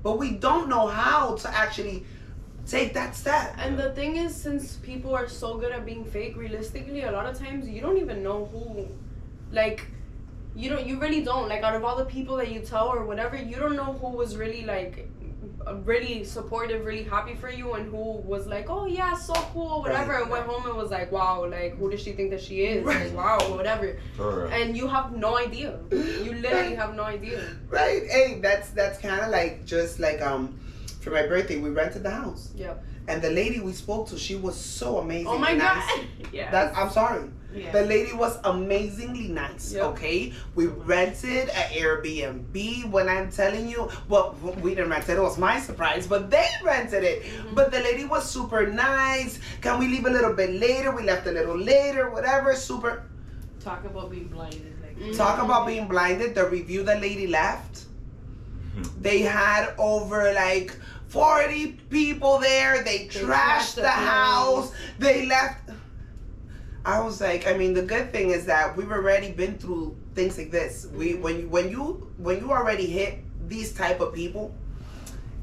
but 0.03 0.19
we 0.19 0.29
don't 0.33 0.69
know 0.69 0.87
how 0.87 1.37
to 1.43 1.49
actually 1.63 2.05
take 2.71 2.95
that 2.95 3.17
step. 3.17 3.55
And 3.59 3.79
the 3.79 3.91
thing 3.93 4.17
is, 4.17 4.35
since 4.35 4.77
people 4.77 5.15
are 5.15 5.29
so 5.29 5.57
good 5.59 5.73
at 5.73 5.85
being 5.85 6.05
fake, 6.05 6.37
realistically, 6.37 7.03
a 7.03 7.13
lot 7.13 7.27
of 7.27 7.39
times 7.39 7.69
you 7.69 7.81
don't 7.81 7.99
even 7.99 8.23
know 8.23 8.47
who, 8.53 8.87
like, 9.53 9.87
you 10.55 10.71
don't, 10.71 10.87
you 10.87 10.99
really 10.99 11.23
don't. 11.23 11.49
Like, 11.49 11.63
out 11.63 11.75
of 11.75 11.85
all 11.85 11.97
the 11.97 12.05
people 12.05 12.37
that 12.37 12.51
you 12.51 12.61
tell 12.61 12.89
or 12.89 13.05
whatever, 13.05 13.37
you 13.37 13.57
don't 13.57 13.77
know 13.77 13.93
who 13.95 14.09
was 14.17 14.37
really 14.37 14.65
like, 14.65 15.09
really 15.85 16.25
supportive, 16.25 16.85
really 16.85 17.03
happy 17.03 17.35
for 17.35 17.51
you, 17.51 17.75
and 17.75 17.91
who 17.91 18.19
was 18.33 18.47
like, 18.47 18.71
oh 18.71 18.87
yeah, 18.87 19.15
so 19.15 19.35
cool, 19.53 19.81
whatever, 19.81 20.13
Right, 20.13 20.23
and 20.23 20.31
went 20.31 20.47
home 20.47 20.67
and 20.67 20.77
was 20.77 20.91
like, 20.91 21.13
wow, 21.13 21.47
like, 21.47 21.77
who 21.77 21.91
does 21.91 22.01
she 22.01 22.13
think 22.13 22.31
that 22.31 22.41
she 22.41 22.63
is? 22.63 22.85
Right. 22.85 23.07
Like, 23.07 23.17
wow, 23.17 23.39
whatever. 23.55 23.99
Correct. 24.17 24.53
And 24.53 24.77
you 24.77 24.87
have 24.87 25.15
no 25.17 25.37
idea. 25.39 25.79
You 25.91 26.33
literally 26.35 26.75
have 26.75 26.95
no 26.95 27.05
idea. 27.05 27.43
Right? 27.69 28.03
Hey, 28.07 28.39
that's 28.41 28.71
that's 28.71 28.99
kind 28.99 29.21
of 29.21 29.31
like 29.31 29.65
just 29.67 29.99
like 29.99 30.21
um, 30.23 30.59
for 31.01 31.11
my 31.11 31.27
birthday 31.27 31.59
we 31.59 31.71
rented 31.71 32.03
the 32.03 32.11
house, 32.11 32.51
Yep. 32.57 32.85
and 33.09 33.21
the 33.23 33.31
lady 33.31 33.59
we 33.61 33.73
spoke 33.73 34.09
to, 34.11 34.19
she 34.19 34.37
was 34.37 34.55
so 34.57 34.99
amazing. 34.99 35.27
Oh 35.29 35.39
my 35.39 35.55
god. 35.57 35.83
yeah. 36.33 36.51
That 36.51 36.77
I'm 36.77 36.91
sorry. 36.91 37.25
Yeah. 37.53 37.73
The 37.73 37.83
lady 37.83 38.13
was 38.13 38.39
amazingly 38.45 39.27
nice. 39.27 39.73
Yep. 39.73 39.83
Okay, 39.93 40.33
we 40.55 40.67
rented 40.67 41.49
an 41.49 41.73
Airbnb. 41.73 42.89
When 42.91 43.09
I'm 43.09 43.29
telling 43.33 43.67
you, 43.69 43.89
well, 44.09 44.37
we 44.63 44.75
didn't 44.77 44.91
rent 44.91 45.09
it. 45.09 45.17
It 45.17 45.21
was 45.21 45.37
my 45.39 45.59
surprise, 45.59 46.07
but 46.07 46.31
they 46.31 46.47
rented 46.63 47.03
it. 47.03 47.25
Mhm. 47.25 47.55
But 47.57 47.73
the 47.73 47.81
lady 47.81 48.05
was 48.05 48.29
super 48.31 48.67
nice. 48.69 49.41
Can 49.63 49.81
we 49.81 49.89
leave 49.89 50.07
a 50.07 50.11
little 50.11 50.33
bit 50.35 50.51
later? 50.61 50.93
We 50.95 51.03
left 51.03 51.27
a 51.27 51.33
little 51.33 51.59
later. 51.59 52.11
Whatever. 52.11 52.55
Super. 52.55 53.03
Talk 53.59 53.85
about 53.85 54.11
being 54.13 54.29
blinded. 54.29 54.77
Like. 54.83 55.17
Talk 55.17 55.43
about 55.43 55.67
being 55.67 55.89
blinded. 55.89 56.35
The 56.37 56.47
review 56.49 56.85
the 56.85 56.95
lady 56.97 57.27
left. 57.27 57.87
Mhm. 58.83 59.03
They 59.03 59.21
had 59.21 59.75
over 59.79 60.33
like 60.33 60.75
40 61.09 61.73
people 61.91 62.39
there. 62.39 62.83
They, 62.83 62.99
They 62.99 63.07
trashed 63.09 63.25
trashed 63.27 63.75
the 63.77 63.83
the 63.83 63.89
house. 63.91 64.73
They 64.99 65.27
left. 65.27 65.71
I 66.85 67.01
was 67.01 67.21
like, 67.21 67.47
I 67.47 67.53
mean, 67.57 67.75
the 67.75 67.83
good 67.83 68.13
thing 68.13 68.31
is 68.31 68.47
that 68.47 68.77
we've 68.77 68.91
already 68.91 69.33
been 69.33 69.59
through 69.59 69.97
things 70.15 70.39
like 70.39 70.51
this. 70.51 70.87
We 70.95 71.15
when 71.15 71.41
you 71.41 71.49
when 71.49 71.71
you 71.71 72.09
when 72.19 72.39
you 72.41 72.51
already 72.53 72.87
hit 72.87 73.19
these 73.49 73.73
type 73.73 74.01
of 74.01 74.15
people, 74.15 74.55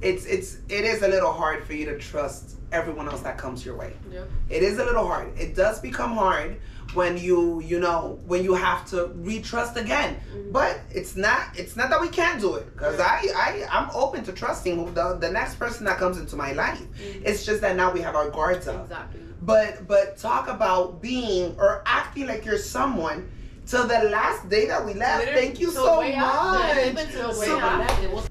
it's 0.02 0.26
it's 0.26 0.58
it 0.70 0.84
is 0.86 1.02
a 1.02 1.08
little 1.08 1.32
hard 1.32 1.66
for 1.66 1.74
you 1.74 1.86
to 1.86 1.98
trust 1.98 2.56
everyone 2.72 3.08
else 3.08 3.22
that 3.22 3.38
comes 3.38 3.66
your 3.66 3.76
way. 3.76 3.94
Yep. 4.12 4.30
It 4.50 4.64
is 4.64 4.78
a 4.80 4.86
little 4.86 5.08
hard. 5.08 5.38
It 5.40 5.56
does 5.56 5.80
become 5.80 6.14
hard 6.16 6.58
when 6.94 7.18
you 7.18 7.60
you 7.62 7.80
know 7.80 8.20
when 8.26 8.44
you 8.44 8.54
have 8.54 8.86
to 8.92 9.08
retrust 9.22 9.76
again. 9.76 10.18
Mhm. 10.34 10.52
But 10.52 10.80
it's 10.92 11.16
not 11.16 11.42
it's 11.56 11.76
not 11.76 11.90
that 11.90 12.00
we 12.02 12.10
can't 12.10 12.40
do 12.40 12.56
it 12.56 12.72
because 12.74 13.00
I 13.00 13.28
I 13.36 13.68
I'm 13.72 13.90
open 13.94 14.24
to 14.26 14.32
trusting 14.34 14.94
the 14.94 15.18
the 15.20 15.30
next 15.32 15.56
person 15.56 15.86
that 15.86 15.98
comes 15.98 16.18
into 16.18 16.36
my 16.36 16.52
life. 16.54 16.80
Mhm. 16.82 17.24
It's 17.26 17.46
just 17.46 17.62
that 17.62 17.76
now 17.76 17.92
we 17.92 18.02
have 18.02 18.16
our 18.16 18.30
guards 18.30 18.68
up. 18.68 18.84
Exactly. 18.84 19.22
But 19.42 19.88
but 19.88 20.18
talk 20.18 20.48
about 20.50 21.02
being 21.02 21.56
or 21.58 21.82
acting 21.86 22.28
like 22.28 22.46
you're 22.46 22.58
someone 22.58 23.30
till 23.66 23.86
the 23.88 24.00
last 24.10 24.48
day 24.50 24.66
that 24.68 24.86
we 24.86 24.94
left. 24.94 25.20
Literally, 25.26 25.42
Thank 25.48 25.60
you 25.60 25.72
so 25.72 25.96
much. 25.98 26.78
even 26.86 27.08
till 27.08 27.30
way 27.40 27.46
So- 27.48 27.60
after, 27.60 28.04
it 28.06 28.12
was 28.12 28.27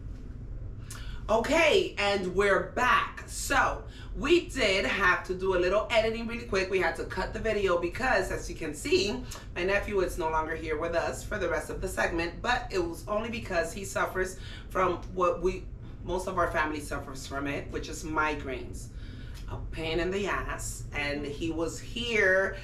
Okay, 1.28 1.96
and 1.98 2.36
we're 2.36 2.70
back. 2.76 3.24
So 3.26 3.82
we 4.16 4.46
did 4.46 4.86
have 4.86 5.24
to 5.24 5.34
do 5.34 5.56
a 5.56 5.58
little 5.58 5.88
editing 5.90 6.28
really 6.28 6.44
quick. 6.44 6.70
We 6.70 6.78
had 6.78 6.94
to 6.96 7.04
cut 7.04 7.32
the 7.32 7.40
video 7.40 7.78
because, 7.80 8.30
as 8.30 8.48
you 8.48 8.54
can 8.54 8.72
see, 8.72 9.24
my 9.56 9.64
nephew 9.64 9.98
is 10.02 10.18
no 10.18 10.30
longer 10.30 10.54
here 10.54 10.78
with 10.78 10.94
us 10.94 11.24
for 11.24 11.36
the 11.36 11.48
rest 11.48 11.68
of 11.68 11.80
the 11.80 11.88
segment. 11.88 12.40
But 12.42 12.68
it 12.70 12.78
was 12.78 13.02
only 13.08 13.28
because 13.28 13.72
he 13.72 13.84
suffers 13.84 14.38
from 14.70 14.98
what 15.16 15.42
we, 15.42 15.64
most 16.04 16.28
of 16.28 16.38
our 16.38 16.48
family 16.52 16.78
suffers 16.78 17.26
from 17.26 17.48
it, 17.48 17.68
which 17.72 17.88
is 17.88 18.04
migraines, 18.04 18.86
a 19.50 19.56
pain 19.72 19.98
in 19.98 20.12
the 20.12 20.28
ass. 20.28 20.84
And 20.94 21.26
he 21.26 21.50
was 21.50 21.80
here 21.80 22.56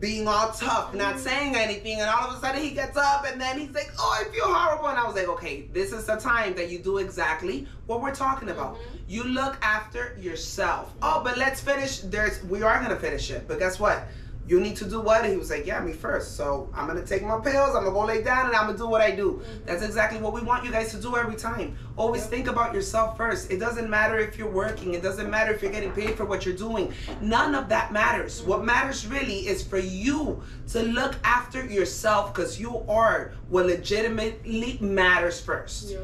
being 0.00 0.28
all 0.28 0.50
tough, 0.52 0.94
not 0.94 1.18
saying 1.18 1.56
anything, 1.56 2.00
and 2.00 2.08
all 2.08 2.30
of 2.30 2.36
a 2.36 2.40
sudden 2.40 2.62
he 2.62 2.70
gets 2.70 2.96
up 2.96 3.26
and 3.26 3.40
then 3.40 3.58
he's 3.58 3.74
like, 3.74 3.90
"Oh, 3.98 4.20
I 4.20 4.30
feel 4.32 4.44
horrible," 4.46 4.86
and 4.88 4.98
I 4.98 5.04
was 5.04 5.14
like, 5.14 5.28
"Okay, 5.28 5.68
this 5.72 5.92
is 5.92 6.06
the 6.06 6.16
time 6.16 6.54
that 6.54 6.70
you 6.70 6.78
do 6.78 6.98
exactly 6.98 7.66
what 7.86 8.00
we're 8.00 8.14
talking 8.14 8.50
about. 8.50 8.76
Mm-hmm. 8.76 8.96
You 9.08 9.24
look 9.24 9.56
after 9.62 10.16
yourself." 10.20 10.92
Oh, 11.02 11.22
but 11.24 11.36
let's 11.36 11.60
finish. 11.60 11.98
There's 11.98 12.42
we 12.44 12.62
are 12.62 12.80
gonna 12.80 12.96
finish 12.96 13.30
it, 13.30 13.48
but 13.48 13.58
guess 13.58 13.80
what? 13.80 14.06
You 14.48 14.60
need 14.60 14.76
to 14.76 14.88
do 14.88 15.00
what? 15.00 15.22
And 15.22 15.30
he 15.30 15.36
was 15.36 15.50
like, 15.50 15.66
Yeah, 15.66 15.80
me 15.80 15.92
first. 15.92 16.36
So 16.36 16.70
I'm 16.74 16.86
gonna 16.86 17.04
take 17.04 17.22
my 17.22 17.38
pills, 17.38 17.76
I'm 17.76 17.84
gonna 17.84 17.90
go 17.90 18.04
lay 18.04 18.22
down, 18.22 18.46
and 18.46 18.56
I'm 18.56 18.66
gonna 18.66 18.78
do 18.78 18.88
what 18.88 19.02
I 19.02 19.10
do. 19.10 19.42
Mm-hmm. 19.42 19.64
That's 19.66 19.82
exactly 19.82 20.20
what 20.20 20.32
we 20.32 20.40
want 20.40 20.64
you 20.64 20.70
guys 20.70 20.90
to 20.92 21.00
do 21.00 21.16
every 21.16 21.36
time. 21.36 21.76
Always 21.96 22.24
think 22.26 22.48
about 22.48 22.74
yourself 22.74 23.16
first. 23.16 23.50
It 23.50 23.58
doesn't 23.58 23.90
matter 23.90 24.18
if 24.18 24.38
you're 24.38 24.50
working, 24.50 24.94
it 24.94 25.02
doesn't 25.02 25.30
matter 25.30 25.52
if 25.52 25.60
you're 25.62 25.72
getting 25.72 25.92
paid 25.92 26.16
for 26.16 26.24
what 26.24 26.46
you're 26.46 26.56
doing. 26.56 26.94
None 27.20 27.54
of 27.54 27.68
that 27.68 27.92
matters. 27.92 28.40
Mm-hmm. 28.40 28.50
What 28.50 28.64
matters 28.64 29.06
really 29.06 29.46
is 29.46 29.62
for 29.62 29.78
you 29.78 30.42
to 30.68 30.82
look 30.82 31.16
after 31.24 31.64
yourself 31.66 32.32
because 32.32 32.58
you 32.58 32.78
are 32.88 33.32
what 33.50 33.66
legitimately 33.66 34.78
matters 34.80 35.40
first. 35.40 35.90
Yeah. 35.90 35.98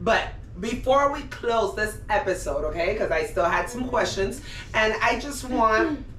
But 0.00 0.30
before 0.60 1.12
we 1.12 1.22
close 1.22 1.74
this 1.74 1.98
episode, 2.08 2.64
okay, 2.64 2.92
because 2.92 3.10
I 3.10 3.24
still 3.24 3.44
had 3.44 3.68
some 3.68 3.88
questions, 3.88 4.40
and 4.72 4.94
I 5.02 5.18
just 5.18 5.44
want 5.48 6.04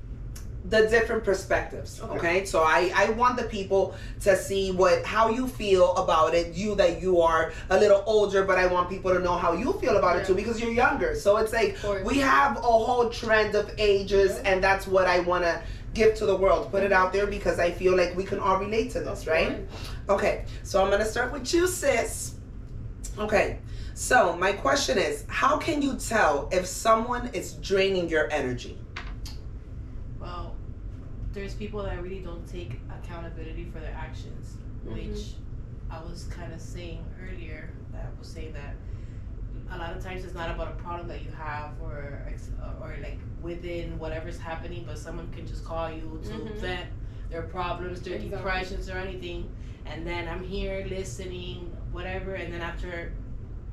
the 0.70 0.88
different 0.88 1.24
perspectives 1.24 2.01
okay. 2.01 2.18
Okay. 2.18 2.45
so 2.45 2.63
I, 2.63 2.91
I 2.95 3.09
want 3.11 3.38
the 3.38 3.43
people 3.43 3.93
to 4.22 4.36
see 4.36 4.72
what 4.72 5.05
how 5.05 5.30
you 5.30 5.47
feel 5.47 5.93
about 5.95 6.34
it 6.34 6.55
you 6.55 6.74
that 6.76 7.01
you 7.01 7.22
are 7.22 7.53
a 7.70 7.80
little 7.80 8.03
older 8.07 8.43
but 8.43 8.57
i 8.57 8.66
want 8.66 8.89
people 8.89 9.13
to 9.13 9.20
know 9.20 9.36
how 9.38 9.53
you 9.53 9.74
feel 9.74 9.97
about 9.97 10.18
it 10.18 10.26
too 10.26 10.34
because 10.34 10.59
you're 10.59 10.72
younger 10.72 11.13
so 11.16 11.38
it's 11.38 11.53
like 11.53 11.78
we 12.03 12.18
have 12.18 12.57
a 12.57 12.61
whole 12.61 13.09
trend 13.09 13.53
of 13.55 13.70
ages 13.78 14.39
Yeah. 14.43 14.53
and 14.53 14.63
that's 14.63 14.88
what 14.88 15.05
i 15.05 15.20
want 15.20 15.43
to 15.43 15.61
give 15.93 16.16
to 16.16 16.26
the 16.26 16.36
world 16.36 16.72
put 16.72 16.84
it 16.84 16.91
out 16.91 17.13
there 17.13 17.28
because 17.28 17.59
i 17.59 17.70
feel 17.72 17.95
like 17.95 18.16
we 18.16 18.24
can 18.24 18.39
all 18.39 18.57
relate 18.57 18.89
to 18.91 18.99
this 19.01 19.22
Of 19.22 19.28
right. 19.28 19.59
Okay, 20.09 20.45
so 20.63 20.84
I'm 20.84 20.91
gonna 20.91 21.03
start 21.05 21.32
with 21.34 21.51
you, 21.53 21.66
sis. 21.68 22.36
Okay, 23.18 23.57
so 23.95 24.36
my 24.38 24.51
question 24.51 24.97
is 24.99 25.26
how 25.28 25.57
can 25.57 25.82
you 25.82 25.95
tell 25.95 26.47
if 26.51 26.66
someone 26.68 27.30
is 27.34 27.53
draining 27.53 28.07
your 28.09 28.30
energy? 28.32 28.78
There's 31.36 31.54
people 31.54 31.84
that 31.84 32.02
really 32.02 32.22
don't 32.22 32.48
take 32.48 32.80
accountability 32.90 33.66
for 33.66 33.82
their 33.82 33.94
actions, 33.94 34.56
which 34.86 35.34
I 35.92 36.02
was 36.02 36.24
kind 36.32 36.54
of 36.54 36.62
saying 36.62 37.04
earlier. 37.22 37.70
That 37.92 38.06
I 38.06 38.18
was 38.18 38.30
saying 38.30 38.54
that 38.54 38.76
a 39.70 39.78
lot 39.78 39.92
of 39.96 40.02
times 40.02 40.24
it's 40.24 40.34
not 40.34 40.50
about 40.50 40.70
a 40.70 40.76
problem 40.76 41.10
that 41.10 41.24
you 41.26 41.32
have 41.32 41.72
or 41.84 42.22
or 42.82 42.96
like 43.02 43.20
within 43.42 44.00
whatever's 44.00 44.40
happening, 44.40 44.86
but 44.88 44.98
someone 44.98 45.30
can 45.34 45.46
just 45.46 45.66
call 45.66 45.92
you 45.92 46.22
to 46.24 46.30
Mhm. 46.30 46.56
vent 46.56 46.90
their 47.30 47.42
problems, 47.42 48.02
their 48.02 48.14
Exactly. 48.16 48.38
depressions, 48.38 48.90
or 48.90 48.98
anything, 48.98 49.50
and 49.86 50.08
then 50.08 50.30
I'm 50.30 50.44
here 50.44 50.86
listening, 50.90 51.70
whatever, 51.92 52.36
and 52.36 52.54
then 52.54 52.62
after 52.62 53.12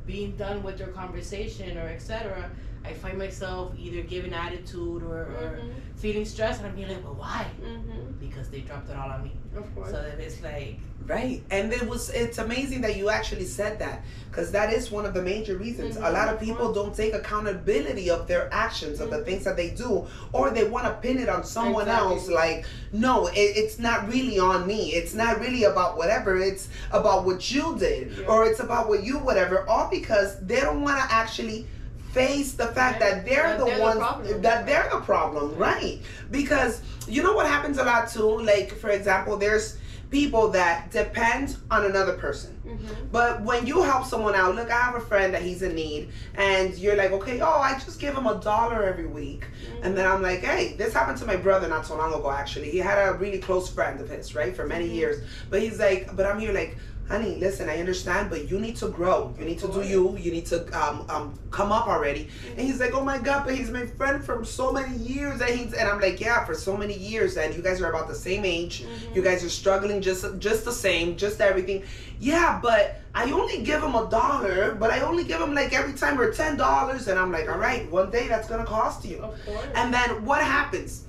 being 0.04 0.32
done 0.36 0.64
with 0.64 0.78
their 0.78 0.88
conversation 0.88 1.78
or 1.78 1.86
etc. 1.86 2.50
I 2.84 2.92
find 2.94 3.16
myself 3.18 3.72
either 3.78 4.02
giving 4.02 4.32
attitude 4.34 5.02
or, 5.04 5.20
or 5.20 5.60
Mhm. 5.62 5.70
feeling 5.96 6.24
stressed, 6.24 6.60
and 6.60 6.68
I'm 6.70 6.74
being 6.76 6.88
like, 6.88 7.04
well, 7.04 7.14
why? 7.14 7.46
Mhm. 7.62 8.18
Because 8.18 8.48
they 8.50 8.60
dropped 8.60 8.90
it 8.90 8.96
all 8.96 9.10
on 9.10 9.22
me. 9.22 9.32
Of 9.56 9.72
course. 9.74 9.90
So 9.90 10.02
then 10.02 10.18
it's 10.18 10.42
like, 10.42 10.78
Right, 11.04 11.42
and 11.50 11.72
it 11.72 11.88
was 11.88 12.10
it's 12.10 12.38
amazing 12.38 12.80
that 12.82 12.94
you 12.96 13.08
actually 13.10 13.44
said 13.44 13.80
that 13.80 14.04
because 14.30 14.52
that 14.52 14.72
is 14.72 14.92
one 14.92 15.04
of 15.04 15.14
the 15.14 15.22
major 15.22 15.56
reasons. 15.56 15.96
A 15.96 16.00
Mhm, 16.00 16.12
lot 16.12 16.28
of 16.28 16.34
of 16.34 16.40
people 16.40 16.66
course. 16.66 16.76
don't 16.76 16.94
take 16.96 17.12
accountability 17.12 18.08
of 18.08 18.28
their 18.28 18.48
actions, 18.52 19.00
of 19.00 19.10
the 19.10 19.18
Mhm. 19.18 19.24
things 19.24 19.42
that 19.44 19.56
they 19.56 19.70
do, 19.70 20.06
or 20.32 20.50
they 20.50 20.62
want 20.62 20.84
to 20.86 20.92
pin 21.02 21.18
it 21.18 21.28
on 21.28 21.42
someone 21.42 21.88
Exactly. 21.88 22.14
else. 22.14 22.28
Like, 22.28 22.64
no, 22.92 23.26
it, 23.26 23.34
it's 23.62 23.80
not 23.80 24.08
really 24.08 24.38
on 24.38 24.64
me. 24.64 24.92
It's 24.94 25.12
not 25.12 25.40
really 25.40 25.64
about 25.64 25.96
whatever. 25.96 26.36
It's 26.38 26.68
about 26.92 27.24
what 27.24 27.50
you 27.50 27.76
did, 27.78 28.12
Yeah. 28.20 28.26
or 28.28 28.44
it's 28.46 28.60
about 28.60 28.88
what 28.88 29.02
you 29.02 29.18
whatever. 29.18 29.68
All 29.68 29.88
because 29.90 30.38
they 30.40 30.60
don't 30.60 30.82
want 30.82 30.98
to 31.02 31.12
actually 31.12 31.66
face 32.12 32.52
the 32.52 32.66
fact 32.68 33.00
that 33.00 33.24
they're 33.24 33.42
that 33.48 33.58
the 33.58 33.64
they're 33.64 33.76
the 33.78 33.82
ones 33.82 33.98
problem. 33.98 34.42
that 34.42 34.66
they're 34.66 34.88
the 34.92 35.00
problem, 35.00 35.56
right? 35.56 36.00
Because 36.30 36.82
you 37.08 37.22
know 37.22 37.32
what 37.32 37.46
happens 37.46 37.78
a 37.78 37.84
lot 37.84 38.08
too. 38.08 38.38
Like, 38.40 38.72
for 38.72 38.90
example, 38.90 39.36
there's 39.36 39.78
people 40.10 40.48
that 40.50 40.90
depend 40.90 41.56
on 41.70 41.86
another 41.86 42.12
person. 42.12 42.54
Mhm. 42.66 43.10
But 43.10 43.40
when 43.42 43.66
you 43.66 43.82
help 43.82 44.04
someone 44.04 44.34
out, 44.34 44.54
look, 44.54 44.70
I 44.70 44.78
have 44.78 44.94
a 44.94 45.00
friend 45.00 45.32
that 45.32 45.40
he's 45.40 45.62
in 45.62 45.74
need, 45.74 46.10
and 46.34 46.74
you're 46.76 46.96
like, 46.96 47.12
okay, 47.12 47.40
oh, 47.40 47.46
I 47.60 47.72
just 47.78 47.98
give 47.98 48.14
him 48.14 48.26
a 48.26 48.38
dollar 48.38 48.82
every 48.82 49.06
week. 49.06 49.46
And 49.82 49.96
then 49.96 50.06
I'm 50.06 50.20
like, 50.20 50.40
hey, 50.40 50.74
this 50.76 50.92
happened 50.92 51.16
to 51.18 51.24
my 51.24 51.36
brother 51.36 51.66
not 51.66 51.86
so 51.86 51.96
long 51.96 52.12
ago, 52.12 52.30
actually. 52.30 52.70
He 52.70 52.76
had 52.76 52.98
a 53.08 53.14
really 53.14 53.38
close 53.38 53.70
friend 53.70 54.00
of 54.02 54.10
his, 54.10 54.34
right, 54.34 54.54
for 54.54 54.66
many 54.66 54.86
Mhm. 54.90 54.94
years. 54.96 55.24
But 55.48 55.62
he's 55.62 55.78
like, 55.78 56.14
but 56.14 56.26
I'm 56.26 56.38
here 56.38 56.52
like, 56.52 56.76
honey, 57.12 57.36
listen, 57.36 57.68
I 57.68 57.76
understand, 57.78 58.30
but 58.30 58.50
you 58.50 58.58
need 58.58 58.76
to 58.76 58.88
grow. 58.88 59.34
You 59.38 59.44
need 59.44 59.58
to 59.58 59.68
do 59.68 59.82
you. 59.82 60.16
You 60.16 60.32
need 60.32 60.46
to 60.46 60.58
um, 60.82 61.04
um, 61.10 61.38
come 61.50 61.70
up 61.70 61.86
already. 61.86 62.28
And 62.56 62.60
he's 62.66 62.80
like, 62.80 62.94
oh 62.94 63.04
my 63.04 63.18
God, 63.18 63.44
but 63.44 63.54
he's 63.54 63.70
my 63.70 63.84
friend 63.84 64.24
from 64.24 64.46
so 64.46 64.72
many 64.72 64.96
years. 64.96 65.42
And, 65.42 65.50
he's, 65.50 65.74
and 65.74 65.86
I'm 65.90 66.00
like, 66.00 66.20
yeah, 66.20 66.44
for 66.46 66.54
so 66.54 66.74
many 66.74 66.96
years. 66.96 67.36
And 67.36 67.54
you 67.54 67.62
guys 67.62 67.82
are 67.82 67.90
about 67.90 68.08
the 68.08 68.14
same 68.14 68.44
age. 68.46 68.74
Mhm. 68.84 69.14
You 69.14 69.22
guys 69.22 69.44
are 69.44 69.50
struggling 69.50 70.00
just 70.00 70.24
just 70.38 70.64
the 70.64 70.72
same, 70.72 71.16
just 71.24 71.40
everything. 71.42 71.84
Yeah, 72.18 72.58
but 72.62 72.82
I 73.14 73.30
only 73.30 73.62
give 73.62 73.82
him 73.82 73.94
a 73.94 74.08
dollar, 74.08 74.74
but 74.74 74.90
I 74.90 75.00
only 75.00 75.24
give 75.24 75.40
him 75.40 75.52
like 75.54 75.72
every 75.74 75.92
time 76.02 76.18
or 76.18 76.32
ten 76.32 76.56
dollars, 76.56 77.08
and 77.08 77.18
I'm 77.20 77.30
like, 77.30 77.46
all 77.52 77.58
right, 77.58 77.82
one 77.90 78.10
day 78.10 78.26
that's 78.26 78.48
gonna 78.48 78.64
cost 78.78 79.04
you. 79.04 79.18
Of 79.18 79.34
course. 79.44 79.66
And 79.74 79.92
then 79.92 80.24
what 80.24 80.40
happens? 80.42 81.04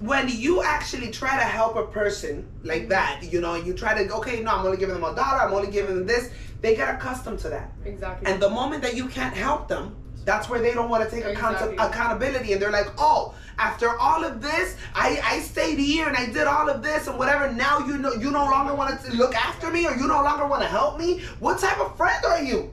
When 0.00 0.28
you 0.28 0.62
actually 0.62 1.10
try 1.10 1.38
to 1.38 1.44
help 1.44 1.76
a 1.76 1.86
person 1.86 2.46
like 2.62 2.88
that, 2.90 3.22
you 3.32 3.40
know, 3.40 3.54
you 3.54 3.72
try 3.72 3.94
to 3.94 4.14
okay, 4.16 4.42
no, 4.42 4.50
I'm 4.50 4.66
only 4.66 4.76
giving 4.76 4.94
them 4.94 5.04
a 5.04 5.14
dollar, 5.14 5.40
I'm 5.40 5.54
only 5.54 5.70
giving 5.70 5.96
them 5.96 6.06
this, 6.06 6.30
they 6.60 6.76
get 6.76 6.94
accustomed 6.94 7.38
to 7.40 7.48
that. 7.48 7.72
exactly. 7.84 8.30
And 8.30 8.40
the 8.40 8.50
moment 8.50 8.82
that 8.82 8.94
you 8.94 9.08
can't 9.08 9.34
help 9.34 9.68
them, 9.68 9.96
that's 10.26 10.50
where 10.50 10.60
they 10.60 10.74
don't 10.74 10.90
want 10.90 11.08
to 11.08 11.10
take 11.14 11.24
account- 11.24 11.74
accountability 11.78 12.52
and 12.52 12.60
they're 12.60 12.72
like, 12.72 12.88
oh, 12.98 13.34
after 13.58 13.88
all 13.98 14.22
of 14.22 14.42
this, 14.42 14.76
I, 14.94 15.18
I 15.24 15.40
stayed 15.40 15.78
here 15.78 16.08
and 16.08 16.16
I 16.16 16.26
did 16.26 16.46
all 16.46 16.68
of 16.68 16.82
this 16.82 17.06
and 17.06 17.16
whatever. 17.18 17.50
Now 17.50 17.78
you 17.78 17.96
know 17.96 18.12
you 18.12 18.30
no 18.30 18.44
longer 18.44 18.74
want 18.74 19.00
to 19.00 19.12
look 19.14 19.34
after 19.34 19.70
me 19.70 19.86
or 19.86 19.94
you 19.94 20.06
no 20.08 20.22
longer 20.22 20.46
want 20.46 20.62
to 20.62 20.68
help 20.68 20.98
me. 20.98 21.20
What 21.38 21.58
type 21.60 21.78
of 21.78 21.96
friend 21.96 22.22
are 22.26 22.42
you? 22.42 22.70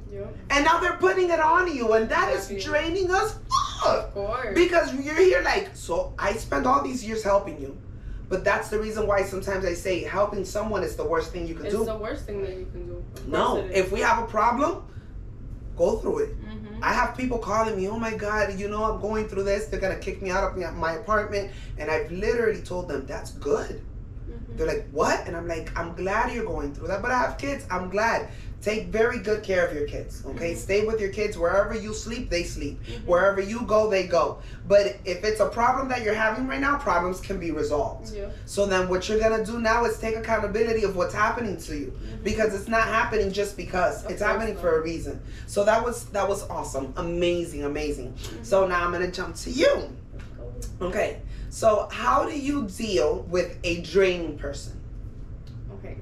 And 0.49 0.66
now 0.66 0.80
they're 0.80 0.97
putting 0.97 1.30
it 1.30 1.39
on 1.39 1.74
you, 1.74 1.93
and 1.93 2.10
that 2.10 2.34
is 2.34 2.49
Exactly. 2.49 2.60
draining 2.64 3.12
us. 3.12 3.38
Of 3.86 4.14
course. 4.14 4.54
Because 4.56 4.93
you're 4.93 5.16
here 5.16 5.41
like, 5.41 5.76
so 5.76 6.14
I 6.18 6.34
spent 6.34 6.66
all 6.66 6.84
these 6.84 7.06
years 7.06 7.24
helping 7.24 7.60
you. 7.62 7.78
But 8.30 8.43
that's 8.43 8.70
the 8.70 8.80
reason 8.80 9.06
why 9.06 9.24
sometimes 9.24 9.66
I 9.66 9.74
say 9.74 10.04
helping 10.04 10.43
someone 10.43 10.84
is 10.84 10.95
the 10.95 11.06
worst 11.06 11.32
thing 11.32 11.47
you 11.47 11.56
can 11.56 11.66
it's 11.66 11.76
do. 11.76 11.82
It's 11.82 11.91
the 11.91 11.97
worst 11.97 12.26
thing 12.26 12.41
that 12.41 12.56
you 12.58 12.66
can 12.72 12.88
do. 12.88 13.04
No, 13.28 13.58
is. 13.58 13.72
if 13.86 13.91
we 13.91 13.99
have 13.99 14.24
a 14.24 14.26
problem, 14.28 14.84
go 15.76 15.97
through 15.97 16.20
it. 16.20 16.30
I 16.84 16.92
have 16.92 17.16
people 17.16 17.38
calling 17.38 17.78
me, 17.78 17.88
oh 17.88 17.98
my 17.98 18.14
God, 18.14 18.60
you 18.60 18.68
know, 18.68 18.84
I'm 18.84 19.00
going 19.00 19.30
through 19.30 19.44
this. 19.44 19.68
They're 19.68 19.80
going 19.80 19.98
to 19.98 20.04
kick 20.04 20.22
me 20.22 20.32
out 20.32 20.44
of 20.44 20.76
my 20.76 20.94
apartment. 20.96 21.50
And 21.78 21.90
I've 21.90 22.12
literally 22.12 22.62
told 22.62 22.90
them, 22.90 23.06
that's 23.06 23.32
good. 23.32 23.82
They're 24.56 24.68
like, 24.68 24.88
what? 24.91 25.28
And 25.28 25.36
I'm 25.36 25.47
like, 25.47 25.78
I'm 25.78 25.93
glad 25.95 26.34
you're 26.34 26.45
going 26.45 26.74
through 26.74 26.88
that. 26.89 27.01
But 27.01 27.12
I 27.12 27.20
have 27.20 27.38
kids. 27.38 27.66
I'm 27.72 27.89
glad. 27.89 28.30
Take 28.62 28.88
very 28.88 29.20
good 29.20 29.43
care 29.43 29.68
of 29.68 29.76
your 29.76 29.86
kids. 29.88 30.24
Okay. 30.26 30.54
Mhm. 30.54 30.58
Stay 30.58 30.86
with 30.86 31.01
your 31.01 31.10
kids. 31.10 31.38
Wherever 31.38 31.74
you 31.76 31.93
sleep, 31.93 32.30
they 32.30 32.43
sleep. 32.43 32.80
Mhm. 32.86 33.06
Wherever 33.06 33.41
you 33.41 33.64
go, 33.64 33.89
they 33.89 34.08
go. 34.08 34.38
But 34.70 34.95
if 35.04 35.26
it's 35.26 35.41
a 35.41 35.49
problem 35.49 35.89
that 35.89 36.01
you're 36.04 36.14
having 36.14 36.47
right 36.47 36.62
now, 36.62 36.78
problems 36.78 37.20
can 37.20 37.39
be 37.39 37.51
resolved. 37.51 38.14
Yeah. 38.16 38.28
So 38.45 38.66
then 38.66 38.88
what 38.88 39.10
you're 39.10 39.20
to 39.20 39.43
do 39.43 39.60
now 39.60 39.84
is 39.84 39.97
take 39.97 40.16
accountability 40.16 40.84
of 40.84 40.95
what's 40.95 41.14
happening 41.14 41.58
to 41.58 41.76
you 41.76 41.91
Mhm. 41.91 42.24
because 42.24 42.54
it's 42.54 42.70
not 42.70 42.88
happening 42.88 43.34
just 43.34 43.58
because 43.58 44.06
Of 44.06 44.12
it's 44.12 44.22
happening 44.22 44.54
not. 44.54 44.62
for 44.64 44.78
a 44.80 44.82
reason 44.82 45.20
so 45.47 45.64
that 45.66 45.84
was 45.84 46.06
that 46.12 46.28
was 46.30 46.43
awesome 46.49 46.93
amazing 46.97 47.64
amazing 47.64 48.14
so 48.43 48.68
now 48.68 48.86
i'm 48.86 48.91
gonna 48.91 49.08
jump 49.12 49.36
to 49.38 49.49
you 49.49 49.89
okay 50.82 51.20
so 51.54 51.88
how 51.91 52.26
do 52.28 52.36
you 52.36 52.68
deal 52.68 53.22
with 53.30 53.58
a 53.64 53.82
draining 53.82 54.38
person 54.38 54.80
Okay. 55.76 55.97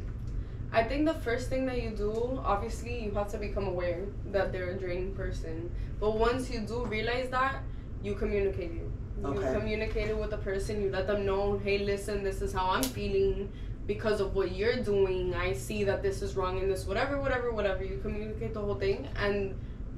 I 0.72 0.84
think 0.84 1.06
the 1.06 1.14
first 1.14 1.50
thing 1.50 1.66
that 1.66 1.82
you 1.82 1.90
do, 1.92 2.40
obviously, 2.46 3.04
you 3.04 3.12
have 3.12 3.30
to 3.32 3.38
become 3.38 3.68
aware 3.68 4.06
that 4.32 4.52
they're 4.54 4.72
a 4.72 4.80
draining 4.80 5.14
person. 5.14 5.70
But 6.00 6.12
once 6.18 6.50
you 6.50 6.62
do 6.62 6.86
realize 6.86 7.30
that, 7.30 7.56
you 8.04 8.16
communicate 8.16 8.72
it. 8.72 8.88
You 9.22 9.28
Okay. 9.40 9.52
communicate 9.60 10.10
it 10.10 10.18
with 10.18 10.30
the 10.30 10.38
person. 10.38 10.82
You 10.82 10.90
let 10.90 11.08
them 11.08 11.26
know, 11.26 11.60
hey, 11.66 11.80
listen, 11.80 12.24
this 12.24 12.42
is 12.42 12.54
how 12.54 12.68
I'm 12.70 12.84
feeling 12.84 13.50
because 13.88 14.22
of 14.22 14.34
what 14.36 14.56
you're 14.56 14.82
doing. 14.94 15.34
I 15.36 15.52
see 15.54 15.84
that 15.84 16.02
this 16.02 16.22
is 16.22 16.36
wrong 16.38 16.60
in 16.60 16.70
this, 16.70 16.86
whatever, 16.88 17.20
whatever, 17.20 17.52
whatever. 17.52 17.84
You 17.84 18.00
communicate 18.02 18.54
the 18.54 18.62
whole 18.62 18.76
thing, 18.76 19.08
and 19.18 19.54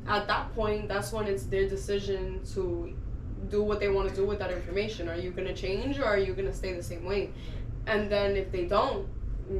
at 0.08 0.28
that 0.28 0.54
point, 0.56 0.88
that's 0.88 1.12
when 1.14 1.28
it's 1.28 1.44
their 1.44 1.68
decision 1.70 2.42
to 2.56 2.92
do 3.50 3.62
what 3.62 3.80
they 3.80 3.90
want 3.90 4.10
to 4.10 4.16
do 4.16 4.26
with 4.26 4.40
that 4.40 4.52
information. 4.52 5.08
Are 5.10 5.16
you 5.16 5.32
gonna 5.32 5.54
change 5.54 6.00
or 6.00 6.06
are 6.06 6.18
you 6.18 6.34
gonna 6.34 6.54
stay 6.54 6.74
the 6.74 6.84
same 6.84 7.06
way? 7.06 7.30
And 7.88 8.10
then 8.12 8.36
if 8.38 8.52
they 8.52 8.66
don't, 8.66 9.08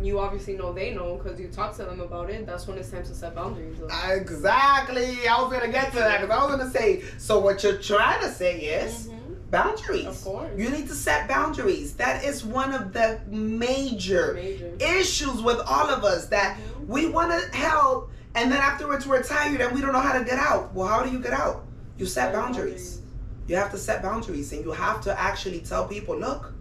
you 0.02 0.20
obviously 0.20 0.54
know 0.56 0.72
they 0.72 0.94
know 0.94 1.18
because 1.18 1.40
you 1.40 1.50
talk 1.50 1.76
to 1.76 1.84
them 1.84 2.00
about 2.00 2.30
it. 2.30 2.46
That's 2.46 2.68
when 2.68 2.78
it's 2.78 2.90
time 2.90 3.04
to 3.04 3.14
set 3.14 3.36
boundaries. 3.36 3.78
exactly 4.10 5.28
i 5.28 5.42
was 5.42 5.52
gonna 5.52 5.72
get 5.72 5.92
to 5.92 5.98
that 5.98 6.22
because 6.22 6.36
i 6.38 6.46
was 6.46 6.56
gonna 6.56 6.72
say 6.72 7.04
so 7.18 7.40
what 7.40 7.64
you're 7.64 7.78
trying 7.78 8.22
to 8.22 8.30
say 8.30 8.60
is 8.60 9.08
Mhm. 9.10 9.52
boundaries. 9.52 10.06
Of 10.08 10.24
course. 10.24 10.50
You 10.58 10.70
need 10.70 10.88
to 10.88 10.96
set 10.96 11.28
boundaries. 11.28 11.94
That 11.96 12.24
is 12.24 12.44
one 12.44 12.74
of 12.74 12.92
the 12.94 13.20
major, 13.30 14.34
Major. 14.34 14.72
issues 14.80 15.42
with 15.44 15.60
all 15.68 15.90
of 15.90 16.04
us 16.04 16.26
that 16.28 16.58
Mhm. 16.58 16.88
we 16.88 17.06
want 17.10 17.32
to 17.32 17.56
help 17.56 18.10
and 18.36 18.52
then 18.52 18.60
afterwards 18.60 19.06
we're 19.06 19.22
tired 19.22 19.62
and 19.62 19.72
we 19.76 19.80
don't 19.82 19.94
know 19.94 20.00
how 20.00 20.18
to 20.18 20.26
get 20.26 20.40
out. 20.40 20.74
Well, 20.74 20.88
how 20.88 21.04
do 21.04 21.12
you 21.12 21.20
get 21.20 21.34
out? 21.34 21.66
You 22.00 22.08
set 22.08 22.34
boundaries. 22.34 23.02
You 23.48 23.56
have 23.58 23.72
to 23.72 23.78
set 23.78 24.02
boundaries 24.02 24.52
and 24.54 24.64
you 24.64 24.72
have 24.72 25.02
to 25.02 25.20
actually 25.20 25.60
tell 25.60 25.88
people, 25.88 26.18
look, 26.18 26.54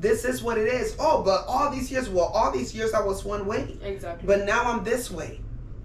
this 0.00 0.24
is 0.24 0.42
what 0.42 0.58
it 0.58 0.68
is. 0.68 0.96
Oh, 0.98 1.22
but 1.22 1.44
all 1.46 1.70
these 1.70 1.90
years, 1.90 2.08
well, 2.08 2.26
all 2.26 2.50
these 2.50 2.74
years 2.74 2.94
I 2.94 3.00
was 3.00 3.24
one 3.24 3.46
way, 3.46 3.76
Exactly. 3.82 4.26
but 4.26 4.44
now 4.44 4.64
I'm 4.64 4.84
this 4.84 5.10
way. 5.10 5.40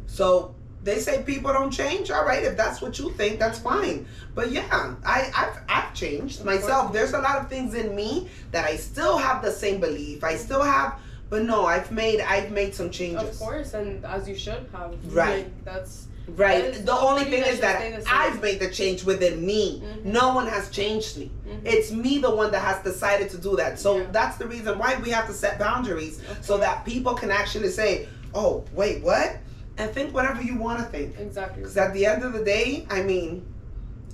So 0.06 0.54
they 0.84 1.00
say 1.00 1.24
people 1.24 1.52
don't 1.54 1.72
change. 1.72 2.12
All 2.12 2.26
right, 2.26 2.44
if 2.44 2.58
that's 2.58 2.82
what 2.82 3.00
you 3.00 3.12
think, 3.14 3.40
that's 3.40 3.60
fine. 3.60 4.06
But 4.36 4.52
yeah, 4.52 4.96
I, 5.06 5.32
I've, 5.36 5.62
I've 5.70 5.94
changed 5.94 6.44
myself. 6.44 6.94
There's 6.94 7.14
a 7.14 7.20
lot 7.20 7.40
of 7.40 7.50
things 7.50 7.74
in 7.74 7.96
me 7.96 8.30
that 8.52 8.66
I 8.66 8.76
still 8.76 9.18
have 9.18 9.42
the 9.42 9.52
same 9.52 9.80
belief. 9.80 10.24
I 10.24 10.36
still 10.36 10.62
have, 10.62 11.00
but 11.30 11.44
no, 11.44 11.66
I've 11.66 11.92
made 11.92 12.20
I've 12.22 12.52
made 12.52 12.76
some 12.76 12.90
changes. 12.92 13.30
Of 13.30 13.40
course, 13.40 13.74
and 13.74 14.04
as 14.06 14.28
you 14.28 14.36
should 14.36 14.68
have. 14.74 14.94
Right. 15.14 15.46
Like, 15.46 15.66
that's 15.66 16.08
Right. 16.28 16.74
The 16.86 16.94
only 16.94 17.26
thing 17.26 17.44
is 17.44 17.60
that 17.60 17.80
stay 17.80 17.92
the 17.92 18.02
same. 18.02 18.10
I've 18.12 18.42
made 18.42 18.60
the 18.60 18.70
change 18.70 19.04
within 19.04 19.46
me. 19.46 19.82
Mhm. 19.86 20.06
No 20.06 20.34
one 20.34 20.48
has 20.48 20.70
changed 20.70 21.18
me. 21.18 21.30
Mhm. 21.48 21.62
It's 21.66 21.92
me, 21.92 22.20
the 22.20 22.34
one 22.34 22.52
that 22.52 22.62
has 22.62 22.82
decided 22.84 23.30
to 23.32 23.38
do 23.38 23.56
that. 23.58 23.78
So 23.80 23.98
Yeah. 23.98 24.04
that's 24.12 24.38
the 24.38 24.48
reason 24.48 24.78
why 24.80 24.96
we 25.04 25.10
have 25.10 25.28
to 25.28 25.34
set 25.34 25.60
boundaries 25.60 26.20
Of 26.32 26.46
so 26.46 26.58
that 26.60 26.86
people 26.86 27.14
can 27.14 27.30
actually 27.30 27.70
say, 27.70 28.08
"Oh, 28.34 28.64
wait, 28.74 29.04
what?" 29.04 29.38
and 29.78 29.92
think 29.92 30.14
whatever 30.14 30.42
you 30.42 30.56
want 30.58 30.80
to 30.80 30.86
think. 30.86 31.16
exactly. 31.20 31.62
Because 31.64 31.78
at 31.78 31.94
the 31.94 32.06
end 32.06 32.24
of 32.24 32.34
the 32.34 32.44
day, 32.44 32.86
I 32.90 33.02
mean, 33.02 33.44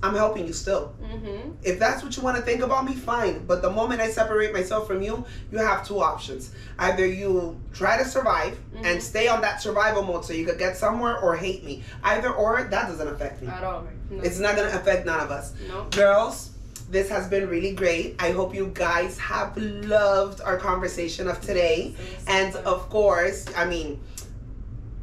I'm 0.02 0.16
helping 0.16 0.48
you 0.48 0.54
still. 0.54 0.94
Mm-hmm. 1.04 1.52
If 1.64 1.78
that's 1.80 2.04
what 2.04 2.16
you 2.16 2.24
want 2.24 2.38
to 2.38 2.42
think 2.44 2.62
about 2.62 2.86
me, 2.86 2.94
fine. 2.94 3.46
But 3.46 3.62
the 3.62 3.70
moment 3.70 4.00
I 4.02 4.10
separate 4.10 4.54
myself 4.54 4.88
from 4.88 5.02
you, 5.02 5.26
you 5.52 5.58
have 5.58 5.86
two 5.86 6.00
options. 6.02 6.52
Either 6.78 7.06
you 7.06 7.60
try 7.74 7.98
to 7.98 8.06
survive 8.06 8.58
and 8.76 9.00
Mhm. 9.00 9.02
stay 9.02 9.28
on 9.28 9.42
that 9.42 9.62
survival 9.62 10.04
mode 10.04 10.24
so 10.24 10.32
you 10.34 10.46
could 10.46 10.58
get 10.58 10.78
somewhere 10.78 11.18
or 11.18 11.36
hate 11.36 11.66
me. 11.66 11.84
Either 12.04 12.30
or, 12.32 12.64
that 12.64 12.88
doesn't 12.88 13.08
affect 13.08 13.42
me. 13.42 13.48
At 13.50 13.64
all. 13.64 13.84
No. 14.10 14.24
It's 14.24 14.40
not 14.40 14.56
going 14.56 14.70
to 14.72 14.76
affect 14.78 15.06
none 15.06 15.20
of 15.20 15.32
us. 15.32 15.52
No. 15.68 15.86
Girls, 15.92 16.52
this 16.90 17.10
has 17.10 17.28
been 17.28 17.50
really 17.50 17.74
great. 17.74 18.16
I 18.20 18.32
hope 18.32 18.56
you 18.56 18.72
guys 18.74 19.18
have 19.20 19.56
loved 19.58 20.40
our 20.42 20.58
conversation 20.58 21.28
of 21.28 21.42
today. 21.42 21.96
And 22.26 22.56
of 22.56 22.90
course, 22.90 23.46
I 23.56 23.66
mean, 23.66 24.00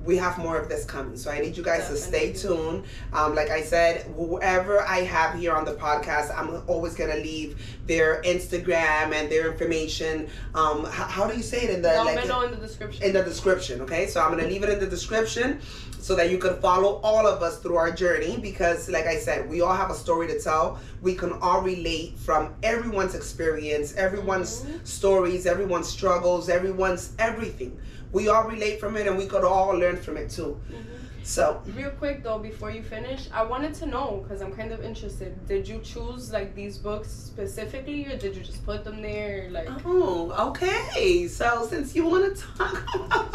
we 0.06 0.16
have 0.16 0.38
more 0.38 0.56
of 0.56 0.68
this 0.68 0.84
coming. 0.84 1.16
So 1.16 1.30
I 1.30 1.40
need 1.40 1.56
you 1.56 1.62
guys 1.64 1.88
to 1.88 1.96
stay 1.96 2.32
tuned. 2.32 2.84
Um, 3.12 3.34
like 3.34 3.50
I 3.50 3.60
said, 3.62 4.02
whoever 4.16 4.80
I 4.82 4.98
have 4.98 5.38
here 5.38 5.52
on 5.54 5.64
the 5.64 5.74
podcast, 5.74 6.36
I'm 6.36 6.62
always 6.68 6.94
gonna 6.94 7.16
leave 7.16 7.60
their 7.86 8.22
Instagram 8.22 9.12
and 9.12 9.30
their 9.30 9.50
information. 9.50 10.28
Um, 10.54 10.84
how, 10.84 11.04
how 11.04 11.26
do 11.28 11.36
you 11.36 11.42
say 11.42 11.62
it 11.62 11.70
in 11.70 11.82
the 11.82 11.88
Down 11.88 12.06
like 12.06 12.24
in 12.24 12.50
the 12.52 12.56
description. 12.56 13.02
in 13.02 13.12
the 13.12 13.22
description? 13.22 13.80
Okay, 13.82 14.06
so 14.06 14.20
I'm 14.22 14.30
gonna 14.30 14.46
leave 14.48 14.62
it 14.62 14.68
in 14.70 14.78
the 14.78 14.86
description 14.86 15.60
so 16.00 16.14
that 16.14 16.30
you 16.30 16.38
can 16.38 16.54
follow 16.60 17.00
all 17.02 17.26
of 17.26 17.42
us 17.42 17.58
through 17.58 17.76
our 17.76 17.90
journey 17.90 18.38
because, 18.40 18.88
like 18.88 19.06
I 19.06 19.16
said, 19.18 19.50
we 19.50 19.60
all 19.60 19.74
have 19.74 19.90
a 19.90 19.94
story 19.94 20.28
to 20.28 20.38
tell. 20.40 20.78
We 21.02 21.14
can 21.16 21.32
all 21.42 21.62
relate 21.62 22.16
from 22.18 22.54
everyone's 22.62 23.16
experience, 23.16 23.92
everyone's 23.96 24.62
Mhm. 24.62 24.86
stories, 24.86 25.46
everyone's 25.46 25.88
struggles, 25.88 26.48
everyone's 26.48 27.10
everything. 27.18 27.76
We 28.12 28.28
all 28.28 28.44
relate 28.44 28.80
from 28.80 28.96
it 28.96 29.06
and 29.06 29.16
we 29.18 29.26
could 29.26 29.44
all 29.44 29.72
learn 29.76 29.96
from 29.96 30.16
it 30.16 30.30
too. 30.30 30.58
Mhm. 30.70 30.84
So, 31.22 31.60
Real 31.74 31.90
quick 31.90 32.22
though, 32.22 32.38
before 32.38 32.70
you 32.70 32.84
finish, 32.84 33.28
I 33.34 33.42
wanted 33.42 33.74
to 33.74 33.86
know 33.86 34.20
because 34.22 34.40
I'm 34.40 34.52
kind 34.52 34.70
of 34.70 34.84
interested. 34.84 35.34
Did 35.48 35.66
you 35.66 35.80
choose 35.80 36.30
like 36.32 36.54
these 36.54 36.78
books 36.78 37.10
specifically, 37.10 38.06
or 38.06 38.16
did 38.16 38.36
you 38.36 38.42
just 38.44 38.64
put 38.64 38.84
them 38.84 39.02
there? 39.02 39.48
Like, 39.50 39.68
oh, 39.84 40.30
okay. 40.50 41.26
So, 41.26 41.66
since 41.68 41.96
you 41.96 42.06
want 42.06 42.36
to 42.36 42.42
talk 42.58 42.84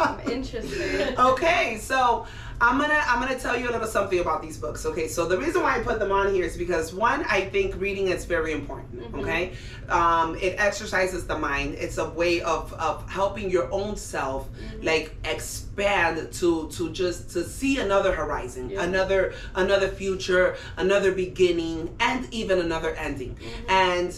I'm 0.00 0.20
interested. 0.30 1.18
okay, 1.18 1.76
so 1.78 2.24
I'm 2.62 2.78
gonna 2.80 3.02
I'm 3.08 3.20
gonna 3.20 3.38
tell 3.38 3.58
you 3.58 3.68
a 3.68 3.72
little 3.72 3.88
something 3.88 4.20
about 4.20 4.40
these 4.40 4.56
books. 4.56 4.86
Okay, 4.86 5.08
so 5.08 5.26
the 5.26 5.36
reason 5.36 5.62
why 5.62 5.76
I 5.78 5.82
put 5.82 5.98
them 5.98 6.12
on 6.12 6.32
here 6.32 6.44
is 6.44 6.56
because 6.56 6.94
one, 6.94 7.24
I 7.28 7.40
think 7.46 7.74
reading 7.80 8.06
is 8.08 8.24
very 8.24 8.52
important. 8.52 9.12
Mhm. 9.12 9.20
Okay, 9.20 9.52
um, 9.88 10.36
it 10.36 10.54
exercises 10.58 11.26
the 11.26 11.36
mind. 11.36 11.74
It's 11.74 11.98
a 11.98 12.08
way 12.10 12.40
of 12.40 12.72
of 12.74 13.08
helping 13.10 13.50
your 13.50 13.66
own 13.72 13.96
self 13.96 14.48
Mhm. 14.48 14.84
like 14.84 15.06
expand 15.24 16.32
to 16.34 16.68
to 16.76 16.90
just 16.90 17.30
to 17.30 17.42
see 17.44 17.78
another 17.78 18.12
horizon, 18.12 18.70
Yeah. 18.70 18.84
another 18.84 19.34
another 19.56 19.88
future, 19.88 20.54
another 20.76 21.10
beginning, 21.10 21.90
and 21.98 22.28
even 22.32 22.60
another 22.60 22.90
ending. 22.90 23.34
Mhm. 23.40 23.70
And 23.70 24.14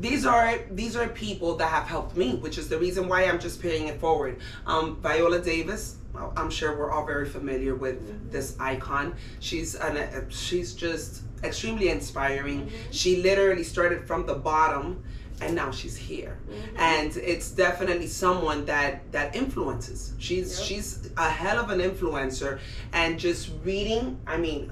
these 0.00 0.24
are 0.26 0.58
these 0.70 0.96
are 0.96 1.08
people 1.08 1.56
that 1.56 1.68
have 1.70 1.84
helped 1.84 2.16
me, 2.16 2.36
which 2.36 2.58
is 2.58 2.68
the 2.68 2.78
reason 2.78 3.08
why 3.08 3.24
I'm 3.24 3.38
just 3.38 3.60
paying 3.60 3.88
it 3.88 4.00
forward. 4.00 4.38
Um, 4.66 4.96
Viola 5.02 5.40
Davis. 5.40 5.96
I'm 6.36 6.50
sure 6.50 6.76
we're 6.76 6.90
all 6.92 7.06
very 7.06 7.26
familiar 7.26 7.74
with 7.74 7.96
Mhm. 8.06 8.30
this 8.30 8.54
icon. 8.60 9.14
She's 9.40 9.74
an 9.76 9.96
uh, 9.96 10.20
she's 10.28 10.74
just 10.74 11.22
extremely 11.42 11.88
inspiring. 11.88 12.66
Mhm. 12.66 12.70
She 12.90 13.22
literally 13.22 13.64
started 13.64 14.06
from 14.06 14.26
the 14.26 14.34
bottom, 14.34 15.02
and 15.40 15.54
now 15.54 15.70
she's 15.70 15.96
here 15.96 16.36
Mhm. 16.48 16.78
and 16.78 17.16
it's 17.16 17.50
definitely 17.50 18.06
someone 18.06 18.64
that 18.66 19.10
that 19.12 19.34
influences 19.34 20.12
she's 20.18 20.58
Yep. 20.58 20.66
she's 20.68 21.10
a 21.16 21.28
hell 21.30 21.58
of 21.58 21.70
an 21.70 21.80
influencer 21.80 22.58
and 22.92 23.18
just 23.18 23.50
reading 23.64 24.18
i 24.26 24.36
mean 24.36 24.70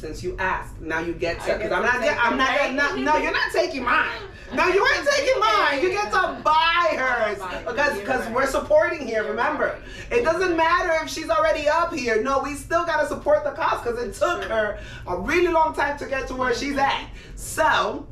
since 0.00 0.22
you 0.22 0.34
asked. 0.38 0.80
Now 0.80 1.00
you 1.00 1.12
get 1.12 1.40
to 1.40 1.54
because 1.54 1.70
i'm 1.70 1.82
not 1.82 1.96
i'm 1.96 2.38
not, 2.38 2.48
right? 2.48 2.74
not 2.74 2.98
no 2.98 3.16
you're 3.18 3.32
not 3.32 3.52
taking 3.52 3.84
mine. 3.84 4.08
No 4.52 4.66
you 4.66 4.84
ain't 4.84 5.06
taking 5.06 5.38
mine. 5.38 5.82
You 5.82 5.90
get 5.90 6.10
to 6.10 6.40
buy 6.42 6.96
hers 6.96 7.38
because 7.66 7.98
because 7.98 8.28
we're 8.30 8.46
supporting 8.46 9.06
here 9.06 9.24
remember? 9.24 9.78
it 10.10 10.24
doesn't 10.24 10.56
matter 10.56 11.04
if 11.04 11.10
she's 11.10 11.28
already 11.28 11.68
up 11.68 11.92
here. 11.92 12.22
No 12.22 12.42
we 12.42 12.54
still 12.54 12.84
got 12.84 13.02
to 13.02 13.06
support 13.06 13.44
the 13.44 13.50
cause 13.50 13.82
because 13.82 14.02
it 14.02 14.14
took 14.14 14.44
her 14.44 14.80
a 15.06 15.16
really 15.18 15.48
long 15.48 15.74
time 15.74 15.98
to 15.98 16.06
get 16.06 16.26
to 16.28 16.34
where 16.34 16.54
she's 16.54 16.76
at. 16.78 17.06
So 17.36 18.06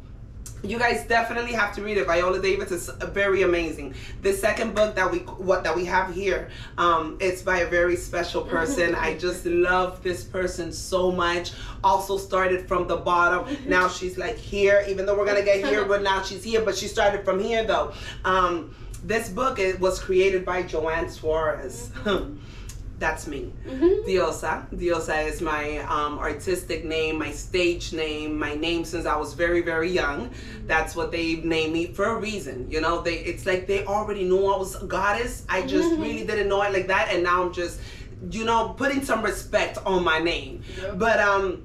you 0.62 0.78
guys 0.78 1.04
definitely 1.06 1.52
have 1.52 1.74
to 1.74 1.82
read 1.82 1.98
it. 1.98 2.06
Viola 2.06 2.40
Davis 2.40 2.70
is 2.70 2.88
very 3.12 3.42
amazing. 3.42 3.94
The 4.22 4.32
second 4.32 4.74
book 4.74 4.94
that 4.96 5.10
we 5.10 5.18
what 5.18 5.62
that 5.64 5.74
we 5.74 5.84
have 5.84 6.12
here, 6.14 6.50
um, 6.76 7.16
it's 7.20 7.42
by 7.42 7.58
a 7.58 7.68
very 7.68 7.96
special 7.96 8.42
person. 8.56 8.94
I 8.94 9.16
just 9.16 9.46
love 9.46 10.02
this 10.02 10.24
person 10.24 10.72
so 10.72 11.12
much. 11.12 11.52
Also 11.84 12.18
started 12.18 12.66
from 12.66 12.88
the 12.88 12.96
bottom. 12.96 13.56
Now 13.66 13.88
she's 13.88 14.18
like 14.18 14.36
here, 14.36 14.84
even 14.88 15.06
though 15.06 15.16
we're 15.16 15.26
gonna 15.26 15.44
get 15.44 15.64
here, 15.64 15.84
but 15.84 16.02
now 16.02 16.22
she's 16.22 16.42
here. 16.42 16.62
But 16.62 16.76
she 16.76 16.88
started 16.88 17.24
from 17.24 17.38
here 17.40 17.64
though. 17.64 17.92
Um, 18.24 18.74
this 19.04 19.28
book 19.28 19.58
it 19.58 19.78
was 19.78 20.00
created 20.00 20.44
by 20.44 20.62
Joanne 20.62 21.08
Suarez. 21.08 21.92
That's 22.98 23.26
me. 23.28 23.52
Mhm. 23.66 24.04
Diosa. 24.06 24.66
Diosa 24.74 25.24
is 25.28 25.40
my 25.40 25.78
um, 25.78 26.18
artistic 26.18 26.84
name, 26.84 27.16
my 27.18 27.30
stage 27.30 27.92
name, 27.92 28.36
my 28.38 28.54
name 28.54 28.84
since 28.84 29.06
I 29.06 29.16
was 29.16 29.34
very, 29.34 29.60
very 29.62 29.90
young. 29.90 30.30
That's 30.66 30.96
what 30.96 31.12
they 31.12 31.36
named 31.36 31.72
me 31.72 31.86
for 31.86 32.06
a 32.06 32.16
reason. 32.16 32.66
You 32.70 32.80
know, 32.80 33.00
they 33.00 33.14
it's 33.18 33.46
like 33.46 33.66
they 33.68 33.84
already 33.86 34.24
knew 34.24 34.44
I 34.46 34.56
was 34.58 34.74
a 34.82 34.86
goddess. 34.86 35.44
I 35.48 35.62
just 35.62 35.90
Mhm. 35.92 36.02
really 36.02 36.26
didn't 36.26 36.48
know 36.48 36.60
it 36.62 36.72
like 36.72 36.88
that, 36.88 37.12
and 37.12 37.22
now 37.22 37.42
I'm 37.44 37.52
just, 37.52 37.78
you 38.32 38.44
know, 38.44 38.74
putting 38.76 39.04
some 39.04 39.22
respect 39.22 39.78
on 39.86 40.02
my 40.02 40.18
name. 40.18 40.62
Yep. 40.82 40.98
But 40.98 41.20
um. 41.20 41.64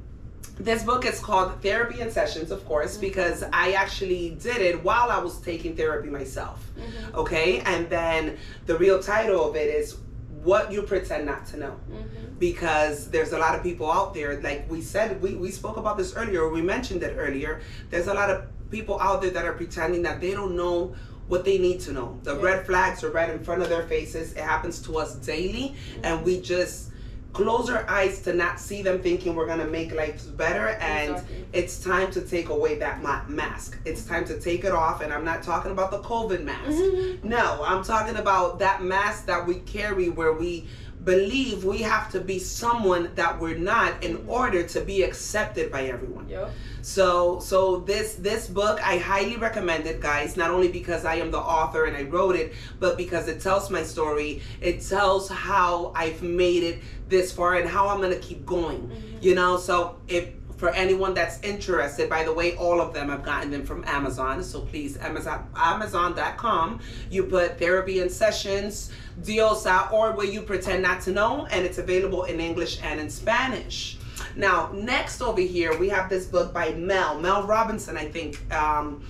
This 0.60 0.84
book 0.84 1.04
is 1.04 1.20
called 1.20 1.64
Therapy 1.64 2.00
In 2.00 2.12
Sessions, 2.12 2.52
of 2.52 2.64
course, 2.64 2.96
because 2.96 3.44
I 3.52 3.72
actually 3.72 4.38
did 4.40 4.58
it 4.58 4.84
while 4.84 5.10
I 5.10 5.18
was 5.18 5.40
taking 5.40 5.76
therapy 5.76 6.10
myself 6.10 6.60
Mhm. 6.78 7.16
okay 7.16 7.60
and 7.66 7.90
then 7.90 8.38
the 8.68 8.78
real 8.78 9.02
title 9.02 9.50
of 9.50 9.56
it 9.56 9.74
is 9.74 9.96
what 10.44 10.72
you 10.72 10.82
pretend 10.82 11.26
not 11.26 11.46
to 11.48 11.58
know 11.58 11.76
Mhm. 11.92 12.40
because 12.40 13.10
there's 13.10 13.32
a 13.34 13.38
lot 13.38 13.56
of 13.56 13.64
people 13.64 13.90
out 13.92 14.14
there 14.14 14.40
like 14.42 14.70
we 14.70 14.82
said 14.82 15.22
we, 15.22 15.36
we 15.36 15.50
spoke 15.52 15.78
about 15.78 15.98
this 15.98 16.14
earlier 16.16 16.42
or 16.44 16.50
we 16.50 16.62
mentioned 16.62 17.02
it 17.04 17.16
earlier 17.18 17.62
there's 17.90 18.08
a 18.08 18.14
lot 18.14 18.30
of 18.30 18.44
people 18.70 19.00
out 19.00 19.22
there 19.22 19.32
that 19.32 19.46
are 19.46 19.54
pretending 19.54 20.02
that 20.04 20.20
they 20.20 20.32
don't 20.32 20.56
know 20.56 20.94
what 21.28 21.46
they 21.46 21.58
need 21.58 21.80
to 21.80 21.94
know 21.94 22.20
the 22.24 22.36
Yeah. 22.36 22.42
red 22.42 22.66
flags 22.66 23.04
are 23.04 23.12
right 23.12 23.30
in 23.30 23.44
front 23.44 23.62
of 23.62 23.70
their 23.70 23.84
faces 23.84 24.34
it 24.34 24.40
happens 24.44 24.82
to 24.82 24.98
us 24.98 25.16
daily 25.16 25.76
and 26.04 26.24
we 26.26 26.42
just 26.42 26.90
close 27.34 27.70
our 27.70 27.90
eyes 27.90 28.22
to 28.22 28.34
not 28.34 28.60
see 28.60 28.82
them 28.84 29.02
thinking 29.02 29.36
we're 29.36 29.48
gonna 29.48 29.66
make 29.68 29.92
life 29.94 30.22
better 30.38 30.68
and 30.80 31.12
Exactly. 31.16 31.46
it's 31.52 31.80
time 31.84 32.12
to 32.12 32.22
take 32.22 32.50
away 32.50 32.76
that 32.80 33.02
ma- 33.02 33.24
mask 33.28 33.78
it's 33.86 34.06
time 34.06 34.24
to 34.26 34.40
take 34.40 34.64
it 34.64 34.72
off 34.72 35.02
and 35.02 35.12
i'm 35.12 35.26
not 35.26 35.42
talking 35.42 35.72
about 35.72 35.90
the 35.92 36.00
covid 36.00 36.44
mask 36.44 36.70
Mhm. 36.78 37.24
no, 37.24 37.64
I'm 37.66 37.84
talking 37.84 38.18
about 38.18 38.60
that 38.60 38.84
mask 38.84 39.26
that 39.26 39.48
we 39.48 39.56
carry 39.56 40.10
where 40.10 40.34
we 40.34 40.68
believe 41.04 41.66
we 41.66 41.80
have 41.80 42.10
to 42.12 42.20
be 42.22 42.40
someone 42.40 43.10
that 43.16 43.40
we're 43.42 43.58
not 43.58 44.04
in 44.04 44.24
order 44.28 44.64
to 44.64 44.80
be 44.82 45.04
accepted 45.04 45.70
by 45.72 45.84
everyone. 45.88 46.30
Yep. 46.30 46.50
So 46.84 47.40
so 47.40 47.78
this 47.78 48.16
this 48.16 48.48
book 48.48 48.86
I 48.86 48.98
highly 48.98 49.38
recommend 49.38 49.88
it 49.88 50.02
guys 50.02 50.36
not 50.36 50.52
only 50.52 50.68
because 50.68 51.06
I 51.06 51.16
am 51.16 51.32
the 51.32 51.40
author 51.40 51.86
and 51.86 51.96
I 51.96 52.04
wrote 52.04 52.36
it 52.36 52.54
but 52.78 52.98
because 52.98 53.30
it 53.30 53.40
tells 53.40 53.70
my 53.70 53.84
story 53.84 54.42
it 54.60 54.82
tells 54.82 55.30
how 55.30 55.94
I've 55.96 56.22
made 56.22 56.62
it 56.64 56.80
this 57.08 57.32
far 57.32 57.56
and 57.56 57.70
how 57.70 57.88
I'm 57.88 58.00
going 58.00 58.12
to 58.14 58.20
keep 58.20 58.46
going. 58.46 58.82
Mhm. 58.82 59.24
You 59.24 59.34
know, 59.34 59.56
so 59.58 59.96
if 60.10 60.28
for 60.58 60.70
anyone 60.70 61.14
that's 61.14 61.42
interested. 61.42 62.10
By 62.10 62.24
the 62.24 62.32
way, 62.32 62.56
all 62.56 62.80
of 62.80 62.94
them 62.94 63.10
I've 63.10 63.24
gotten 63.24 63.52
them 63.52 63.66
from 63.66 63.84
Amazon. 63.86 64.42
So 64.44 64.62
please, 64.62 64.96
Amazon, 64.98 65.46
Amazon.com. 65.58 66.80
You 67.10 67.24
put 67.24 67.60
Therapy 67.60 68.00
In 68.00 68.10
Sessions, 68.10 68.90
Diosa, 69.22 69.92
or 69.92 70.14
will 70.14 70.24
you 70.26 70.42
pretend 70.42 70.82
not 70.84 71.02
to 71.02 71.12
know? 71.12 71.48
And 71.52 71.66
it's 71.66 71.80
available 71.80 72.24
in 72.24 72.40
English 72.40 72.80
and 72.82 73.00
in 73.00 73.10
Spanish. 73.10 73.98
Now, 74.36 74.72
next 74.74 75.22
over 75.22 75.42
here, 75.42 75.78
we 75.78 75.90
have 75.90 76.10
this 76.10 76.26
book 76.26 76.54
by 76.54 76.72
Mel, 76.74 77.20
Mel 77.20 77.44
Robinson, 77.44 77.98
I 77.98 78.06
think. 78.06 78.40
Um, 78.54 79.04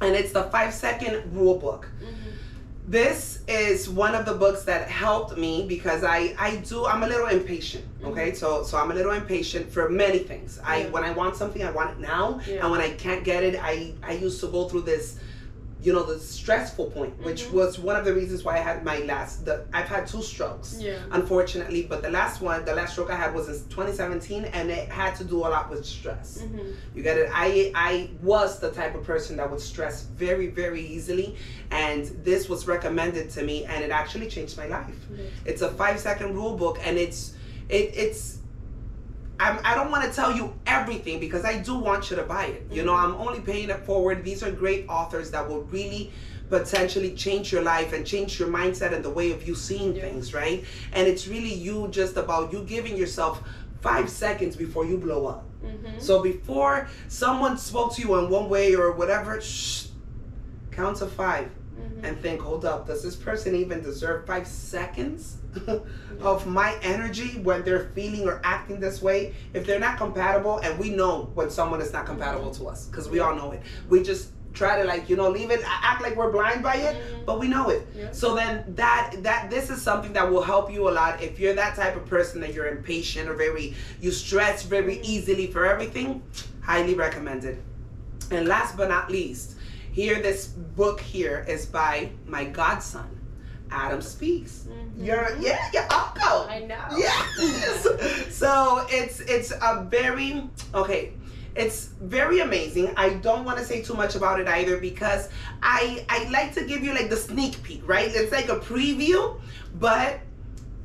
and 0.00 0.14
it's 0.14 0.32
the 0.32 0.44
five 0.44 0.72
second 0.72 1.34
rule 1.34 1.58
book. 1.58 1.88
This 2.86 3.40
is 3.46 3.86
one 3.90 4.14
of 4.14 4.24
the 4.24 4.32
books 4.32 4.62
that 4.62 4.88
helped 4.88 5.36
me 5.36 5.66
because 5.68 6.02
I 6.04 6.34
I 6.38 6.56
do 6.56 6.86
I'm 6.86 7.02
a 7.02 7.06
little 7.06 7.26
impatient. 7.26 7.84
Okay, 8.02 8.32
so 8.32 8.62
so 8.62 8.78
I'm 8.78 8.90
a 8.90 8.94
little 8.94 9.12
impatient 9.12 9.70
for 9.70 9.90
many 9.90 10.20
things. 10.20 10.58
I 10.64 10.84
when 10.84 11.04
I 11.04 11.10
want 11.10 11.36
something, 11.36 11.62
I 11.62 11.70
want 11.70 11.90
it 11.90 11.98
now, 12.00 12.40
Yeah. 12.46 12.62
and 12.62 12.70
when 12.70 12.80
I 12.80 12.90
can't 12.92 13.24
get 13.24 13.42
it, 13.42 13.56
I 13.62 13.92
I 14.02 14.12
used 14.12 14.40
to 14.40 14.46
go 14.46 14.68
through 14.70 14.82
this 14.82 15.18
you 15.80 15.92
know 15.92 16.02
the 16.02 16.18
stressful 16.18 16.90
point 16.90 17.14
which 17.22 17.44
Mhm. 17.44 17.52
was 17.52 17.78
one 17.78 17.94
of 17.94 18.04
the 18.04 18.12
reasons 18.12 18.42
why 18.42 18.54
i 18.56 18.58
had 18.58 18.84
my 18.84 18.98
last 19.00 19.44
the 19.44 19.64
i've 19.72 19.86
had 19.86 20.06
two 20.08 20.22
strokes 20.22 20.76
Yeah. 20.80 20.98
unfortunately 21.12 21.82
but 21.88 22.02
the 22.02 22.10
last 22.10 22.40
one 22.40 22.64
the 22.64 22.74
last 22.74 22.92
stroke 22.94 23.10
i 23.10 23.14
had 23.14 23.32
was 23.32 23.48
in 23.48 23.54
2017 23.70 24.44
and 24.46 24.70
it 24.70 24.88
had 24.88 25.14
to 25.16 25.24
do 25.24 25.36
a 25.38 25.48
lot 25.56 25.70
with 25.70 25.84
stress 25.86 26.38
Mhm. 26.42 26.74
you 26.96 27.02
get 27.04 27.16
it 27.16 27.30
i 27.32 27.70
i 27.76 28.10
was 28.22 28.58
the 28.58 28.70
type 28.72 28.94
of 28.96 29.04
person 29.04 29.36
that 29.36 29.48
would 29.50 29.60
stress 29.60 30.02
very 30.16 30.48
very 30.48 30.80
easily 30.84 31.36
and 31.70 32.06
this 32.24 32.48
was 32.48 32.66
recommended 32.66 33.30
to 33.30 33.42
me 33.42 33.64
and 33.64 33.84
it 33.84 33.90
actually 33.90 34.28
changed 34.28 34.56
my 34.56 34.66
life 34.66 34.96
Yeah. 35.16 35.24
it's 35.44 35.62
a 35.62 35.70
five 35.70 36.00
second 36.00 36.34
rule 36.34 36.56
book 36.56 36.78
and 36.84 36.98
it's 36.98 37.34
it, 37.68 37.92
it's 37.94 38.38
I'm, 39.40 39.58
I 39.64 39.74
don't 39.74 39.90
want 39.90 40.04
to 40.04 40.12
tell 40.12 40.34
you 40.34 40.52
everything 40.66 41.20
because 41.20 41.44
I 41.44 41.58
do 41.58 41.74
want 41.74 42.10
you 42.10 42.16
to 42.16 42.24
buy 42.24 42.46
it. 42.46 42.66
You 42.72 42.84
know, 42.84 42.94
I'm 42.94 43.14
only 43.14 43.40
paying 43.40 43.70
it 43.70 43.80
forward. 43.86 44.24
These 44.24 44.42
are 44.42 44.50
great 44.50 44.86
authors 44.88 45.30
that 45.30 45.48
will 45.48 45.62
really 45.62 46.10
potentially 46.50 47.14
change 47.14 47.52
your 47.52 47.62
life 47.62 47.92
and 47.92 48.06
change 48.06 48.38
your 48.40 48.48
mindset 48.48 48.92
and 48.92 49.04
the 49.04 49.10
way 49.10 49.30
of 49.32 49.46
you 49.46 49.54
seeing 49.54 49.94
Yeah. 49.94 50.02
things, 50.02 50.34
right? 50.34 50.64
And 50.92 51.06
it's 51.06 51.28
really 51.28 51.52
you 51.52 51.88
just 51.90 52.16
about 52.16 52.52
you 52.52 52.64
giving 52.64 52.96
yourself 52.96 53.42
five 53.80 54.08
seconds 54.10 54.56
before 54.56 54.84
you 54.84 54.96
blow 54.98 55.26
up. 55.26 55.44
Mhm. 55.64 56.00
So 56.00 56.20
before 56.22 56.88
someone 57.08 57.58
spoke 57.58 57.94
to 57.94 58.02
you 58.02 58.16
in 58.18 58.28
one 58.30 58.48
way 58.48 58.74
or 58.74 58.90
whatever, 58.92 59.40
shh, 59.40 59.86
count 60.72 60.96
to 60.98 61.06
5 61.06 61.48
And 62.02 62.20
think, 62.20 62.40
hold 62.40 62.64
up, 62.64 62.86
does 62.86 63.02
this 63.02 63.16
person 63.16 63.54
even 63.54 63.82
deserve 63.82 64.26
five 64.26 64.46
seconds 64.46 65.38
of 66.20 66.46
my 66.46 66.76
energy 66.82 67.38
when 67.40 67.62
they're 67.64 67.90
feeling 67.94 68.26
or 68.28 68.40
acting 68.44 68.80
this 68.80 69.02
way? 69.02 69.34
If 69.54 69.66
they're 69.66 69.80
not 69.80 69.96
compatible, 69.98 70.58
and 70.58 70.78
we 70.78 70.90
know 70.90 71.30
when 71.34 71.50
someone 71.50 71.80
is 71.80 71.92
not 71.92 72.06
compatible 72.06 72.50
to 72.52 72.68
us, 72.68 72.86
because 72.86 73.08
we 73.08 73.20
all 73.20 73.34
know 73.34 73.52
it. 73.52 73.62
We 73.88 74.02
just 74.02 74.30
try 74.54 74.80
to 74.80 74.84
like, 74.84 75.08
you 75.08 75.16
know, 75.16 75.28
leave 75.30 75.50
it, 75.50 75.60
act 75.64 76.02
like 76.02 76.16
we're 76.16 76.32
blind 76.32 76.62
by 76.62 76.74
it, 76.76 76.96
Mhm. 76.96 77.26
but 77.26 77.38
we 77.38 77.48
know 77.48 77.68
it. 77.68 77.86
Yeah. 77.96 78.10
So 78.12 78.34
then 78.34 78.64
that 78.76 79.14
that 79.22 79.50
this 79.50 79.70
is 79.70 79.80
something 79.82 80.12
that 80.14 80.28
will 80.30 80.42
help 80.42 80.72
you 80.72 80.88
a 80.88 80.90
lot 80.90 81.22
if 81.22 81.38
you're 81.38 81.54
that 81.54 81.76
type 81.76 81.94
of 81.96 82.06
person 82.06 82.40
that 82.40 82.54
you're 82.54 82.66
impatient 82.68 83.28
or 83.28 83.34
very 83.34 83.74
you 84.00 84.10
stress 84.10 84.62
very 84.62 85.00
easily 85.02 85.46
for 85.48 85.64
everything. 85.66 86.22
Highly 86.62 86.94
recommended. 86.94 87.58
And 88.30 88.48
last 88.48 88.76
but 88.76 88.88
not 88.88 89.10
least, 89.10 89.54
here 89.92 90.20
this 90.20 90.46
book 90.46 91.00
here 91.00 91.44
is 91.48 91.66
by 91.66 92.10
my 92.26 92.44
godson, 92.44 93.08
Adam 93.70 94.00
Speaks. 94.00 94.66
Mhm. 94.68 95.06
Your 95.06 95.36
yeah, 95.40 95.70
your 95.72 95.84
uncle. 95.84 96.46
I 96.48 96.60
know. 96.66 96.84
Yes. 96.96 97.86
so 98.34 98.86
it's 98.90 99.20
it's 99.20 99.50
a 99.50 99.86
very 99.88 100.48
okay. 100.74 101.12
It's 101.54 101.86
very 102.00 102.38
amazing. 102.40 102.92
I 102.96 103.14
don't 103.14 103.44
want 103.44 103.58
to 103.58 103.64
say 103.64 103.82
too 103.82 103.94
much 103.94 104.14
about 104.14 104.38
it 104.38 104.46
either 104.46 104.76
because 104.76 105.28
I 105.62 106.04
I 106.08 106.28
like 106.30 106.54
to 106.54 106.64
give 106.64 106.84
you 106.84 106.92
like 106.94 107.10
the 107.10 107.16
sneak 107.16 107.60
peek, 107.62 107.82
right? 107.86 108.08
It's 108.12 108.30
like 108.30 108.48
a 108.48 108.56
preview, 108.60 109.40
but 109.74 110.20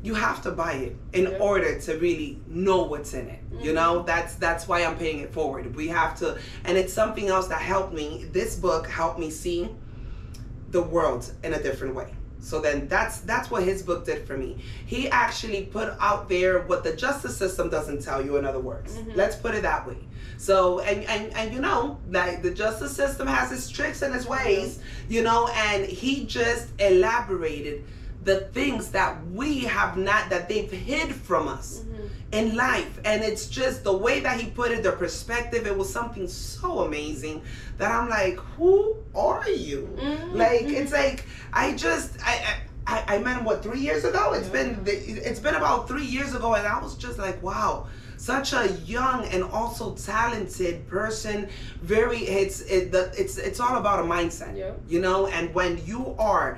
you 0.04 0.14
have 0.14 0.42
to 0.44 0.52
buy 0.52 0.74
it 0.74 0.96
in 1.14 1.24
Yeah. 1.24 1.38
order 1.40 1.80
to 1.80 1.98
really 1.98 2.38
know 2.48 2.84
what's 2.84 3.14
in 3.14 3.28
it. 3.30 3.40
You 3.60 3.72
Mhm. 3.72 3.76
know, 3.76 4.04
that's 4.04 4.36
that's 4.36 4.68
why 4.68 4.84
I'm 4.84 4.98
paying 4.98 5.20
it 5.20 5.34
forward. 5.34 5.76
We 5.76 5.88
have 5.88 6.20
to 6.20 6.38
and 6.66 6.78
it's 6.78 6.94
something 6.94 7.28
else 7.30 7.48
that 7.48 7.62
helped 7.62 7.94
me. 7.94 8.26
This 8.32 8.56
book 8.56 8.88
helped 8.88 9.18
me 9.18 9.30
see 9.32 9.70
the 10.72 10.82
world 10.82 11.32
in 11.44 11.54
a 11.54 11.62
different 11.64 11.96
way. 11.96 12.10
So 12.42 12.60
then 12.60 12.88
that's 12.90 13.20
that's 13.22 13.50
what 13.50 13.64
his 13.64 13.82
book 13.82 14.04
did 14.06 14.28
for 14.28 14.38
me. 14.38 14.58
He 14.86 15.08
actually 15.10 15.62
put 15.78 15.94
out 16.02 16.28
there 16.28 16.64
what 16.64 16.84
the 16.84 16.94
justice 16.94 17.38
system 17.38 17.70
doesn't 17.70 18.02
tell 18.02 18.22
you 18.26 18.36
in 18.36 18.46
other 18.46 18.60
words. 18.60 18.92
Mhm. 18.96 19.16
Let's 19.16 19.38
put 19.38 19.56
it 19.56 19.62
that 19.62 19.88
way. 19.88 20.00
So 20.38 20.80
and, 20.80 21.06
and 21.06 21.32
and 21.38 21.54
you 21.54 21.62
know, 21.62 22.00
like 22.12 22.44
the 22.44 22.52
justice 22.52 22.94
system 22.94 23.28
has 23.28 23.54
its 23.54 23.70
tricks 23.70 24.02
and 24.02 24.14
its 24.14 24.26
ways, 24.26 24.80
you 25.08 25.22
know, 25.24 25.48
and 25.70 25.86
he 25.86 26.26
just 26.26 26.68
elaborated 26.80 27.84
the 28.24 28.42
things 28.54 28.90
that 28.90 29.16
we 29.32 29.60
have 29.62 29.98
not 29.98 30.30
that 30.30 30.48
they've 30.50 30.72
hid 30.72 31.14
from 31.14 31.48
us 31.48 31.82
Mhm. 31.82 32.10
in 32.40 32.56
life 32.56 33.00
and 33.06 33.24
it's 33.24 33.46
just 33.48 33.84
the 33.84 33.96
way 34.06 34.20
that 34.22 34.40
he 34.40 34.46
put 34.50 34.72
it 34.72 34.82
the 34.84 34.92
perspective 34.94 35.68
it 35.68 35.78
was 35.78 35.92
something 35.92 36.28
so 36.28 36.80
amazing 36.88 37.42
that 37.78 37.92
i'm 37.92 38.08
like 38.10 38.38
who 38.58 38.96
are 39.16 39.48
you 39.50 39.90
Mhm. 39.98 40.36
like 40.36 40.64
it's 40.80 40.92
like 40.94 41.26
i 41.54 41.74
just 41.74 42.10
i 42.26 42.36
i, 42.88 43.04
I 43.16 43.18
met 43.20 43.38
him 43.38 43.46
what 43.46 43.62
three 43.64 43.80
years 43.80 44.04
ago 44.06 44.34
It's 44.34 44.48
Yeah. 44.48 44.58
been 44.64 44.84
it's 45.30 45.40
been 45.40 45.56
about 45.56 45.88
three 45.88 46.06
years 46.06 46.34
ago 46.36 46.54
and 46.56 46.66
i 46.68 46.78
was 46.82 46.96
just 46.96 47.18
like 47.18 47.42
wow 47.44 47.88
such 48.18 48.54
a 48.54 48.66
young 48.86 49.26
and 49.34 49.44
also 49.44 49.96
talented 49.96 50.88
person 50.88 51.50
very 51.82 52.20
it's 52.40 52.62
it, 52.62 52.92
the, 52.94 53.12
it's 53.22 53.38
it's 53.38 53.60
all 53.60 53.76
about 53.84 54.00
a 54.00 54.08
mindset 54.16 54.56
Yeah. 54.58 54.72
you 54.88 55.00
know 55.02 55.28
and 55.28 55.54
when 55.54 55.72
you 55.86 56.16
are 56.18 56.58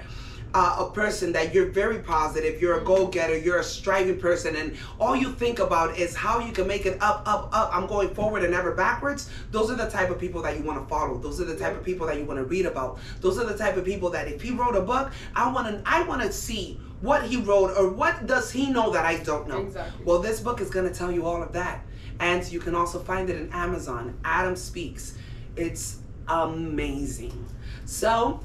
uh, 0.55 0.87
a 0.87 0.89
person 0.89 1.33
that 1.33 1.53
you're 1.53 1.67
very 1.67 1.99
positive, 1.99 2.61
you're 2.61 2.79
a 2.79 2.83
go-getter, 2.85 3.37
you're 3.37 3.59
a 3.59 3.63
striving 3.63 4.17
person, 4.17 4.55
and 4.55 4.77
all 5.01 5.13
you 5.13 5.33
think 5.33 5.59
about 5.59 5.97
is 5.97 6.15
how 6.15 6.39
you 6.39 6.53
can 6.53 6.65
make 6.65 6.85
it 6.85 6.97
up, 7.01 7.23
up, 7.25 7.49
up. 7.51 7.69
I'm 7.75 7.87
going 7.87 8.07
forward 8.15 8.41
and 8.41 8.53
never 8.53 8.73
backwards. 8.73 9.29
Those 9.51 9.69
are 9.69 9.75
the 9.75 9.89
type 9.89 10.09
of 10.09 10.17
people 10.17 10.41
that 10.43 10.57
you 10.57 10.63
want 10.63 10.81
to 10.81 10.87
follow. 10.87 11.17
Those 11.17 11.41
are 11.41 11.43
the 11.43 11.57
type 11.57 11.75
of 11.75 11.83
people 11.83 12.07
that 12.07 12.17
you 12.17 12.23
want 12.23 12.39
to 12.39 12.45
read 12.45 12.65
about. 12.65 12.99
Those 13.19 13.37
are 13.37 13.45
the 13.45 13.57
type 13.57 13.75
of 13.75 13.83
people 13.83 14.09
that 14.11 14.29
if 14.29 14.41
he 14.41 14.51
wrote 14.51 14.77
a 14.77 14.81
book, 14.81 15.11
I 15.35 15.51
want 15.51 15.67
to, 15.67 15.81
I 15.85 16.03
want 16.03 16.21
to 16.21 16.31
see 16.31 16.79
what 17.01 17.23
he 17.23 17.35
wrote 17.35 17.75
or 17.77 17.89
what 17.89 18.25
does 18.25 18.49
he 18.49 18.71
know 18.71 18.91
that 18.91 19.05
I 19.05 19.17
don't 19.23 19.49
know. 19.49 19.63
Exactly. 19.63 20.05
Well, 20.05 20.19
this 20.19 20.39
book 20.39 20.61
is 20.61 20.69
going 20.69 20.87
to 20.87 20.97
tell 20.97 21.11
you 21.11 21.25
all 21.25 21.43
of 21.43 21.51
that, 21.51 21.83
and 22.21 22.49
you 22.49 22.61
can 22.61 22.75
also 22.75 22.99
find 22.99 23.29
it 23.29 23.35
in 23.35 23.51
Amazon. 23.51 24.17
Adam 24.23 24.55
Speaks. 24.55 25.17
It's 25.57 25.97
amazing. 26.29 27.45
So. 27.83 28.39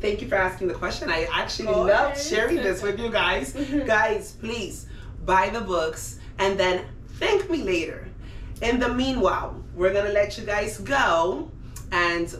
Thank 0.00 0.20
you 0.20 0.28
for 0.28 0.34
asking 0.34 0.68
the 0.68 0.74
question. 0.74 1.08
I 1.10 1.26
actually 1.32 1.68
Okay. 1.68 1.92
love 1.92 2.20
sharing 2.20 2.56
this 2.56 2.82
with 2.82 2.98
you 2.98 3.10
guys. 3.10 3.54
Mm-hmm. 3.64 3.86
guys, 3.86 4.32
please 4.32 4.86
buy 5.24 5.48
the 5.48 5.60
books 5.60 6.18
and 6.38 6.58
then 6.58 6.84
thank 7.18 7.48
me 7.48 7.62
later. 7.62 8.08
In 8.62 8.78
the 8.78 8.88
meanwhile, 8.88 9.56
we're 9.74 9.92
going 9.92 10.04
to 10.06 10.12
let 10.12 10.36
you 10.38 10.44
guys 10.44 10.78
go 10.78 11.50
and 11.92 12.34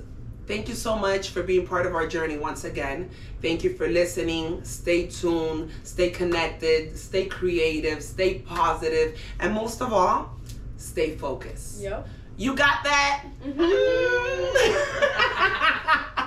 thank 0.47 0.69
you 0.69 0.75
so 0.75 0.97
much 0.97 1.31
for 1.31 1.43
being 1.43 1.67
part 1.67 1.87
of 1.87 1.95
our 1.95 2.07
journey 2.07 2.37
once 2.37 2.65
again. 2.65 3.09
Thank 3.41 3.65
you 3.65 3.75
for 3.75 3.89
listening. 3.89 4.63
Stay 4.65 5.07
tuned, 5.07 5.71
stay 5.85 6.11
connected, 6.11 6.97
stay 6.99 7.27
creative, 7.27 8.03
stay 8.03 8.41
positive, 8.41 9.19
and 9.41 9.55
most 9.55 9.81
of 9.81 9.93
all, 9.93 10.37
stay 10.77 11.17
focused. 11.17 11.81
Yep. 11.81 12.07
You 12.37 12.55
got 12.57 12.83
that? 12.85 13.25
Mm-hmm. 13.45 13.65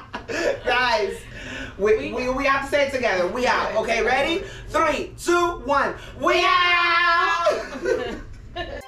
Guys, 0.66 1.22
we, 1.78 2.12
we, 2.12 2.30
we 2.30 2.46
have 2.46 2.66
to 2.66 2.70
say 2.70 2.88
it 2.88 2.94
together. 2.94 3.28
We 3.28 3.48
out. 3.48 3.76
Okay, 3.78 4.04
ready? 4.04 4.44
Three, 4.68 5.14
two, 5.18 5.60
one. 5.66 5.96
We 6.20 6.44
out! 6.46 7.62